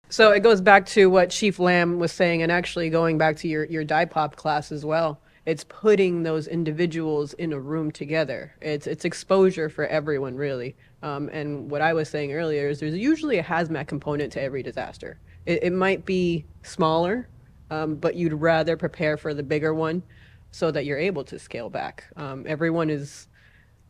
So 0.09 0.31
it 0.31 0.45
goes 0.45 0.61
back 0.61 0.87
to 0.87 1.11
what 1.11 1.31
Chief 1.31 1.59
Lamb 1.59 1.99
was 1.99 2.13
saying, 2.13 2.43
and 2.43 2.53
actually 2.53 2.89
going 2.89 3.19
back 3.19 3.37
to 3.39 3.49
your 3.49 3.65
your 3.65 3.85
DIPOP 3.85 4.37
class 4.37 4.71
as 4.71 4.85
well 4.85 5.21
it's 5.45 5.65
putting 5.65 6.23
those 6.23 6.47
individuals 6.47 7.33
in 7.35 7.53
a 7.53 7.59
room 7.59 7.91
together. 7.91 8.55
It's 8.61 8.87
it's 8.87 9.05
exposure 9.05 9.69
for 9.69 9.87
everyone 9.87 10.37
really. 10.37 10.77
Um, 11.03 11.29
and 11.33 11.71
what 11.71 11.83
I 11.83 11.93
was 11.95 12.09
saying 12.09 12.33
earlier 12.33 12.69
is 12.69 12.79
there's 12.79 12.97
usually 12.97 13.39
a 13.39 13.43
hazmat 13.43 13.89
component 13.89 14.33
to 14.35 14.41
every 14.41 14.63
disaster. 14.63 15.19
It, 15.47 15.65
it 15.65 15.73
might 15.73 16.05
be 16.05 16.45
smaller, 16.63 17.29
um, 17.71 17.97
but 17.97 18.15
you'd 18.15 18.35
rather 18.35 18.77
prepare 18.77 19.17
for 19.17 19.35
the 19.35 19.43
bigger 19.43 19.75
one 19.75 20.03
so 20.53 20.71
that 20.71 20.85
you're 20.85 20.99
able 20.99 21.25
to 21.25 21.39
scale 21.41 21.69
back. 21.69 22.05
Um, 22.17 22.45
everyone 22.47 22.89
is 22.89 23.27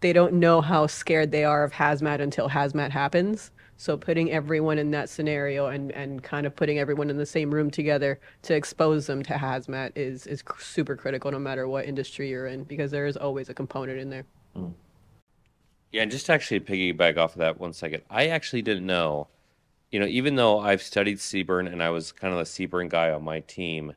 they 0.01 0.14
don't 0.14 0.35
know 0.35 0.62
how 0.62 0.87
scared 0.87 1.30
they 1.30 1.45
are 1.45 1.64
of 1.64 1.72
hazmat 1.72 2.20
until 2.20 2.49
hazmat 2.49 2.91
happens. 2.91 3.51
So 3.83 3.97
putting 3.97 4.30
everyone 4.30 4.78
in 4.78 4.93
that 4.93 5.09
scenario 5.09 5.66
and, 5.66 5.91
and 5.91 6.22
kind 6.22 6.47
of 6.47 6.55
putting 6.55 6.78
everyone 6.78 7.11
in 7.11 7.16
the 7.16 7.26
same 7.26 7.53
room 7.53 7.68
together 7.68 8.20
to 8.43 8.55
expose 8.55 9.09
them 9.09 9.24
to 9.24 9.33
hazmat 9.33 9.91
is, 9.97 10.24
is 10.28 10.45
super 10.61 10.95
critical 10.95 11.33
no 11.33 11.41
matter 11.41 11.66
what 11.66 11.87
industry 11.87 12.30
you're 12.30 12.47
in 12.47 12.62
because 12.62 12.93
there 12.93 13.07
is 13.07 13.16
always 13.16 13.49
a 13.49 13.55
component 13.55 13.99
in 13.99 14.09
there. 14.09 14.24
Mm. 14.57 14.74
Yeah, 15.91 16.03
and 16.03 16.12
just 16.12 16.30
actually 16.30 16.61
piggyback 16.61 17.16
off 17.18 17.33
of 17.33 17.41
that 17.41 17.59
one 17.59 17.72
second, 17.72 18.05
I 18.09 18.28
actually 18.28 18.62
didn't 18.62 18.87
know, 18.87 19.26
you 19.91 19.99
know, 19.99 20.07
even 20.07 20.37
though 20.37 20.61
I've 20.61 20.80
studied 20.80 21.18
CBRN 21.18 21.66
and 21.66 21.83
I 21.83 21.91
was 21.91 22.12
kind 22.12 22.33
of 22.33 22.39
the 22.39 22.45
CBRN 22.45 22.89
guy 22.89 23.11
on 23.11 23.24
my 23.24 23.41
team, 23.41 23.95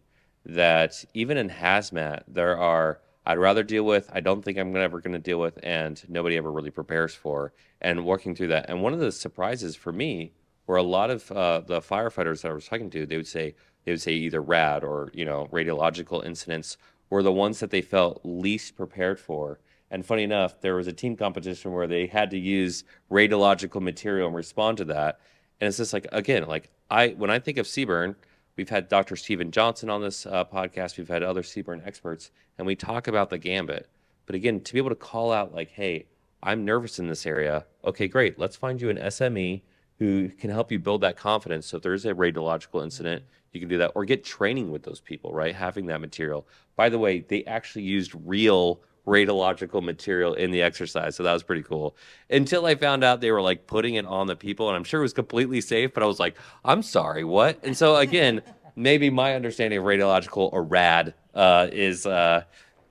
that 0.48 1.06
even 1.14 1.38
in 1.38 1.48
hazmat, 1.48 2.24
there 2.28 2.58
are 2.58 3.02
I'd 3.28 3.40
rather 3.40 3.64
deal 3.64 3.84
with, 3.84 4.10
I 4.14 4.20
don't 4.20 4.44
think 4.44 4.58
I'm 4.58 4.76
ever 4.76 5.02
going 5.02 5.14
to 5.14 5.20
deal 5.20 5.40
with, 5.40 5.58
and 5.64 6.02
nobody 6.08 6.38
ever 6.38 6.52
really 6.52 6.70
prepares 6.70 7.16
for. 7.16 7.54
And 7.86 8.04
working 8.04 8.34
through 8.34 8.48
that. 8.48 8.68
And 8.68 8.82
one 8.82 8.94
of 8.94 9.00
the 9.00 9.12
surprises 9.12 9.76
for 9.76 9.92
me 9.92 10.34
were 10.66 10.78
a 10.78 10.82
lot 10.82 11.12
of 11.12 11.32
uh, 11.32 11.62
the 11.62 11.82
firefighters 11.82 12.42
that 12.42 12.50
I 12.50 12.56
was 12.56 12.66
talking 12.66 12.90
to, 12.90 13.06
they 13.06 13.16
would 13.16 13.28
say, 13.28 13.54
they 13.84 13.92
would 13.92 14.02
say 14.02 14.14
either 14.14 14.42
rad 14.42 14.84
or, 14.84 15.12
you 15.14 15.24
know, 15.24 15.48
radiological 15.52 16.26
incidents 16.26 16.78
were 17.12 17.22
the 17.22 17.32
ones 17.32 17.60
that 17.60 17.70
they 17.70 17.84
felt 17.84 18.22
least 18.24 18.76
prepared 18.76 19.20
for. 19.20 19.60
And 19.92 20.04
funny 20.04 20.24
enough, 20.24 20.60
there 20.62 20.74
was 20.74 20.88
a 20.88 20.94
team 20.94 21.16
competition 21.16 21.74
where 21.74 21.86
they 21.86 22.08
had 22.08 22.32
to 22.32 22.40
use 22.40 22.86
radiological 23.12 23.82
material 23.82 24.26
and 24.30 24.36
respond 24.36 24.80
to 24.80 24.86
that. 24.86 25.20
And 25.62 25.68
it's 25.68 25.78
just 25.78 25.94
like, 25.94 26.08
again, 26.12 26.48
like 26.48 26.72
I, 26.90 27.10
when 27.10 27.30
I 27.30 27.38
think 27.38 27.60
of 27.60 27.68
CBRN, 27.68 28.16
we've 28.56 28.70
had 28.70 28.90
Dr. 28.90 29.16
Stephen 29.16 29.52
Johnson 29.52 29.92
on 29.92 30.02
this 30.02 30.26
uh, 30.26 30.44
podcast, 30.44 30.98
we've 30.98 31.08
had 31.08 31.22
other 31.22 31.44
CBRN 31.44 31.86
experts, 31.86 32.32
and 32.58 32.66
we 32.66 32.76
talk 32.76 33.08
about 33.08 33.30
the 33.30 33.38
gambit. 33.38 33.88
But 34.26 34.34
again, 34.34 34.62
to 34.62 34.74
be 34.74 34.80
able 34.80 34.90
to 34.90 34.96
call 34.96 35.32
out, 35.32 35.54
like, 35.54 35.70
hey, 35.70 36.08
I'm 36.46 36.64
nervous 36.64 37.00
in 37.00 37.08
this 37.08 37.26
area. 37.26 37.66
Okay, 37.84 38.08
great. 38.08 38.38
Let's 38.38 38.56
find 38.56 38.80
you 38.80 38.90
an 38.92 38.98
SME 38.98 39.64
who 39.98 40.30
can 40.30 40.52
help 40.52 40.72
you 40.72 40.78
build 40.78 41.02
that 41.02 41.18
confidence. 41.18 41.66
So 41.66 41.78
if 41.78 41.84
there's 41.84 42.06
a 42.06 42.14
radiological 42.14 42.84
incident, 42.84 43.24
you 43.52 43.60
can 43.60 43.68
do 43.68 43.80
that 43.80 43.94
or 43.96 44.06
get 44.06 44.24
training 44.24 44.72
with 44.72 44.84
those 44.84 45.00
people, 45.00 45.34
right? 45.34 45.56
Having 45.56 45.88
that 45.88 46.02
material. 46.02 46.48
By 46.76 46.90
the 46.90 47.00
way, 47.00 47.22
they 47.22 47.44
actually 47.46 47.84
used 47.84 48.14
real 48.24 48.82
radiological 49.08 49.82
material 49.84 50.34
in 50.34 50.52
the 50.52 50.62
exercise. 50.62 51.16
So 51.16 51.24
that 51.24 51.34
was 51.34 51.44
pretty 51.44 51.64
cool. 51.64 51.96
Until 52.30 52.66
I 52.66 52.76
found 52.76 53.04
out 53.04 53.22
they 53.22 53.32
were 53.32 53.42
like 53.42 53.66
putting 53.66 53.96
it 53.96 54.06
on 54.06 54.28
the 54.28 54.36
people, 54.36 54.68
and 54.68 54.76
I'm 54.76 54.84
sure 54.84 55.00
it 55.02 55.04
was 55.04 55.14
completely 55.14 55.62
safe, 55.62 55.94
but 55.94 56.04
I 56.04 56.06
was 56.06 56.20
like, 56.20 56.36
I'm 56.64 56.84
sorry, 56.84 57.24
what? 57.24 57.60
And 57.64 57.76
so 57.76 57.96
again, 57.96 58.42
maybe 58.76 59.10
my 59.10 59.36
understanding 59.36 59.80
of 59.80 59.86
radiological 59.86 60.52
or 60.52 60.64
rad 60.64 61.14
uh, 61.34 61.68
is 61.72 62.06
uh, 62.06 62.44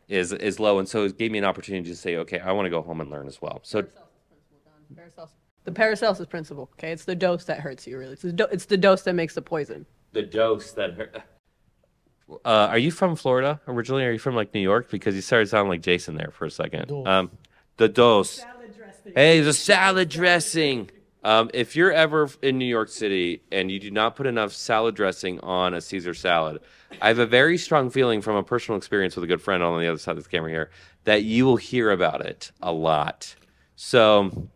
is 0.09 0.33
is 0.33 0.61
low, 0.61 0.79
and 0.79 0.89
so 0.89 1.05
it 1.05 1.19
gave 1.19 1.31
me 1.31 1.39
an 1.39 1.45
opportunity 1.45 1.89
to 1.91 1.97
say, 1.97 2.17
okay, 2.17 2.39
I 2.41 2.53
want 2.53 2.67
to 2.67 2.71
go 2.71 2.83
home 2.83 3.01
and 3.01 3.11
learn 3.11 3.27
as 3.27 3.41
well. 3.41 3.61
So 3.63 3.85
Paracelsus. 4.95 5.35
The 5.65 5.73
Paracelsus 5.73 6.27
principle. 6.27 6.69
Okay, 6.75 6.93
it's 6.93 7.05
the 7.07 7.15
dose 7.15 7.45
that 7.47 7.61
hurts 7.61 7.87
you. 7.87 7.99
Really, 7.99 8.13
it's 8.13 8.23
the, 8.23 8.33
do- 8.33 8.49
it's 8.53 8.67
the 8.67 8.77
dose 8.77 9.03
that 9.03 9.15
makes 9.15 9.35
the 9.35 9.43
poison. 9.43 9.87
the 10.13 10.23
dose 10.23 10.73
that 10.73 10.95
hurt. 10.95 11.23
Uh, 12.45 12.69
are 12.71 12.79
you 12.79 12.91
from 12.91 13.17
Florida 13.17 13.61
originally? 13.69 14.05
Are 14.05 14.13
you 14.13 14.19
from 14.19 14.35
like 14.35 14.55
New 14.55 14.61
York? 14.61 14.91
Because 14.91 15.15
you 15.15 15.21
started 15.21 15.49
sounding 15.49 15.69
like 15.69 15.83
Jason 15.83 16.17
there 16.17 16.31
for 16.33 16.47
a 16.47 16.51
second. 16.51 16.89
Dose. 16.89 17.07
Um, 17.07 17.31
the 17.77 17.89
dose. 17.89 18.43
Hey, 19.15 19.41
the 19.41 19.53
salad 19.53 20.09
dressing. 20.09 20.91
Um, 21.25 21.51
if 21.55 21.75
you're 21.75 21.91
ever 21.91 22.29
in 22.43 22.59
New 22.59 22.67
York 22.67 22.91
City 22.91 23.43
and 23.51 23.71
you 23.71 23.81
do 23.81 23.91
not 23.91 24.15
put 24.15 24.27
enough 24.27 24.53
salad 24.53 24.95
dressing 24.95 25.41
on 25.41 25.73
a 25.73 25.81
Caesar 25.81 26.13
salad, 26.13 26.61
I 27.01 27.09
have 27.09 27.19
a 27.19 27.27
very 27.27 27.57
strong 27.57 27.89
feeling 27.89 28.21
from 28.21 28.37
a 28.37 28.43
personal 28.43 28.77
experience 28.77 29.17
with 29.17 29.25
a 29.25 29.27
good 29.27 29.41
friend 29.41 29.63
on 29.63 29.81
the 29.81 29.89
other 29.89 29.99
side 29.99 30.13
of 30.13 30.19
this 30.19 30.27
camera 30.27 30.51
here 30.51 30.71
that 31.05 31.23
you 31.23 31.47
will 31.47 31.57
hear 31.57 31.91
about 31.91 32.21
it 32.21 32.53
a 32.61 32.73
lot. 32.73 33.35
So, 33.75 34.49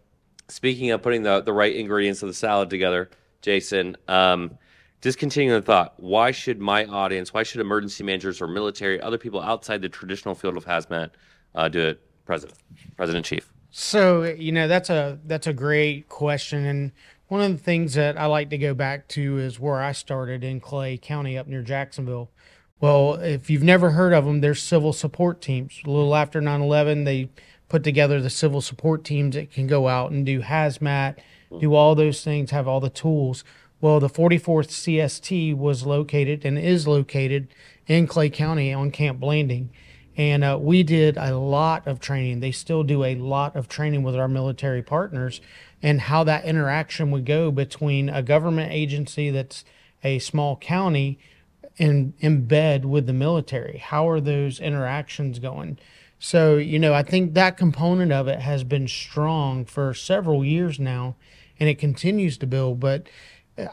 speaking 0.48 0.90
of 0.90 1.02
putting 1.02 1.22
the, 1.22 1.40
the 1.40 1.54
right 1.54 1.74
ingredients 1.74 2.22
of 2.22 2.28
the 2.28 2.34
salad 2.34 2.68
together, 2.68 3.08
Jason, 3.40 3.96
um, 4.06 4.58
just 5.00 5.16
continuing 5.16 5.58
the 5.58 5.64
thought, 5.64 5.94
why 5.96 6.32
should 6.32 6.60
my 6.60 6.84
audience, 6.84 7.32
why 7.32 7.44
should 7.44 7.62
emergency 7.62 8.04
managers 8.04 8.42
or 8.42 8.46
military, 8.46 9.00
other 9.00 9.18
people 9.18 9.40
outside 9.40 9.80
the 9.80 9.88
traditional 9.88 10.34
field 10.34 10.56
of 10.56 10.66
hazmat 10.66 11.10
uh, 11.54 11.68
do 11.68 11.80
it? 11.80 12.02
President, 12.26 12.58
President 12.96 13.24
Chief. 13.24 13.50
So 13.70 14.22
you 14.24 14.52
know 14.52 14.66
that's 14.66 14.90
a 14.90 15.18
that's 15.24 15.46
a 15.46 15.52
great 15.52 16.08
question, 16.08 16.64
and 16.64 16.92
one 17.28 17.40
of 17.42 17.52
the 17.52 17.62
things 17.62 17.94
that 17.94 18.18
I 18.18 18.26
like 18.26 18.48
to 18.50 18.58
go 18.58 18.72
back 18.72 19.08
to 19.08 19.38
is 19.38 19.60
where 19.60 19.82
I 19.82 19.92
started 19.92 20.42
in 20.42 20.60
Clay 20.60 20.96
County 20.96 21.36
up 21.36 21.46
near 21.46 21.62
Jacksonville. 21.62 22.30
Well, 22.80 23.14
if 23.14 23.50
you've 23.50 23.62
never 23.62 23.90
heard 23.90 24.12
of 24.14 24.24
them, 24.24 24.40
they're 24.40 24.54
civil 24.54 24.92
support 24.92 25.42
teams. 25.42 25.80
A 25.84 25.90
little 25.90 26.14
after 26.14 26.40
9/11, 26.40 27.04
they 27.04 27.28
put 27.68 27.84
together 27.84 28.20
the 28.20 28.30
civil 28.30 28.62
support 28.62 29.04
teams 29.04 29.34
that 29.34 29.52
can 29.52 29.66
go 29.66 29.88
out 29.88 30.10
and 30.10 30.24
do 30.24 30.40
hazmat, 30.40 31.16
do 31.60 31.74
all 31.74 31.94
those 31.94 32.24
things, 32.24 32.50
have 32.50 32.66
all 32.66 32.80
the 32.80 32.88
tools. 32.88 33.44
Well, 33.80 34.00
the 34.00 34.08
44th 34.08 34.70
CST 34.70 35.54
was 35.54 35.84
located 35.84 36.44
and 36.44 36.58
is 36.58 36.88
located 36.88 37.48
in 37.86 38.06
Clay 38.06 38.30
County 38.30 38.72
on 38.72 38.90
Camp 38.90 39.20
Blanding. 39.20 39.70
And 40.18 40.42
uh, 40.42 40.58
we 40.60 40.82
did 40.82 41.16
a 41.16 41.36
lot 41.36 41.86
of 41.86 42.00
training. 42.00 42.40
They 42.40 42.50
still 42.50 42.82
do 42.82 43.04
a 43.04 43.14
lot 43.14 43.54
of 43.54 43.68
training 43.68 44.02
with 44.02 44.16
our 44.16 44.26
military 44.26 44.82
partners 44.82 45.40
and 45.80 46.00
how 46.00 46.24
that 46.24 46.44
interaction 46.44 47.12
would 47.12 47.24
go 47.24 47.52
between 47.52 48.08
a 48.08 48.20
government 48.20 48.72
agency 48.72 49.30
that's 49.30 49.64
a 50.02 50.18
small 50.18 50.56
county 50.56 51.20
and 51.78 52.18
embed 52.18 52.84
with 52.84 53.06
the 53.06 53.12
military. 53.12 53.78
How 53.78 54.08
are 54.08 54.20
those 54.20 54.58
interactions 54.58 55.38
going? 55.38 55.78
So, 56.18 56.56
you 56.56 56.80
know, 56.80 56.94
I 56.94 57.04
think 57.04 57.34
that 57.34 57.56
component 57.56 58.10
of 58.10 58.26
it 58.26 58.40
has 58.40 58.64
been 58.64 58.88
strong 58.88 59.64
for 59.64 59.94
several 59.94 60.44
years 60.44 60.80
now 60.80 61.14
and 61.60 61.68
it 61.68 61.78
continues 61.78 62.36
to 62.38 62.46
build. 62.46 62.80
But 62.80 63.08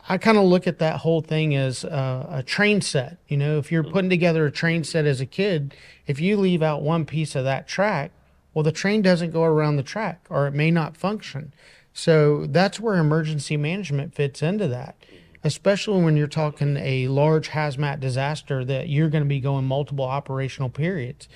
I 0.10 0.18
kind 0.18 0.38
of 0.38 0.46
look 0.46 0.68
at 0.68 0.80
that 0.80 0.98
whole 0.98 1.22
thing 1.22 1.56
as 1.56 1.84
a, 1.84 2.28
a 2.30 2.44
train 2.44 2.82
set. 2.82 3.18
You 3.28 3.38
know, 3.38 3.58
if 3.58 3.72
you're 3.72 3.84
mm-hmm. 3.84 3.94
putting 3.94 4.10
together 4.10 4.46
a 4.46 4.52
train 4.52 4.84
set 4.84 5.06
as 5.06 5.22
a 5.22 5.26
kid, 5.26 5.76
if 6.08 6.20
you 6.20 6.38
leave 6.38 6.64
out 6.64 6.82
one 6.82 7.06
piece 7.06 7.36
of 7.36 7.44
that 7.44 7.68
track, 7.68 8.12
well, 8.54 8.64
the 8.64 8.72
train 8.72 9.02
doesn't 9.02 9.32
go 9.32 9.44
around 9.44 9.76
the 9.76 9.84
track 9.84 10.26
or 10.30 10.48
it 10.48 10.54
may 10.54 10.72
not 10.72 10.98
function. 10.98 11.54
So 11.94 12.46
that's 12.48 12.80
where 12.80 12.96
emergency 12.96 13.58
management 13.58 14.16
fits 14.16 14.42
into 14.42 14.68
that, 14.70 14.96
especially 15.44 16.04
when 16.04 16.18
you're 16.18 16.28
talking 16.28 16.78
a 16.78 17.08
large 17.08 17.50
hazmat 17.50 18.00
disaster 18.00 18.66
that 18.66 18.90
you're 18.90 19.10
going 19.10 19.24
to 19.24 19.30
be 19.30 19.40
going 19.40 19.66
multiple 19.66 20.06
operational 20.06 20.70
periods. 20.70 21.30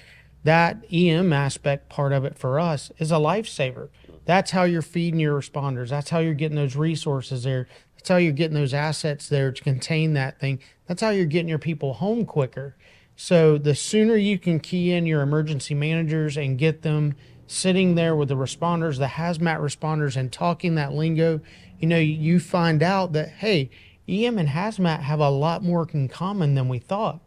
That 0.43 0.83
EM 0.91 1.33
aspect 1.33 1.89
part 1.89 2.13
of 2.13 2.25
it 2.25 2.37
for 2.37 2.59
us 2.59 2.91
is 2.97 3.11
a 3.11 3.15
lifesaver. 3.15 3.89
Mm-hmm. 3.89 4.13
That's 4.25 4.51
how 4.51 4.63
you're 4.63 4.81
feeding 4.81 5.19
your 5.19 5.39
responders. 5.39 5.89
That's 5.89 6.09
how 6.09 6.19
you're 6.19 6.33
getting 6.33 6.57
those 6.57 6.75
resources 6.75 7.43
there. 7.43 7.67
That's 7.99 8.07
how 8.07 8.15
you're 8.15 8.31
getting 8.31 8.55
those 8.55 8.73
assets 8.73 9.27
there 9.27 9.51
to 9.51 9.61
contain 9.61 10.13
that 10.13 10.39
thing. 10.39 10.59
That's 10.87 11.01
how 11.01 11.09
you're 11.09 11.25
getting 11.25 11.49
your 11.49 11.59
people 11.59 11.95
home 11.95 12.25
quicker. 12.25 12.77
So 13.17 13.57
the 13.57 13.75
sooner 13.75 14.15
you 14.15 14.39
can 14.39 14.61
key 14.61 14.93
in 14.93 15.05
your 15.05 15.21
emergency 15.21 15.75
managers 15.75 16.37
and 16.37 16.57
get 16.57 16.81
them 16.81 17.17
sitting 17.45 17.95
there 17.95 18.15
with 18.15 18.29
the 18.29 18.37
responders, 18.37 18.99
the 18.99 19.07
hazmat 19.07 19.59
responders, 19.59 20.15
and 20.15 20.31
talking 20.31 20.75
that 20.75 20.93
lingo, 20.93 21.41
you 21.77 21.87
know, 21.89 21.99
you 21.99 22.39
find 22.39 22.81
out 22.81 23.11
that, 23.11 23.27
hey, 23.27 23.69
EM 24.07 24.37
and 24.37 24.47
hazmat 24.47 25.01
have 25.01 25.19
a 25.19 25.29
lot 25.29 25.61
more 25.61 25.85
in 25.91 26.07
common 26.07 26.55
than 26.55 26.69
we 26.69 26.79
thought. 26.79 27.19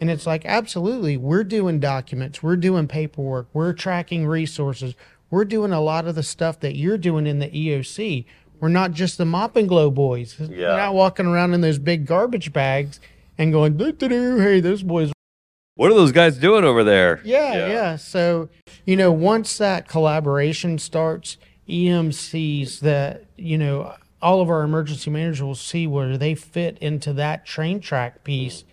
And 0.00 0.08
it's 0.08 0.26
like, 0.26 0.44
absolutely, 0.44 1.16
we're 1.16 1.42
doing 1.42 1.80
documents, 1.80 2.40
we're 2.40 2.56
doing 2.56 2.86
paperwork, 2.86 3.48
we're 3.52 3.72
tracking 3.72 4.28
resources, 4.28 4.94
we're 5.30 5.44
doing 5.44 5.72
a 5.72 5.80
lot 5.80 6.06
of 6.06 6.14
the 6.14 6.22
stuff 6.22 6.60
that 6.60 6.76
you're 6.76 6.96
doing 6.96 7.26
in 7.26 7.40
the 7.40 7.48
EOC. 7.48 8.24
We're 8.64 8.70
not 8.70 8.92
just 8.92 9.18
the 9.18 9.26
mop 9.26 9.56
and 9.56 9.68
glow 9.68 9.90
boys. 9.90 10.36
Yeah. 10.40 10.68
We're 10.68 10.76
not 10.78 10.94
walking 10.94 11.26
around 11.26 11.52
in 11.52 11.60
those 11.60 11.78
big 11.78 12.06
garbage 12.06 12.50
bags 12.50 12.98
and 13.36 13.52
going, 13.52 13.76
"Doo-doo-doo, 13.76 14.38
hey, 14.38 14.60
those 14.60 14.82
boys 14.82 15.12
What 15.74 15.90
are 15.90 15.94
those 15.94 16.12
guys 16.12 16.38
doing 16.38 16.64
over 16.64 16.82
there? 16.82 17.20
yeah, 17.26 17.68
yeah, 17.68 17.96
So, 17.96 18.48
you 18.86 18.96
know, 18.96 19.12
once 19.12 19.58
that 19.58 19.86
collaboration 19.86 20.78
starts, 20.78 21.36
EM 21.68 22.10
sees 22.10 22.80
that, 22.80 23.26
you 23.36 23.58
know, 23.58 23.92
all 24.22 24.40
of 24.40 24.48
our 24.48 24.62
emergency 24.62 25.10
managers 25.10 25.42
will 25.42 25.54
see 25.54 25.86
where 25.86 26.16
they 26.16 26.34
fit 26.34 26.78
into 26.78 27.12
that 27.12 27.44
train 27.44 27.80
track 27.80 28.24
piece 28.24 28.64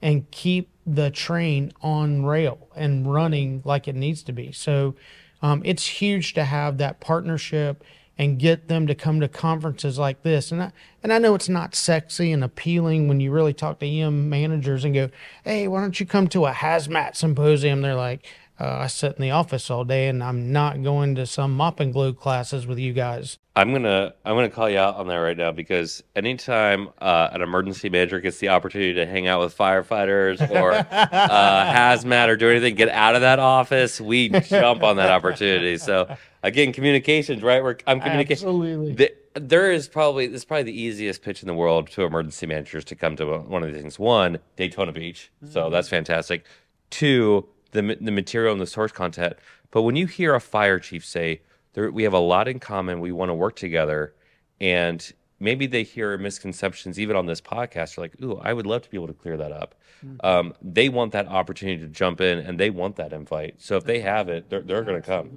and 0.00 0.30
keep 0.30 0.68
the 0.86 1.10
train 1.10 1.72
on 1.82 2.24
rail 2.24 2.68
and 2.76 3.12
running 3.12 3.62
like 3.64 3.88
it 3.88 3.96
needs 3.96 4.22
to 4.22 4.32
be. 4.32 4.52
So, 4.52 4.94
um, 5.42 5.60
it's 5.64 5.86
huge 6.00 6.34
to 6.34 6.44
have 6.44 6.78
that 6.78 7.00
partnership 7.00 7.82
and 8.20 8.38
get 8.38 8.68
them 8.68 8.86
to 8.86 8.94
come 8.94 9.18
to 9.18 9.26
conferences 9.26 9.98
like 9.98 10.22
this. 10.24 10.52
And 10.52 10.62
I, 10.62 10.72
and 11.02 11.10
I 11.10 11.16
know 11.16 11.34
it's 11.34 11.48
not 11.48 11.74
sexy 11.74 12.32
and 12.32 12.44
appealing 12.44 13.08
when 13.08 13.18
you 13.18 13.32
really 13.32 13.54
talk 13.54 13.78
to 13.78 13.86
EM 13.86 14.28
managers 14.28 14.84
and 14.84 14.92
go, 14.92 15.08
"Hey, 15.42 15.66
why 15.66 15.80
don't 15.80 15.98
you 15.98 16.04
come 16.04 16.28
to 16.28 16.44
a 16.44 16.52
hazmat 16.52 17.16
symposium?" 17.16 17.80
They're 17.80 17.94
like, 17.94 18.26
uh, 18.60 18.80
"I 18.80 18.88
sit 18.88 19.16
in 19.16 19.22
the 19.22 19.30
office 19.30 19.70
all 19.70 19.84
day, 19.84 20.06
and 20.06 20.22
I'm 20.22 20.52
not 20.52 20.82
going 20.82 21.14
to 21.14 21.24
some 21.24 21.56
mop 21.56 21.80
and 21.80 21.94
glue 21.94 22.12
classes 22.12 22.66
with 22.66 22.78
you 22.78 22.92
guys." 22.92 23.38
I'm 23.60 23.72
gonna 23.72 24.14
I'm 24.24 24.36
gonna 24.36 24.48
call 24.48 24.70
you 24.70 24.78
out 24.78 24.96
on 24.96 25.08
that 25.08 25.16
right 25.16 25.36
now 25.36 25.52
because 25.52 26.02
anytime 26.16 26.88
uh, 26.98 27.28
an 27.30 27.42
emergency 27.42 27.90
manager 27.90 28.18
gets 28.18 28.38
the 28.38 28.48
opportunity 28.48 28.94
to 28.94 29.04
hang 29.04 29.28
out 29.28 29.40
with 29.40 29.54
firefighters 29.54 30.40
or 30.50 30.72
uh, 30.90 31.64
hazmat 31.70 32.28
or 32.28 32.36
do 32.36 32.48
anything, 32.48 32.74
get 32.74 32.88
out 32.88 33.16
of 33.16 33.20
that 33.20 33.38
office, 33.38 34.00
we 34.00 34.30
jump 34.30 34.82
on 34.82 34.96
that 34.96 35.10
opportunity. 35.10 35.76
So 35.76 36.16
again, 36.42 36.72
communications, 36.72 37.42
right? 37.42 37.62
We're 37.62 37.76
I'm 37.86 38.00
communicating. 38.00 38.48
Absolutely. 38.48 38.94
The, 38.94 39.14
there 39.34 39.70
is 39.70 39.88
probably 39.88 40.26
this 40.26 40.40
is 40.40 40.44
probably 40.46 40.62
the 40.62 40.80
easiest 40.80 41.20
pitch 41.20 41.42
in 41.42 41.46
the 41.46 41.52
world 41.52 41.90
to 41.90 42.04
emergency 42.04 42.46
managers 42.46 42.86
to 42.86 42.94
come 42.94 43.14
to 43.16 43.40
one 43.40 43.62
of 43.62 43.70
these 43.70 43.82
things. 43.82 43.98
One, 43.98 44.38
Daytona 44.56 44.92
Beach, 44.92 45.30
so 45.50 45.68
that's 45.68 45.90
fantastic. 45.90 46.46
Two, 46.88 47.46
the 47.72 47.98
the 48.00 48.10
material 48.10 48.52
and 48.52 48.60
the 48.60 48.66
source 48.66 48.90
content. 48.90 49.34
But 49.70 49.82
when 49.82 49.96
you 49.96 50.06
hear 50.06 50.34
a 50.34 50.40
fire 50.40 50.78
chief 50.78 51.04
say, 51.04 51.42
there, 51.72 51.90
"We 51.90 52.02
have 52.04 52.12
a 52.12 52.18
lot 52.18 52.48
in 52.48 52.58
common. 52.58 53.00
We 53.00 53.12
want 53.12 53.30
to 53.30 53.34
work 53.34 53.56
together," 53.56 54.14
and 54.60 55.12
maybe 55.38 55.66
they 55.66 55.82
hear 55.82 56.16
misconceptions 56.18 56.98
even 57.00 57.16
on 57.16 57.26
this 57.26 57.40
podcast. 57.40 57.96
They're 57.96 58.04
like, 58.04 58.20
"Ooh, 58.22 58.38
I 58.42 58.52
would 58.52 58.66
love 58.66 58.82
to 58.82 58.90
be 58.90 58.96
able 58.96 59.08
to 59.08 59.14
clear 59.14 59.36
that 59.36 59.52
up." 59.52 59.74
Um, 60.22 60.54
they 60.62 60.88
want 60.88 61.12
that 61.12 61.26
opportunity 61.28 61.80
to 61.82 61.88
jump 61.88 62.20
in, 62.20 62.38
and 62.38 62.58
they 62.58 62.70
want 62.70 62.96
that 62.96 63.12
invite. 63.12 63.56
So 63.58 63.76
if 63.76 63.84
they 63.84 64.00
have 64.00 64.28
it, 64.28 64.48
they're 64.50 64.62
they're 64.62 64.84
going 64.84 65.00
to 65.00 65.06
come. 65.06 65.30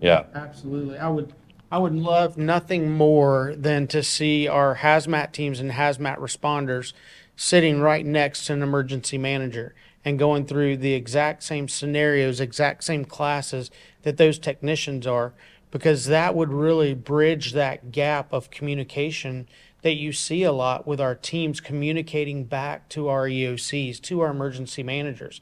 Yeah. 0.00 0.24
Absolutely. 0.34 0.98
I 0.98 1.08
would 1.08 1.32
I 1.70 1.78
would 1.78 1.94
love 1.94 2.36
nothing 2.36 2.92
more 2.92 3.54
than 3.56 3.86
to 3.88 4.02
see 4.02 4.46
our 4.46 4.76
hazmat 4.76 5.32
teams 5.32 5.60
and 5.60 5.72
hazmat 5.72 6.18
responders 6.18 6.92
sitting 7.36 7.80
right 7.80 8.06
next 8.06 8.46
to 8.46 8.52
an 8.52 8.62
emergency 8.62 9.18
manager 9.18 9.74
and 10.04 10.18
going 10.18 10.46
through 10.46 10.76
the 10.76 10.92
exact 10.92 11.42
same 11.42 11.66
scenarios, 11.66 12.38
exact 12.38 12.84
same 12.84 13.04
classes 13.04 13.70
that 14.02 14.18
those 14.18 14.38
technicians 14.38 15.06
are 15.06 15.32
because 15.74 16.06
that 16.06 16.36
would 16.36 16.52
really 16.52 16.94
bridge 16.94 17.50
that 17.50 17.90
gap 17.90 18.32
of 18.32 18.48
communication 18.48 19.48
that 19.82 19.94
you 19.94 20.12
see 20.12 20.44
a 20.44 20.52
lot 20.52 20.86
with 20.86 21.00
our 21.00 21.16
teams 21.16 21.60
communicating 21.60 22.44
back 22.44 22.88
to 22.88 23.08
our 23.08 23.26
EOCs, 23.26 24.00
to 24.00 24.20
our 24.20 24.30
emergency 24.30 24.84
managers. 24.84 25.40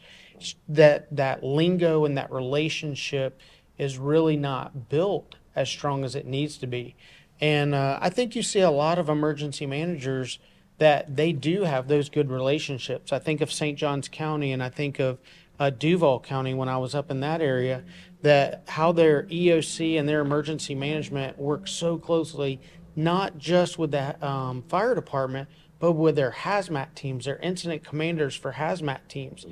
That 0.67 1.15
that 1.15 1.45
lingo 1.45 2.07
and 2.07 2.17
that 2.17 2.33
relationship 2.33 3.39
is 3.77 3.99
really 3.99 4.39
not 4.39 4.89
built 4.89 5.35
as 5.55 5.69
strong 5.69 6.03
as 6.03 6.15
it 6.15 6.25
needs 6.25 6.57
to 6.57 6.67
be. 6.67 6.97
And 7.39 7.75
uh, 7.75 7.99
I 8.01 8.09
think 8.09 8.35
you 8.35 8.43
see 8.43 8.61
a 8.61 8.71
lot 8.71 8.99
of 8.99 9.11
emergency 9.11 9.67
managers 9.67 10.39
that 10.79 11.15
they 11.15 11.33
do 11.33 11.65
have 11.65 11.89
those 11.89 12.09
good 12.09 12.31
relationships. 12.31 13.13
I 13.13 13.19
think 13.19 13.43
of 13.43 13.53
St. 13.53 13.77
Johns 13.77 14.09
County 14.09 14.51
and 14.51 14.63
I 14.63 14.71
think 14.71 14.99
of 14.99 15.19
uh, 15.59 15.71
Duval 15.71 16.21
County 16.21 16.55
when 16.55 16.69
I 16.69 16.79
was 16.79 16.95
up 16.95 17.11
in 17.11 17.21
that 17.21 17.41
area, 17.41 17.85
that 18.23 18.65
how 18.69 18.93
their 18.93 19.25
EOC 19.25 19.99
and 19.99 20.09
their 20.09 20.21
emergency 20.21 20.75
management 20.75 21.39
work 21.39 21.69
so 21.69 21.99
closely, 21.99 22.61
not 22.97 23.39
just 23.39 23.79
with 23.79 23.91
the 23.91 24.25
um, 24.27 24.63
fire 24.69 24.95
department, 24.95 25.49
but 25.79 25.93
with 25.93 26.15
their 26.15 26.31
hazmat 26.31 26.95
teams, 26.95 27.25
their 27.25 27.39
incident 27.39 27.85
commanders 27.85 28.37
for 28.37 28.53
hazmat 28.53 29.01
teams. 29.09 29.45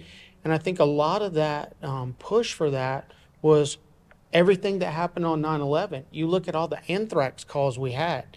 And 0.45 0.53
I 0.53 0.59
think 0.59 0.79
a 0.79 0.85
lot 0.85 1.23
of 1.23 1.35
that 1.35 1.75
um, 1.83 2.15
push 2.19 2.53
for 2.53 2.71
that 2.71 3.13
was 3.43 3.79
everything 4.33 4.79
that 4.79 4.93
happened 4.93 5.27
on 5.27 5.41
9 5.41 5.61
11. 5.61 6.07
You 6.11 6.27
look 6.27 6.49
at 6.49 6.55
all 6.55 6.69
the 6.69 6.81
anthrax 6.91 7.45
calls 7.45 7.79
we 7.79 7.93
had. 7.93 8.37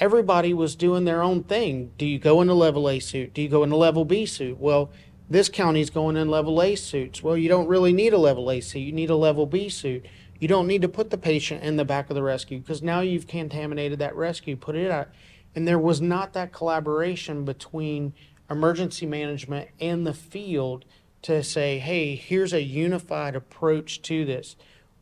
Everybody 0.00 0.54
was 0.54 0.74
doing 0.74 1.04
their 1.04 1.22
own 1.22 1.44
thing. 1.44 1.92
Do 1.98 2.06
you 2.06 2.18
go 2.18 2.40
in 2.40 2.48
a 2.48 2.54
level 2.54 2.88
A 2.88 2.98
suit? 2.98 3.34
Do 3.34 3.42
you 3.42 3.48
go 3.48 3.62
in 3.62 3.72
a 3.72 3.76
level 3.76 4.04
B 4.04 4.26
suit? 4.26 4.58
Well, 4.58 4.90
this 5.32 5.48
county's 5.48 5.90
going 5.90 6.16
in 6.16 6.28
level 6.28 6.62
A 6.62 6.74
suits. 6.76 7.22
Well, 7.22 7.36
you 7.36 7.48
don't 7.48 7.68
really 7.68 7.92
need 7.92 8.12
a 8.12 8.18
level 8.18 8.50
A 8.50 8.60
suit. 8.60 8.80
You 8.80 8.92
need 8.92 9.10
a 9.10 9.16
level 9.16 9.46
B 9.46 9.68
suit. 9.68 10.04
You 10.38 10.48
don't 10.48 10.66
need 10.66 10.82
to 10.82 10.88
put 10.88 11.10
the 11.10 11.18
patient 11.18 11.62
in 11.62 11.76
the 11.76 11.84
back 11.84 12.10
of 12.10 12.16
the 12.16 12.22
rescue 12.22 12.58
because 12.58 12.82
now 12.82 13.00
you've 13.00 13.26
contaminated 13.26 13.98
that 14.00 14.16
rescue, 14.16 14.56
put 14.56 14.76
it 14.76 14.90
out. 14.90 15.08
And 15.54 15.66
there 15.66 15.78
was 15.78 16.00
not 16.00 16.32
that 16.32 16.52
collaboration 16.52 17.44
between 17.44 18.12
emergency 18.50 19.06
management 19.06 19.70
and 19.80 20.06
the 20.06 20.14
field 20.14 20.84
to 21.22 21.42
say, 21.42 21.78
hey, 21.78 22.14
here's 22.16 22.52
a 22.52 22.62
unified 22.62 23.34
approach 23.36 24.02
to 24.02 24.24
this 24.24 24.56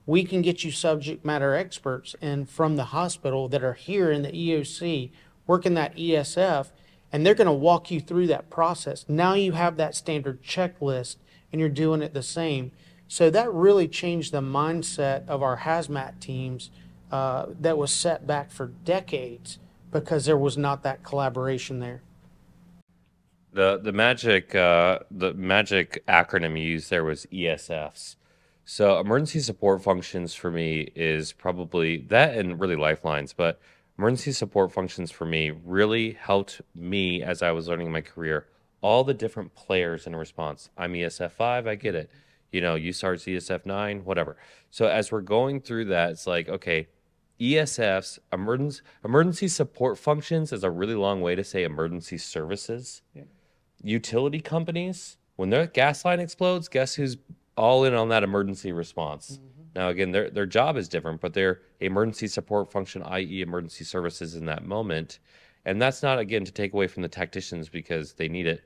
we 0.06 0.24
can 0.24 0.42
get 0.42 0.64
you 0.64 0.72
subject 0.72 1.24
matter 1.24 1.54
experts 1.54 2.16
and 2.20 2.48
from 2.48 2.76
the 2.76 2.86
hospital 2.86 3.48
that 3.48 3.62
are 3.62 3.74
here 3.74 4.10
in 4.10 4.22
the 4.22 4.32
EOC 4.32 5.10
working 5.46 5.74
that 5.74 5.96
ESF 5.96 6.68
and 7.12 7.24
they're 7.24 7.34
going 7.34 7.46
to 7.46 7.52
walk 7.52 7.90
you 7.90 8.00
through 8.00 8.26
that 8.28 8.50
process. 8.50 9.04
Now 9.08 9.34
you 9.34 9.52
have 9.52 9.76
that 9.76 9.94
standard 9.94 10.42
checklist 10.42 11.16
and 11.52 11.60
you're 11.60 11.68
doing 11.68 12.02
it 12.02 12.14
the 12.14 12.22
same. 12.22 12.72
So 13.08 13.28
that 13.30 13.52
really 13.52 13.88
changed 13.88 14.32
the 14.32 14.40
mindset 14.40 15.26
of 15.28 15.42
our 15.42 15.58
hazmat 15.58 16.20
teams 16.20 16.70
uh, 17.10 17.46
that 17.58 17.76
was 17.76 17.90
set 17.92 18.26
back 18.26 18.52
for 18.52 18.68
decades 18.84 19.58
because 19.90 20.26
there 20.26 20.38
was 20.38 20.56
not 20.56 20.82
that 20.84 21.02
collaboration 21.02 21.80
there. 21.80 22.02
The 23.52 23.80
the 23.82 23.90
magic 23.90 24.54
uh, 24.54 25.00
the 25.10 25.34
magic 25.34 26.04
acronym 26.06 26.56
you 26.56 26.64
used 26.64 26.88
there 26.88 27.02
was 27.02 27.26
ESFs. 27.32 28.14
So 28.64 29.00
emergency 29.00 29.40
support 29.40 29.82
functions 29.82 30.34
for 30.34 30.52
me 30.52 30.92
is 30.94 31.32
probably 31.32 32.02
that 32.10 32.36
and 32.36 32.60
really 32.60 32.76
lifelines, 32.76 33.32
but 33.32 33.60
emergency 34.00 34.32
support 34.32 34.72
functions 34.72 35.10
for 35.10 35.26
me 35.26 35.50
really 35.62 36.12
helped 36.12 36.62
me 36.74 37.22
as 37.22 37.42
I 37.42 37.50
was 37.50 37.68
learning 37.68 37.92
my 37.92 38.00
career. 38.00 38.46
All 38.80 39.04
the 39.04 39.12
different 39.12 39.54
players 39.54 40.06
in 40.06 40.16
response. 40.16 40.70
I'm 40.74 40.94
ESF 40.94 41.32
five, 41.32 41.66
I 41.66 41.74
get 41.74 41.94
it. 41.94 42.10
You 42.50 42.62
know, 42.62 42.76
you 42.76 42.94
start 42.94 43.18
ESF 43.18 43.66
nine, 43.66 44.06
whatever. 44.06 44.38
So 44.70 44.86
as 44.86 45.12
we're 45.12 45.20
going 45.20 45.60
through 45.60 45.84
that, 45.86 46.12
it's 46.12 46.26
like, 46.26 46.48
okay, 46.48 46.88
ESFs, 47.38 48.18
emergency 48.32 48.80
emergency 49.04 49.48
support 49.48 49.98
functions 49.98 50.50
is 50.50 50.64
a 50.64 50.70
really 50.70 50.94
long 50.94 51.20
way 51.20 51.34
to 51.34 51.44
say 51.44 51.64
emergency 51.64 52.16
services. 52.16 53.02
Utility 53.82 54.40
companies, 54.40 55.18
when 55.36 55.50
their 55.50 55.66
gas 55.66 56.06
line 56.06 56.20
explodes, 56.20 56.68
guess 56.68 56.94
who's 56.94 57.18
all 57.54 57.84
in 57.84 57.92
on 57.92 58.08
that 58.08 58.22
emergency 58.22 58.72
response. 58.72 59.32
Mm-hmm. 59.32 59.49
Now, 59.74 59.88
again, 59.88 60.10
their 60.10 60.30
their 60.30 60.46
job 60.46 60.76
is 60.76 60.88
different, 60.88 61.20
but 61.20 61.32
they're 61.32 61.60
emergency 61.80 62.26
support 62.26 62.72
function, 62.72 63.02
i.e., 63.04 63.40
emergency 63.42 63.84
services 63.84 64.34
in 64.34 64.46
that 64.46 64.64
moment, 64.64 65.18
and 65.64 65.80
that's 65.80 66.02
not 66.02 66.18
again 66.18 66.44
to 66.44 66.52
take 66.52 66.72
away 66.72 66.86
from 66.88 67.02
the 67.02 67.08
tacticians 67.08 67.68
because 67.68 68.14
they 68.14 68.28
need 68.28 68.46
it. 68.46 68.62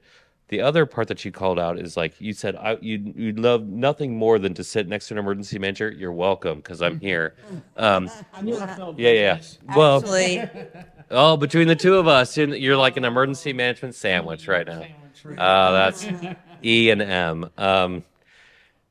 The 0.49 0.61
other 0.61 0.85
part 0.87 1.09
that 1.09 1.25
you 1.25 1.33
called 1.33 1.59
out 1.59 1.79
is 1.79 1.97
like 1.97 2.21
you 2.21 2.33
said, 2.33 2.57
I, 2.57 2.77
you 2.81 3.13
you'd 3.17 3.39
love 3.39 3.67
nothing 3.67 4.17
more 4.17 4.39
than 4.39 4.55
to 4.55 4.65
sit 4.65 4.89
next 4.89 5.09
to 5.09 5.15
an 5.15 5.19
emergency 5.19 5.59
manager. 5.59 5.91
You're 5.91 6.13
welcome 6.13 6.59
because 6.59 6.81
I'm 6.83 7.01
here. 7.01 7.35
Um, 7.77 8.11
yeah, 8.43 9.11
yeah. 9.11 9.41
Well, 9.75 9.99
Actually, 9.99 10.49
oh, 11.11 11.37
between 11.37 11.69
the 11.69 11.77
two 11.77 11.97
of 11.97 12.07
us, 12.07 12.37
you're, 12.37 12.55
you're 12.55 12.77
like 12.77 12.97
an 12.97 13.05
emergency 13.05 13.53
management 13.53 13.95
sandwich 13.95 14.47
right 14.47 14.67
now. 14.67 14.87
Oh, 15.39 15.73
that's 15.73 16.07
E 16.63 16.91
and 16.91 17.01
M. 17.03 17.51
Um, 17.57 18.05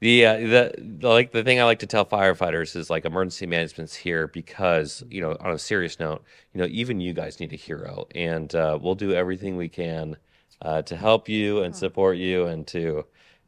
the, 0.04 0.26
uh, 0.26 0.38
the 0.38 0.76
the 1.00 1.08
like 1.08 1.32
the 1.32 1.44
thing 1.46 1.62
I 1.62 1.64
like 1.64 1.80
to 1.80 1.88
tell 1.88 2.06
firefighters 2.06 2.76
is 2.76 2.90
like 2.90 3.06
emergency 3.06 3.46
management's 3.46 3.96
here 3.96 4.28
because 4.28 5.02
you 5.10 5.22
know 5.22 5.38
on 5.40 5.52
a 5.54 5.58
serious 5.60 5.98
note, 5.98 6.24
you 6.54 6.60
know 6.60 6.68
even 6.70 7.00
you 7.00 7.14
guys 7.14 7.40
need 7.40 7.54
a 7.54 7.56
hero, 7.56 8.08
and 8.14 8.54
uh, 8.54 8.78
we'll 8.82 8.96
do 8.96 9.14
everything 9.14 9.56
we 9.56 9.70
can 9.70 10.18
uh, 10.62 10.82
to 10.82 10.98
help 10.98 11.30
you 11.30 11.64
and 11.64 11.74
support 11.74 12.18
you 12.18 12.48
and 12.48 12.68
to 12.68 13.06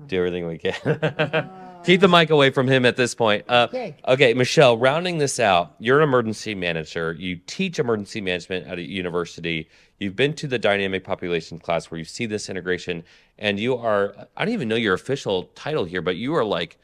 do 0.08 0.18
everything 0.18 0.48
we 0.48 0.58
can. 0.58 1.50
Keep 1.86 2.02
the 2.02 2.08
mic 2.08 2.30
away 2.30 2.50
from 2.50 2.68
him 2.68 2.86
at 2.86 2.96
this 2.96 3.14
point. 3.14 3.46
Uh, 3.50 3.68
Okay. 3.70 3.96
okay, 4.08 4.34
Michelle, 4.34 4.78
rounding 4.78 5.18
this 5.18 5.40
out, 5.40 5.76
you're 5.80 6.00
an 6.00 6.04
emergency 6.08 6.56
manager. 6.56 7.14
You 7.14 7.36
teach 7.48 7.80
emergency 7.80 8.22
management 8.22 8.66
at 8.66 8.80
a 8.80 8.82
university. 8.82 9.70
You've 10.00 10.16
been 10.16 10.34
to 10.36 10.48
the 10.48 10.60
dynamic 10.60 11.04
population 11.04 11.58
class 11.58 11.90
where 11.90 11.98
you 11.98 12.04
see 12.04 12.26
this 12.26 12.50
integration, 12.50 13.04
and 13.40 13.60
you 13.60 13.78
are, 13.78 14.14
I 14.36 14.44
don't 14.46 14.54
even 14.54 14.68
know 14.68 14.76
your 14.76 14.94
official 14.94 15.44
title 15.56 15.86
here, 15.86 16.02
but 16.02 16.18
you 16.18 16.36
are 16.36 16.44
like, 16.44 16.78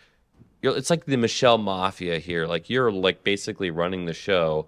you're, 0.61 0.77
it's 0.77 0.89
like 0.89 1.05
the 1.05 1.17
Michelle 1.17 1.57
Mafia 1.57 2.19
here. 2.19 2.45
Like 2.47 2.69
you're 2.69 2.91
like 2.91 3.23
basically 3.23 3.69
running 3.71 4.05
the 4.05 4.13
show 4.13 4.67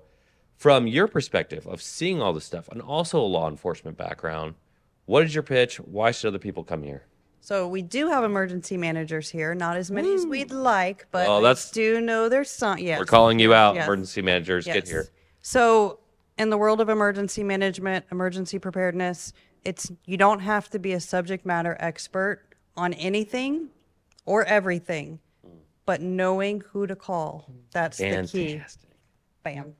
from 0.57 0.87
your 0.87 1.07
perspective 1.07 1.65
of 1.67 1.81
seeing 1.81 2.21
all 2.21 2.33
this 2.33 2.45
stuff 2.45 2.67
and 2.69 2.81
also 2.81 3.19
a 3.19 3.23
law 3.23 3.47
enforcement 3.49 3.97
background. 3.97 4.55
What 5.05 5.23
is 5.23 5.33
your 5.35 5.43
pitch? 5.43 5.77
Why 5.77 6.11
should 6.11 6.29
other 6.29 6.39
people 6.39 6.63
come 6.63 6.83
here? 6.83 7.03
so 7.45 7.67
we 7.67 7.81
do 7.81 8.07
have 8.07 8.23
emergency 8.23 8.77
managers 8.77 9.29
here, 9.29 9.53
not 9.53 9.75
as 9.75 9.91
many 9.91 10.13
as 10.13 10.25
we'd 10.25 10.49
like, 10.49 11.05
but 11.11 11.27
I 11.27 11.41
that's- 11.41 11.71
do 11.71 11.99
know 11.99 12.29
there's 12.29 12.49
some. 12.49 12.77
Yes, 12.79 12.97
We're 12.97 13.05
calling 13.05 13.37
you 13.37 13.53
out, 13.53 13.75
Yes. 13.75 13.85
emergency 13.85 14.21
managers. 14.21 14.63
Get 14.65 14.87
here. 14.87 15.09
So, 15.41 15.99
in 16.37 16.49
the 16.49 16.57
world 16.57 16.81
of 16.81 16.89
emergency 16.89 17.43
management, 17.43 18.05
emergency 18.11 18.59
preparedness, 18.59 19.33
it's 19.63 19.91
you 20.05 20.17
don't 20.17 20.39
have 20.39 20.69
to 20.71 20.79
be 20.79 20.93
a 20.93 20.99
subject 20.99 21.45
matter 21.45 21.77
expert 21.79 22.41
on 22.75 22.93
anything 22.93 23.69
or 24.25 24.43
everything, 24.45 25.19
but 25.85 26.01
knowing 26.01 26.61
who 26.71 26.87
to 26.87 26.95
call. 26.95 27.49
That's 27.71 27.97
the 27.97 28.27
key. 28.29 28.53
Fantastic. 28.53 28.89
Bam. 29.43 29.73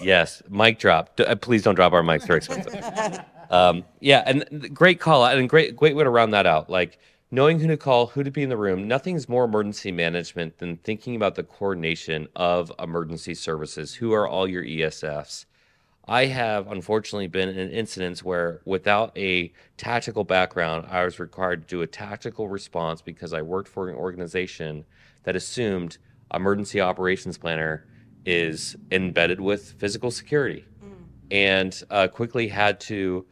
yes, 0.00 0.42
mic 0.48 0.78
drop. 0.78 1.16
D- 1.16 1.24
uh, 1.24 1.34
please 1.36 1.62
don't 1.62 1.74
drop 1.74 1.92
our 1.92 2.02
mics; 2.02 2.26
they're 2.26 2.36
expensive. 2.36 3.20
um, 3.50 3.84
yeah, 4.00 4.22
and 4.26 4.44
th- 4.50 4.72
great 4.72 5.00
call 5.00 5.24
out, 5.24 5.36
and 5.36 5.48
great, 5.48 5.76
great 5.76 5.96
way 5.96 6.04
to 6.04 6.10
round 6.10 6.32
that 6.34 6.46
out. 6.46 6.68
Like 6.70 6.98
knowing 7.30 7.58
who 7.60 7.66
to 7.68 7.76
call, 7.76 8.06
who 8.06 8.22
to 8.22 8.30
be 8.30 8.42
in 8.42 8.48
the 8.48 8.56
room. 8.56 8.88
Nothing's 8.88 9.28
more 9.28 9.44
emergency 9.44 9.92
management 9.92 10.58
than 10.58 10.76
thinking 10.78 11.16
about 11.16 11.34
the 11.34 11.42
coordination 11.42 12.28
of 12.34 12.72
emergency 12.78 13.34
services. 13.34 13.94
Who 13.94 14.12
are 14.12 14.26
all 14.26 14.48
your 14.48 14.62
ESFs? 14.64 15.44
I 16.08 16.24
have 16.26 16.72
unfortunately 16.72 17.26
been 17.26 17.50
in 17.50 17.70
incidents 17.70 18.24
where, 18.24 18.62
without 18.64 19.16
a 19.16 19.52
tactical 19.76 20.24
background, 20.24 20.86
I 20.88 21.04
was 21.04 21.20
required 21.20 21.68
to 21.68 21.76
do 21.76 21.82
a 21.82 21.86
tactical 21.86 22.48
response 22.48 23.02
because 23.02 23.34
I 23.34 23.42
worked 23.42 23.68
for 23.68 23.90
an 23.90 23.94
organization 23.94 24.86
that 25.24 25.36
assumed 25.36 25.98
emergency 26.32 26.80
operations 26.80 27.36
planner 27.36 27.86
is 28.24 28.74
embedded 28.90 29.38
with 29.38 29.72
physical 29.72 30.10
security 30.10 30.64
and 31.30 31.82
uh, 31.90 32.08
quickly 32.08 32.48
had 32.48 32.80
to 32.80 33.26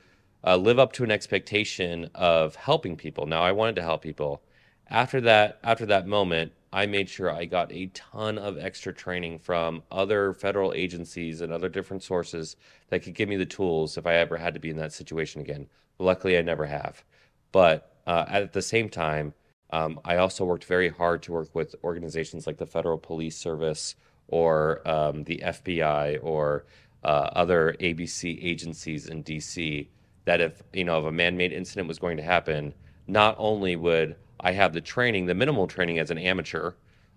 uh, 0.45 0.57
live 0.57 0.79
up 0.79 0.93
to 0.93 1.05
an 1.05 1.11
expectation 1.11 2.11
of 2.15 2.57
helping 2.57 2.95
people. 2.95 3.27
Now, 3.27 3.43
I 3.43 3.53
wanted 3.53 3.77
to 3.77 3.83
help 3.83 4.03
people. 4.03 4.43
After 4.89 5.21
that, 5.23 5.59
after 5.65 5.87
that 5.87 6.07
moment, 6.07 6.53
I 6.77 6.85
made 6.85 7.09
sure 7.09 7.31
I 7.31 7.47
got 7.47 7.73
a 7.73 7.87
ton 7.95 8.37
of 8.37 8.59
extra 8.59 8.93
training 8.93 9.39
from 9.39 9.83
other 9.91 10.35
federal 10.35 10.75
agencies 10.75 11.41
and 11.41 11.51
other 11.51 11.71
different 11.71 12.03
sources 12.03 12.55
that 12.91 13.03
could 13.03 13.15
give 13.15 13.31
me 13.31 13.37
the 13.37 13.47
tools 13.47 13.97
if 13.97 14.07
I 14.07 14.17
ever 14.17 14.37
had 14.37 14.53
to 14.53 14.61
be 14.61 14.69
in 14.69 14.77
that 14.77 14.93
situation 14.93 15.41
again. 15.41 15.69
Luckily, 15.99 16.37
I 16.37 16.43
never 16.43 16.67
have. 16.67 17.03
But 17.51 17.97
uh, 18.07 18.27
at 18.29 18.53
the 18.53 18.61
same 18.61 18.91
time, 18.91 19.33
um, 19.71 19.99
I 20.05 20.17
also 20.17 20.45
worked 20.45 20.65
very 20.65 20.91
hard 20.91 21.23
to 21.23 21.33
work 21.33 21.49
with 21.55 21.75
organizations 21.83 22.47
like 22.47 22.59
the 22.59 22.67
Federal 22.67 22.99
Police 22.99 23.39
Service 23.39 23.95
or 24.29 24.87
um, 24.87 25.25
the 25.25 25.41
FBI 25.43 26.19
or 26.23 26.67
uh, 27.03 27.31
other 27.33 27.75
ABC 27.81 28.39
agencies 28.45 29.07
in 29.07 29.25
DC 29.25 29.89
that 30.27 30.43
if 30.43 30.63
you 30.75 30.85
know 30.85 31.01
if 31.01 31.07
a 31.07 31.13
man-made 31.13 31.55
incident 31.55 31.89
was 31.89 31.99
going 31.99 32.19
to 32.19 32.23
happen, 32.23 32.75
not 33.07 33.35
only 33.39 33.77
would 33.77 34.17
I 34.41 34.53
have 34.53 34.73
the 34.73 34.81
training, 34.81 35.27
the 35.27 35.35
minimal 35.35 35.67
training 35.67 35.99
as 35.99 36.11
an 36.11 36.19
amateur, 36.19 36.73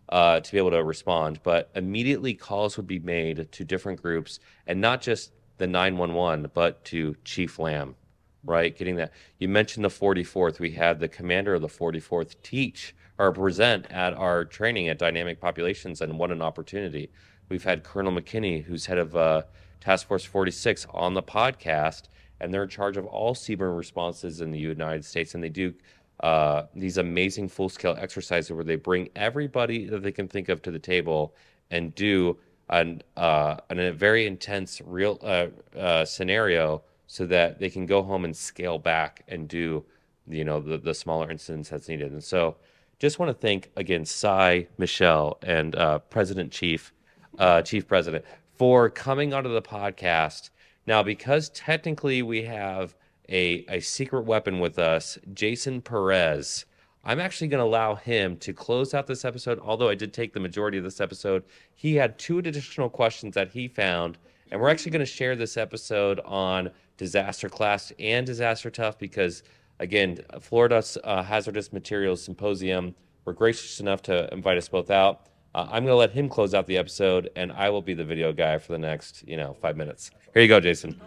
uh, 0.09 0.39
to 0.39 0.51
be 0.51 0.57
able 0.57 0.71
to 0.71 0.83
respond, 0.83 1.39
but 1.43 1.69
immediately 1.75 2.33
calls 2.33 2.77
would 2.77 2.87
be 2.87 2.99
made 2.99 3.51
to 3.51 3.63
different 3.63 4.01
groups, 4.01 4.39
and 4.65 4.81
not 4.81 5.01
just 5.01 5.31
the 5.57 5.67
911, 5.67 6.49
but 6.53 6.83
to 6.85 7.15
Chief 7.23 7.59
Lamb, 7.59 7.95
right? 8.43 8.75
Getting 8.75 8.95
that. 8.95 9.11
You 9.37 9.49
mentioned 9.49 9.85
the 9.85 9.89
44th. 9.89 10.59
We 10.59 10.71
had 10.71 10.99
the 10.99 11.07
commander 11.07 11.53
of 11.53 11.61
the 11.61 11.67
44th 11.67 12.35
teach 12.41 12.95
or 13.19 13.31
present 13.33 13.85
at 13.91 14.13
our 14.13 14.45
training 14.45 14.87
at 14.87 14.97
Dynamic 14.97 15.39
Populations, 15.39 16.01
and 16.01 16.17
what 16.17 16.31
an 16.31 16.41
opportunity. 16.41 17.11
We've 17.49 17.63
had 17.63 17.83
Colonel 17.83 18.13
McKinney, 18.13 18.63
who's 18.63 18.85
head 18.85 18.97
of 18.97 19.15
uh, 19.15 19.43
Task 19.81 20.07
Force 20.07 20.23
46, 20.23 20.87
on 20.91 21.13
the 21.13 21.21
podcast, 21.21 22.03
and 22.39 22.53
they're 22.53 22.63
in 22.63 22.69
charge 22.69 22.95
of 22.95 23.05
all 23.05 23.35
CBRN 23.35 23.77
responses 23.77 24.39
in 24.39 24.51
the 24.51 24.59
United 24.59 25.03
States, 25.03 25.35
and 25.35 25.43
they 25.43 25.49
do 25.49 25.73
uh, 26.21 26.63
these 26.75 26.97
amazing 26.97 27.47
full 27.47 27.69
scale 27.69 27.95
exercises 27.97 28.51
where 28.51 28.63
they 28.63 28.75
bring 28.75 29.09
everybody 29.15 29.85
that 29.87 30.03
they 30.03 30.11
can 30.11 30.27
think 30.27 30.49
of 30.49 30.61
to 30.61 30.71
the 30.71 30.79
table 30.79 31.33
and 31.71 31.95
do 31.95 32.37
an, 32.69 33.01
uh, 33.17 33.55
an, 33.69 33.79
a 33.79 33.91
very 33.91 34.27
intense 34.27 34.81
real 34.85 35.17
uh, 35.21 35.47
uh, 35.77 36.05
scenario 36.05 36.81
so 37.07 37.25
that 37.25 37.59
they 37.59 37.69
can 37.69 37.85
go 37.85 38.03
home 38.03 38.25
and 38.25 38.35
scale 38.35 38.77
back 38.77 39.23
and 39.27 39.47
do 39.47 39.83
you 40.27 40.43
know 40.43 40.59
the, 40.59 40.77
the 40.77 40.93
smaller 40.93 41.31
incidents 41.31 41.69
that's 41.69 41.87
needed 41.87 42.11
and 42.11 42.23
so 42.23 42.55
just 42.99 43.17
want 43.17 43.29
to 43.29 43.33
thank 43.33 43.71
again 43.77 44.03
Cy, 44.05 44.67
Michelle, 44.77 45.39
and 45.41 45.73
uh, 45.75 45.99
President 45.99 46.51
Chief, 46.51 46.93
uh, 47.39 47.61
Chief 47.61 47.87
President 47.87 48.25
for 48.57 48.89
coming 48.89 49.33
onto 49.33 49.51
the 49.51 49.61
podcast. 49.61 50.49
Now, 50.85 51.01
because 51.01 51.49
technically 51.49 52.21
we 52.21 52.43
have 52.43 52.95
a, 53.29 53.65
a 53.69 53.79
secret 53.79 54.23
weapon 54.23 54.59
with 54.59 54.79
us, 54.79 55.17
Jason 55.33 55.81
Perez. 55.81 56.65
I'm 57.03 57.19
actually 57.19 57.47
going 57.47 57.59
to 57.59 57.65
allow 57.65 57.95
him 57.95 58.35
to 58.37 58.53
close 58.53 58.93
out 58.93 59.07
this 59.07 59.23
episode, 59.23 59.59
although 59.59 59.89
I 59.89 59.95
did 59.95 60.13
take 60.13 60.33
the 60.33 60.39
majority 60.39 60.77
of 60.77 60.83
this 60.83 60.99
episode. 60.99 61.43
He 61.73 61.95
had 61.95 62.19
two 62.19 62.39
additional 62.39 62.89
questions 62.89 63.35
that 63.35 63.49
he 63.49 63.67
found, 63.67 64.17
and 64.51 64.59
we're 64.59 64.69
actually 64.69 64.91
going 64.91 64.99
to 64.99 65.05
share 65.05 65.35
this 65.35 65.55
episode 65.55 66.19
on 66.25 66.71
Disaster 66.97 67.47
Class 67.47 67.93
and 67.99 68.25
Disaster 68.25 68.69
Tough 68.69 68.97
because, 68.97 69.43
again, 69.79 70.19
Florida's 70.41 70.97
uh, 71.03 71.23
Hazardous 71.23 71.71
Materials 71.71 72.21
Symposium 72.21 72.93
were 73.23 73.33
gracious 73.33 73.79
enough 73.79 74.01
to 74.03 74.31
invite 74.33 74.57
us 74.57 74.67
both 74.67 74.91
out. 74.91 75.27
Uh, 75.55 75.67
I'm 75.71 75.83
going 75.83 75.93
to 75.93 75.95
let 75.95 76.11
him 76.11 76.29
close 76.29 76.53
out 76.53 76.67
the 76.67 76.77
episode, 76.77 77.29
and 77.35 77.51
I 77.53 77.69
will 77.69 77.81
be 77.81 77.93
the 77.93 78.03
video 78.03 78.33
guy 78.33 78.57
for 78.57 78.73
the 78.73 78.77
next, 78.77 79.27
you 79.27 79.37
know, 79.37 79.55
five 79.61 79.77
minutes. 79.77 80.11
Here 80.33 80.41
you 80.41 80.47
go, 80.47 80.59
Jason. 80.59 80.99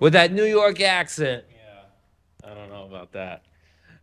With 0.00 0.12
that 0.14 0.32
New 0.32 0.44
York 0.44 0.80
accent. 0.80 1.44
About 3.06 3.12
that. 3.12 3.42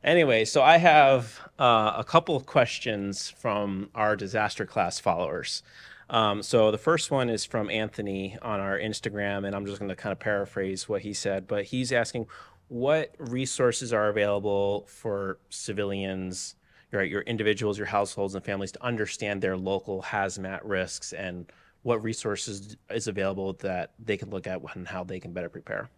Anyway, 0.03 0.45
so 0.45 0.61
I 0.61 0.77
have 0.77 1.39
uh, 1.59 1.93
a 1.97 2.03
couple 2.03 2.35
of 2.35 2.45
questions 2.45 3.29
from 3.29 3.89
our 3.95 4.15
disaster 4.15 4.65
class 4.65 4.99
followers. 4.99 5.63
Um, 6.09 6.41
so 6.43 6.71
the 6.71 6.77
first 6.77 7.11
one 7.11 7.29
is 7.29 7.43
from 7.43 7.69
Anthony 7.69 8.37
on 8.41 8.59
our 8.59 8.77
Instagram, 8.77 9.45
and 9.45 9.55
I'm 9.55 9.65
just 9.65 9.79
going 9.79 9.89
to 9.89 9.95
kind 9.95 10.11
of 10.11 10.19
paraphrase 10.19 10.87
what 10.87 11.01
he 11.01 11.13
said, 11.13 11.47
but 11.47 11.65
he's 11.65 11.91
asking 11.91 12.27
what 12.67 13.13
resources 13.17 13.91
are 13.91 14.07
available 14.07 14.85
for 14.87 15.37
civilians, 15.49 16.55
right, 16.91 17.09
your 17.09 17.21
individuals, 17.21 17.77
your 17.77 17.87
households, 17.87 18.35
and 18.35 18.43
families 18.43 18.71
to 18.73 18.83
understand 18.83 19.41
their 19.41 19.57
local 19.57 20.01
hazmat 20.01 20.61
risks, 20.63 21.13
and 21.13 21.51
what 21.81 22.01
resources 22.03 22.77
is 22.89 23.07
available 23.07 23.53
that 23.53 23.91
they 23.99 24.17
can 24.17 24.29
look 24.29 24.47
at 24.47 24.61
and 24.75 24.87
how 24.87 25.03
they 25.03 25.19
can 25.19 25.33
better 25.33 25.49
prepare. 25.49 25.89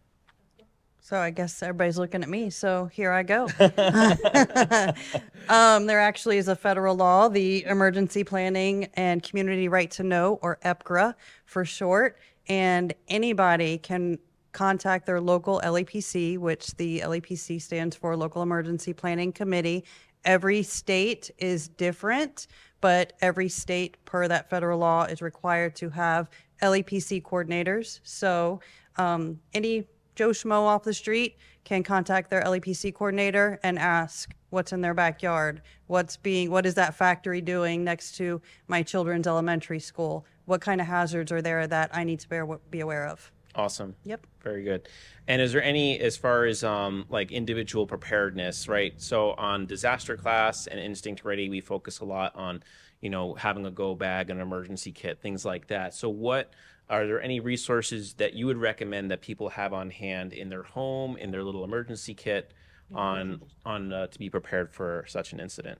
So 1.05 1.19
I 1.19 1.29
guess 1.29 1.61
everybody's 1.61 1.99
looking 1.99 2.23
at 2.23 2.29
me. 2.29 2.49
So 2.49 2.85
here 2.87 3.11
I 3.11 3.21
go. 3.21 3.43
um, 5.49 5.85
there 5.85 5.99
actually 5.99 6.39
is 6.39 6.47
a 6.47 6.55
federal 6.55 6.95
law, 6.95 7.27
the 7.27 7.63
Emergency 7.65 8.23
Planning 8.23 8.87
and 8.95 9.21
Community 9.21 9.67
Right 9.67 9.91
to 9.91 10.01
Know, 10.01 10.39
or 10.41 10.57
EPCRA 10.65 11.13
for 11.45 11.63
short, 11.63 12.17
and 12.47 12.91
anybody 13.07 13.77
can 13.77 14.17
contact 14.51 15.05
their 15.05 15.21
local 15.21 15.61
LEPC, 15.63 16.39
which 16.39 16.75
the 16.77 17.01
LEPC 17.01 17.61
stands 17.61 17.95
for 17.95 18.17
Local 18.17 18.41
Emergency 18.41 18.91
Planning 18.91 19.31
Committee. 19.31 19.85
Every 20.23 20.63
state 20.63 21.29
is 21.37 21.67
different, 21.67 22.47
but 22.81 23.13
every 23.21 23.49
state, 23.49 24.03
per 24.05 24.27
that 24.27 24.49
federal 24.49 24.79
law, 24.79 25.03
is 25.03 25.21
required 25.21 25.75
to 25.75 25.89
have 25.91 26.31
LEPC 26.63 27.21
coordinators. 27.21 27.99
So 28.01 28.59
um, 28.97 29.39
any 29.53 29.85
Joe 30.15 30.29
Schmo 30.29 30.61
off 30.61 30.83
the 30.83 30.93
street 30.93 31.37
can 31.65 31.83
contact 31.83 32.29
their 32.29 32.41
LEPC 32.43 32.93
coordinator 32.93 33.59
and 33.63 33.77
ask 33.77 34.33
what's 34.49 34.71
in 34.71 34.81
their 34.81 34.93
backyard, 34.93 35.61
what's 35.87 36.15
being, 36.17 36.49
what 36.49 36.65
is 36.65 36.75
that 36.75 36.95
factory 36.95 37.41
doing 37.41 37.83
next 37.83 38.15
to 38.17 38.41
my 38.67 38.81
children's 38.81 39.27
elementary 39.27 39.79
school, 39.79 40.25
what 40.45 40.61
kind 40.61 40.79
of 40.79 40.87
hazards 40.87 41.31
are 41.31 41.41
there 41.41 41.67
that 41.67 41.89
I 41.93 42.03
need 42.03 42.21
to 42.21 42.29
bear, 42.29 42.45
be 42.69 42.79
aware 42.79 43.07
of. 43.07 43.31
Awesome. 43.55 43.95
Yep. 44.03 44.25
Very 44.41 44.63
good. 44.63 44.87
And 45.27 45.41
is 45.41 45.53
there 45.53 45.63
any, 45.63 45.99
as 45.99 46.17
far 46.17 46.45
as 46.45 46.63
um, 46.63 47.05
like 47.09 47.31
individual 47.31 47.87
preparedness, 47.87 48.67
right? 48.67 48.93
So 48.97 49.31
on 49.31 49.65
disaster 49.65 50.17
class 50.17 50.67
and 50.67 50.79
instinct 50.79 51.23
ready, 51.23 51.49
we 51.49 51.61
focus 51.61 51.99
a 51.99 52.05
lot 52.05 52.35
on, 52.35 52.63
you 53.01 53.09
know, 53.09 53.33
having 53.33 53.65
a 53.65 53.71
go 53.71 53.95
bag, 53.95 54.29
an 54.29 54.39
emergency 54.39 54.91
kit, 54.91 55.21
things 55.21 55.45
like 55.45 55.67
that. 55.67 55.93
So 55.93 56.09
what 56.09 56.53
are 56.89 57.07
there 57.07 57.21
any 57.21 57.39
resources 57.39 58.13
that 58.15 58.33
you 58.33 58.45
would 58.45 58.57
recommend 58.57 59.11
that 59.11 59.21
people 59.21 59.49
have 59.49 59.73
on 59.73 59.89
hand 59.89 60.33
in 60.33 60.49
their 60.49 60.63
home, 60.63 61.17
in 61.17 61.31
their 61.31 61.43
little 61.43 61.63
emergency 61.63 62.13
kit, 62.13 62.51
on 62.93 63.41
on 63.65 63.91
uh, 63.91 64.07
to 64.07 64.19
be 64.19 64.29
prepared 64.29 64.71
for 64.73 65.05
such 65.07 65.33
an 65.33 65.39
incident? 65.39 65.79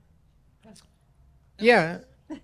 Yeah. 1.58 1.98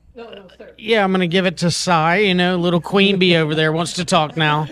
Yeah, 0.79 1.03
I'm 1.03 1.11
gonna 1.11 1.27
give 1.27 1.45
it 1.45 1.57
to 1.59 1.71
Cy. 1.71 2.19
You 2.19 2.35
know, 2.35 2.57
little 2.57 2.81
Queen 2.81 3.19
Bee 3.19 3.35
over 3.35 3.55
there 3.57 3.73
wants 3.73 3.95
to 3.95 4.05
talk 4.05 4.37
now. 4.37 4.69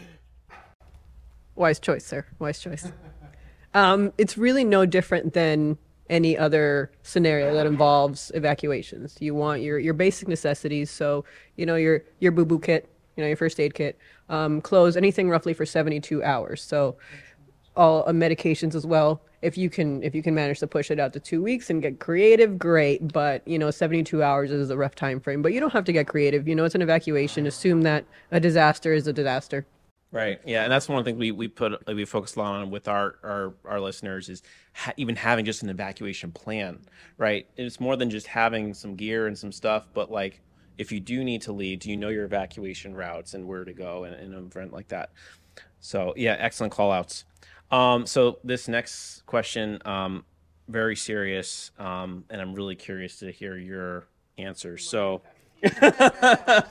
Wise 1.56 1.80
choice, 1.80 2.06
sir. 2.06 2.24
Wise 2.38 2.60
choice. 2.60 2.86
Um, 3.74 4.12
it's 4.16 4.38
really 4.38 4.62
no 4.62 4.86
different 4.86 5.34
than 5.34 5.76
any 6.10 6.36
other 6.36 6.90
scenario 7.02 7.54
that 7.54 7.66
involves 7.66 8.30
evacuations. 8.34 9.16
You 9.20 9.34
want 9.34 9.62
your, 9.62 9.78
your 9.78 9.94
basic 9.94 10.28
necessities, 10.28 10.90
so 10.90 11.24
you 11.56 11.64
know 11.64 11.76
your 11.76 12.02
your 12.18 12.32
boo 12.32 12.44
boo 12.44 12.58
kit, 12.58 12.90
you 13.16 13.22
know 13.22 13.28
your 13.28 13.36
first 13.36 13.58
aid 13.58 13.72
kit, 13.72 13.98
um, 14.28 14.60
clothes, 14.60 14.96
anything 14.96 15.30
roughly 15.30 15.54
for 15.54 15.64
72 15.64 16.22
hours. 16.22 16.62
So 16.62 16.96
all 17.76 18.04
uh, 18.06 18.12
medications 18.12 18.74
as 18.74 18.84
well. 18.84 19.22
If 19.40 19.56
you 19.56 19.70
can 19.70 20.02
if 20.02 20.14
you 20.14 20.22
can 20.22 20.34
manage 20.34 20.58
to 20.58 20.66
push 20.66 20.90
it 20.90 21.00
out 21.00 21.14
to 21.14 21.20
two 21.20 21.42
weeks 21.42 21.70
and 21.70 21.80
get 21.80 22.00
creative, 22.00 22.58
great. 22.58 23.12
But 23.12 23.46
you 23.46 23.58
know 23.58 23.70
72 23.70 24.22
hours 24.22 24.50
is 24.50 24.68
a 24.68 24.76
rough 24.76 24.94
time 24.94 25.20
frame. 25.20 25.40
But 25.40 25.52
you 25.52 25.60
don't 25.60 25.72
have 25.72 25.84
to 25.84 25.92
get 25.92 26.08
creative. 26.08 26.46
You 26.46 26.54
know 26.56 26.64
it's 26.64 26.74
an 26.74 26.82
evacuation. 26.82 27.46
Assume 27.46 27.82
that 27.82 28.04
a 28.32 28.40
disaster 28.40 28.92
is 28.92 29.06
a 29.06 29.12
disaster. 29.12 29.66
Right. 30.12 30.40
Yeah, 30.44 30.64
and 30.64 30.72
that's 30.72 30.88
one 30.88 31.04
thing 31.04 31.18
we 31.18 31.30
we 31.30 31.46
put 31.46 31.86
we 31.86 32.04
focus 32.04 32.34
a 32.34 32.40
lot 32.40 32.54
on 32.54 32.70
with 32.70 32.88
our 32.88 33.16
our 33.22 33.54
our 33.64 33.80
listeners 33.80 34.28
is 34.28 34.42
ha- 34.72 34.92
even 34.96 35.14
having 35.14 35.44
just 35.44 35.62
an 35.62 35.68
evacuation 35.68 36.32
plan. 36.32 36.80
Right. 37.16 37.46
It's 37.56 37.78
more 37.78 37.96
than 37.96 38.10
just 38.10 38.26
having 38.26 38.74
some 38.74 38.96
gear 38.96 39.28
and 39.28 39.38
some 39.38 39.52
stuff, 39.52 39.86
but 39.94 40.10
like 40.10 40.40
if 40.78 40.90
you 40.90 40.98
do 40.98 41.22
need 41.22 41.42
to 41.42 41.52
leave, 41.52 41.80
do 41.80 41.90
you 41.90 41.96
know 41.96 42.08
your 42.08 42.24
evacuation 42.24 42.94
routes 42.94 43.34
and 43.34 43.46
where 43.46 43.64
to 43.64 43.72
go 43.72 44.04
in, 44.04 44.14
in 44.14 44.32
an 44.32 44.46
event 44.46 44.72
like 44.72 44.88
that? 44.88 45.10
So 45.78 46.12
yeah, 46.16 46.36
excellent 46.40 46.72
call 46.72 46.90
outs. 46.90 47.24
Um, 47.70 48.04
so 48.04 48.40
this 48.42 48.66
next 48.66 49.24
question, 49.26 49.80
um, 49.84 50.24
very 50.66 50.96
serious, 50.96 51.70
um, 51.78 52.24
and 52.30 52.40
I'm 52.40 52.54
really 52.54 52.74
curious 52.74 53.20
to 53.20 53.30
hear 53.30 53.56
your 53.56 54.06
answer. 54.38 54.76
So. 54.76 55.22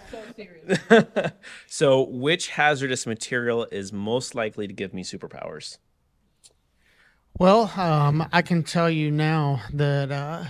so, 1.67 2.03
which 2.03 2.49
hazardous 2.49 3.05
material 3.05 3.67
is 3.71 3.93
most 3.93 4.35
likely 4.35 4.67
to 4.67 4.73
give 4.73 4.93
me 4.93 5.03
superpowers? 5.03 5.77
Well, 7.37 7.71
um, 7.77 8.27
I 8.33 8.41
can 8.41 8.63
tell 8.63 8.89
you 8.89 9.11
now 9.11 9.61
that 9.73 10.11
uh, 10.11 10.45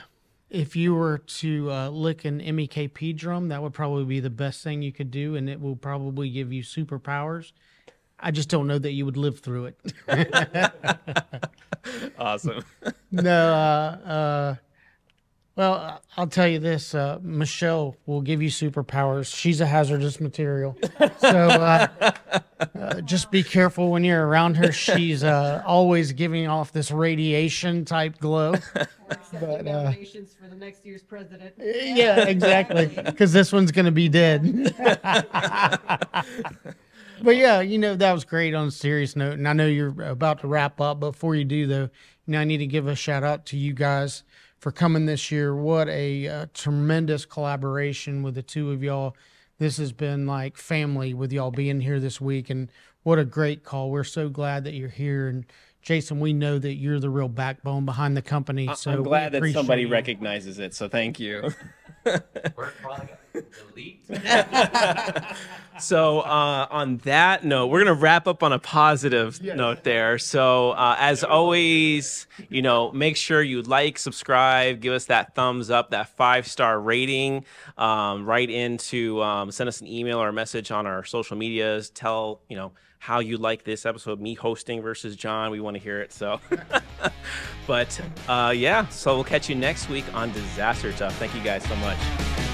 if 0.49 0.75
you 0.75 0.95
were 0.95 1.19
to 1.19 1.71
uh, 1.71 1.89
lick 1.89 2.25
an 2.25 2.39
MEKP 2.39 3.15
drum, 3.15 3.49
that 3.49 3.61
would 3.61 3.73
probably 3.73 4.05
be 4.05 4.19
the 4.19 4.29
best 4.29 4.63
thing 4.63 4.81
you 4.81 4.91
could 4.91 5.11
do, 5.11 5.35
and 5.35 5.49
it 5.49 5.61
will 5.61 5.75
probably 5.75 6.29
give 6.29 6.51
you 6.51 6.63
superpowers. 6.63 7.51
I 8.19 8.31
just 8.31 8.49
don't 8.49 8.67
know 8.67 8.79
that 8.79 8.91
you 8.91 9.05
would 9.05 9.17
live 9.17 9.39
through 9.39 9.73
it. 9.73 9.93
awesome. 12.19 12.63
no, 13.11 13.53
uh, 13.53 14.07
uh, 14.07 14.55
Well, 15.59 15.73
uh, 15.73 15.97
I'll 16.15 16.27
tell 16.27 16.47
you 16.47 16.59
this: 16.59 16.95
uh, 16.95 17.19
Michelle 17.21 17.97
will 18.05 18.21
give 18.21 18.41
you 18.41 18.47
superpowers. 18.47 19.35
She's 19.35 19.59
a 19.59 19.65
hazardous 19.65 20.21
material, 20.21 20.77
so 21.17 21.27
uh, 21.27 21.87
uh, 22.79 23.01
just 23.01 23.29
be 23.29 23.43
careful 23.43 23.91
when 23.91 24.05
you're 24.05 24.25
around 24.25 24.55
her. 24.55 24.71
She's 24.71 25.21
uh, 25.21 25.61
always 25.67 26.13
giving 26.13 26.47
off 26.47 26.71
this 26.71 26.91
radiation 26.91 27.83
type 27.83 28.19
glow. 28.19 28.53
But, 28.73 29.43
uh, 29.43 29.61
nominations 29.61 30.33
for 30.41 30.47
the 30.47 30.55
next 30.55 30.85
year's 30.85 31.03
president. 31.03 31.55
yeah, 31.57 32.23
exactly. 32.29 32.85
Because 33.09 33.33
this 33.33 33.51
one's 33.51 33.73
going 33.73 33.85
to 33.85 33.91
be 33.91 34.07
dead. 34.07 34.73
but 37.21 37.35
yeah, 37.35 37.59
you 37.59 37.77
know, 37.79 37.95
that 37.97 38.13
was 38.13 38.23
great 38.23 38.55
on 38.55 38.67
a 38.67 38.71
serious 38.71 39.17
note. 39.17 39.33
And 39.33 39.45
I 39.45 39.51
know 39.51 39.67
you're 39.67 40.03
about 40.03 40.39
to 40.39 40.47
wrap 40.47 40.79
up. 40.79 41.01
Before 41.01 41.35
you 41.35 41.43
do, 41.43 41.67
though, 41.67 41.89
you 42.27 42.31
know, 42.31 42.39
I 42.39 42.45
need 42.45 42.59
to 42.59 42.65
give 42.65 42.87
a 42.87 42.95
shout 42.95 43.25
out 43.25 43.45
to 43.47 43.57
you 43.57 43.73
guys 43.73 44.23
for 44.59 44.71
coming 44.71 45.05
this 45.05 45.31
year. 45.31 45.55
What 45.55 45.89
a 45.89 46.27
uh, 46.27 46.45
tremendous 46.53 47.25
collaboration 47.25 48.23
with 48.23 48.35
the 48.35 48.43
two 48.43 48.71
of 48.71 48.83
y'all. 48.83 49.15
This 49.57 49.77
has 49.77 49.91
been 49.91 50.25
like 50.25 50.57
family 50.57 51.13
with 51.13 51.33
y'all 51.33 51.51
being 51.51 51.81
here 51.81 51.99
this 51.99 52.21
week. 52.21 52.49
And 52.49 52.71
what 53.03 53.19
a 53.19 53.25
great 53.25 53.63
call. 53.63 53.89
We're 53.89 54.03
so 54.03 54.29
glad 54.29 54.63
that 54.65 54.73
you're 54.73 54.89
here. 54.89 55.27
And 55.27 55.45
Jason, 55.81 56.19
we 56.19 56.33
know 56.33 56.59
that 56.59 56.73
you're 56.73 56.99
the 56.99 57.09
real 57.09 57.29
backbone 57.29 57.85
behind 57.85 58.15
the 58.15 58.21
company. 58.21 58.69
So 58.75 58.91
I'm 58.91 59.03
glad 59.03 59.31
that 59.31 59.43
somebody 59.53 59.83
you. 59.83 59.87
recognizes 59.89 60.59
it. 60.59 60.73
So 60.73 60.89
thank 60.89 61.19
you. 61.19 61.51
We're 62.05 62.19
probably 62.81 63.09
gonna 63.33 63.45
delete. 63.73 64.05
So 65.79 66.19
uh, 66.19 66.67
on 66.69 66.97
that 66.99 67.43
note, 67.43 67.67
we're 67.67 67.79
gonna 67.79 67.93
wrap 67.93 68.27
up 68.27 68.43
on 68.43 68.51
a 68.53 68.59
positive 68.59 69.41
note 69.41 69.83
there. 69.83 70.17
So 70.17 70.71
uh, 70.71 70.95
as 70.99 71.23
always, 71.23 72.27
you 72.49 72.61
know, 72.61 72.91
make 72.91 73.15
sure 73.15 73.41
you 73.41 73.61
like, 73.61 73.97
subscribe, 73.97 74.81
give 74.81 74.93
us 74.93 75.05
that 75.05 75.35
thumbs 75.35 75.69
up, 75.69 75.91
that 75.91 76.09
five 76.09 76.47
star 76.47 76.79
rating. 76.79 77.45
Um, 77.77 78.25
write 78.25 78.49
into 78.49 79.21
um, 79.23 79.51
send 79.51 79.67
us 79.67 79.81
an 79.81 79.87
email 79.87 80.19
or 80.19 80.29
a 80.29 80.33
message 80.33 80.71
on 80.71 80.85
our 80.85 81.03
social 81.03 81.37
medias. 81.37 81.89
Tell 81.89 82.41
you 82.49 82.57
know 82.57 82.73
how 82.99 83.19
you 83.19 83.37
like 83.37 83.63
this 83.63 83.85
episode, 83.85 84.19
me 84.19 84.35
hosting 84.35 84.81
versus 84.81 85.15
John. 85.15 85.51
We 85.51 85.59
want 85.59 85.75
to 85.75 85.81
hear 85.81 86.01
it. 86.01 86.11
So, 86.11 86.39
but 87.67 87.99
uh, 88.27 88.53
yeah, 88.55 88.87
so 88.89 89.15
we'll 89.15 89.23
catch 89.23 89.49
you 89.49 89.55
next 89.55 89.89
week 89.89 90.05
on 90.13 90.31
Disaster 90.31 90.91
Tough. 90.91 91.15
Thank 91.17 91.33
you 91.33 91.41
guys 91.41 91.63
so 91.63 91.75
much. 91.77 92.48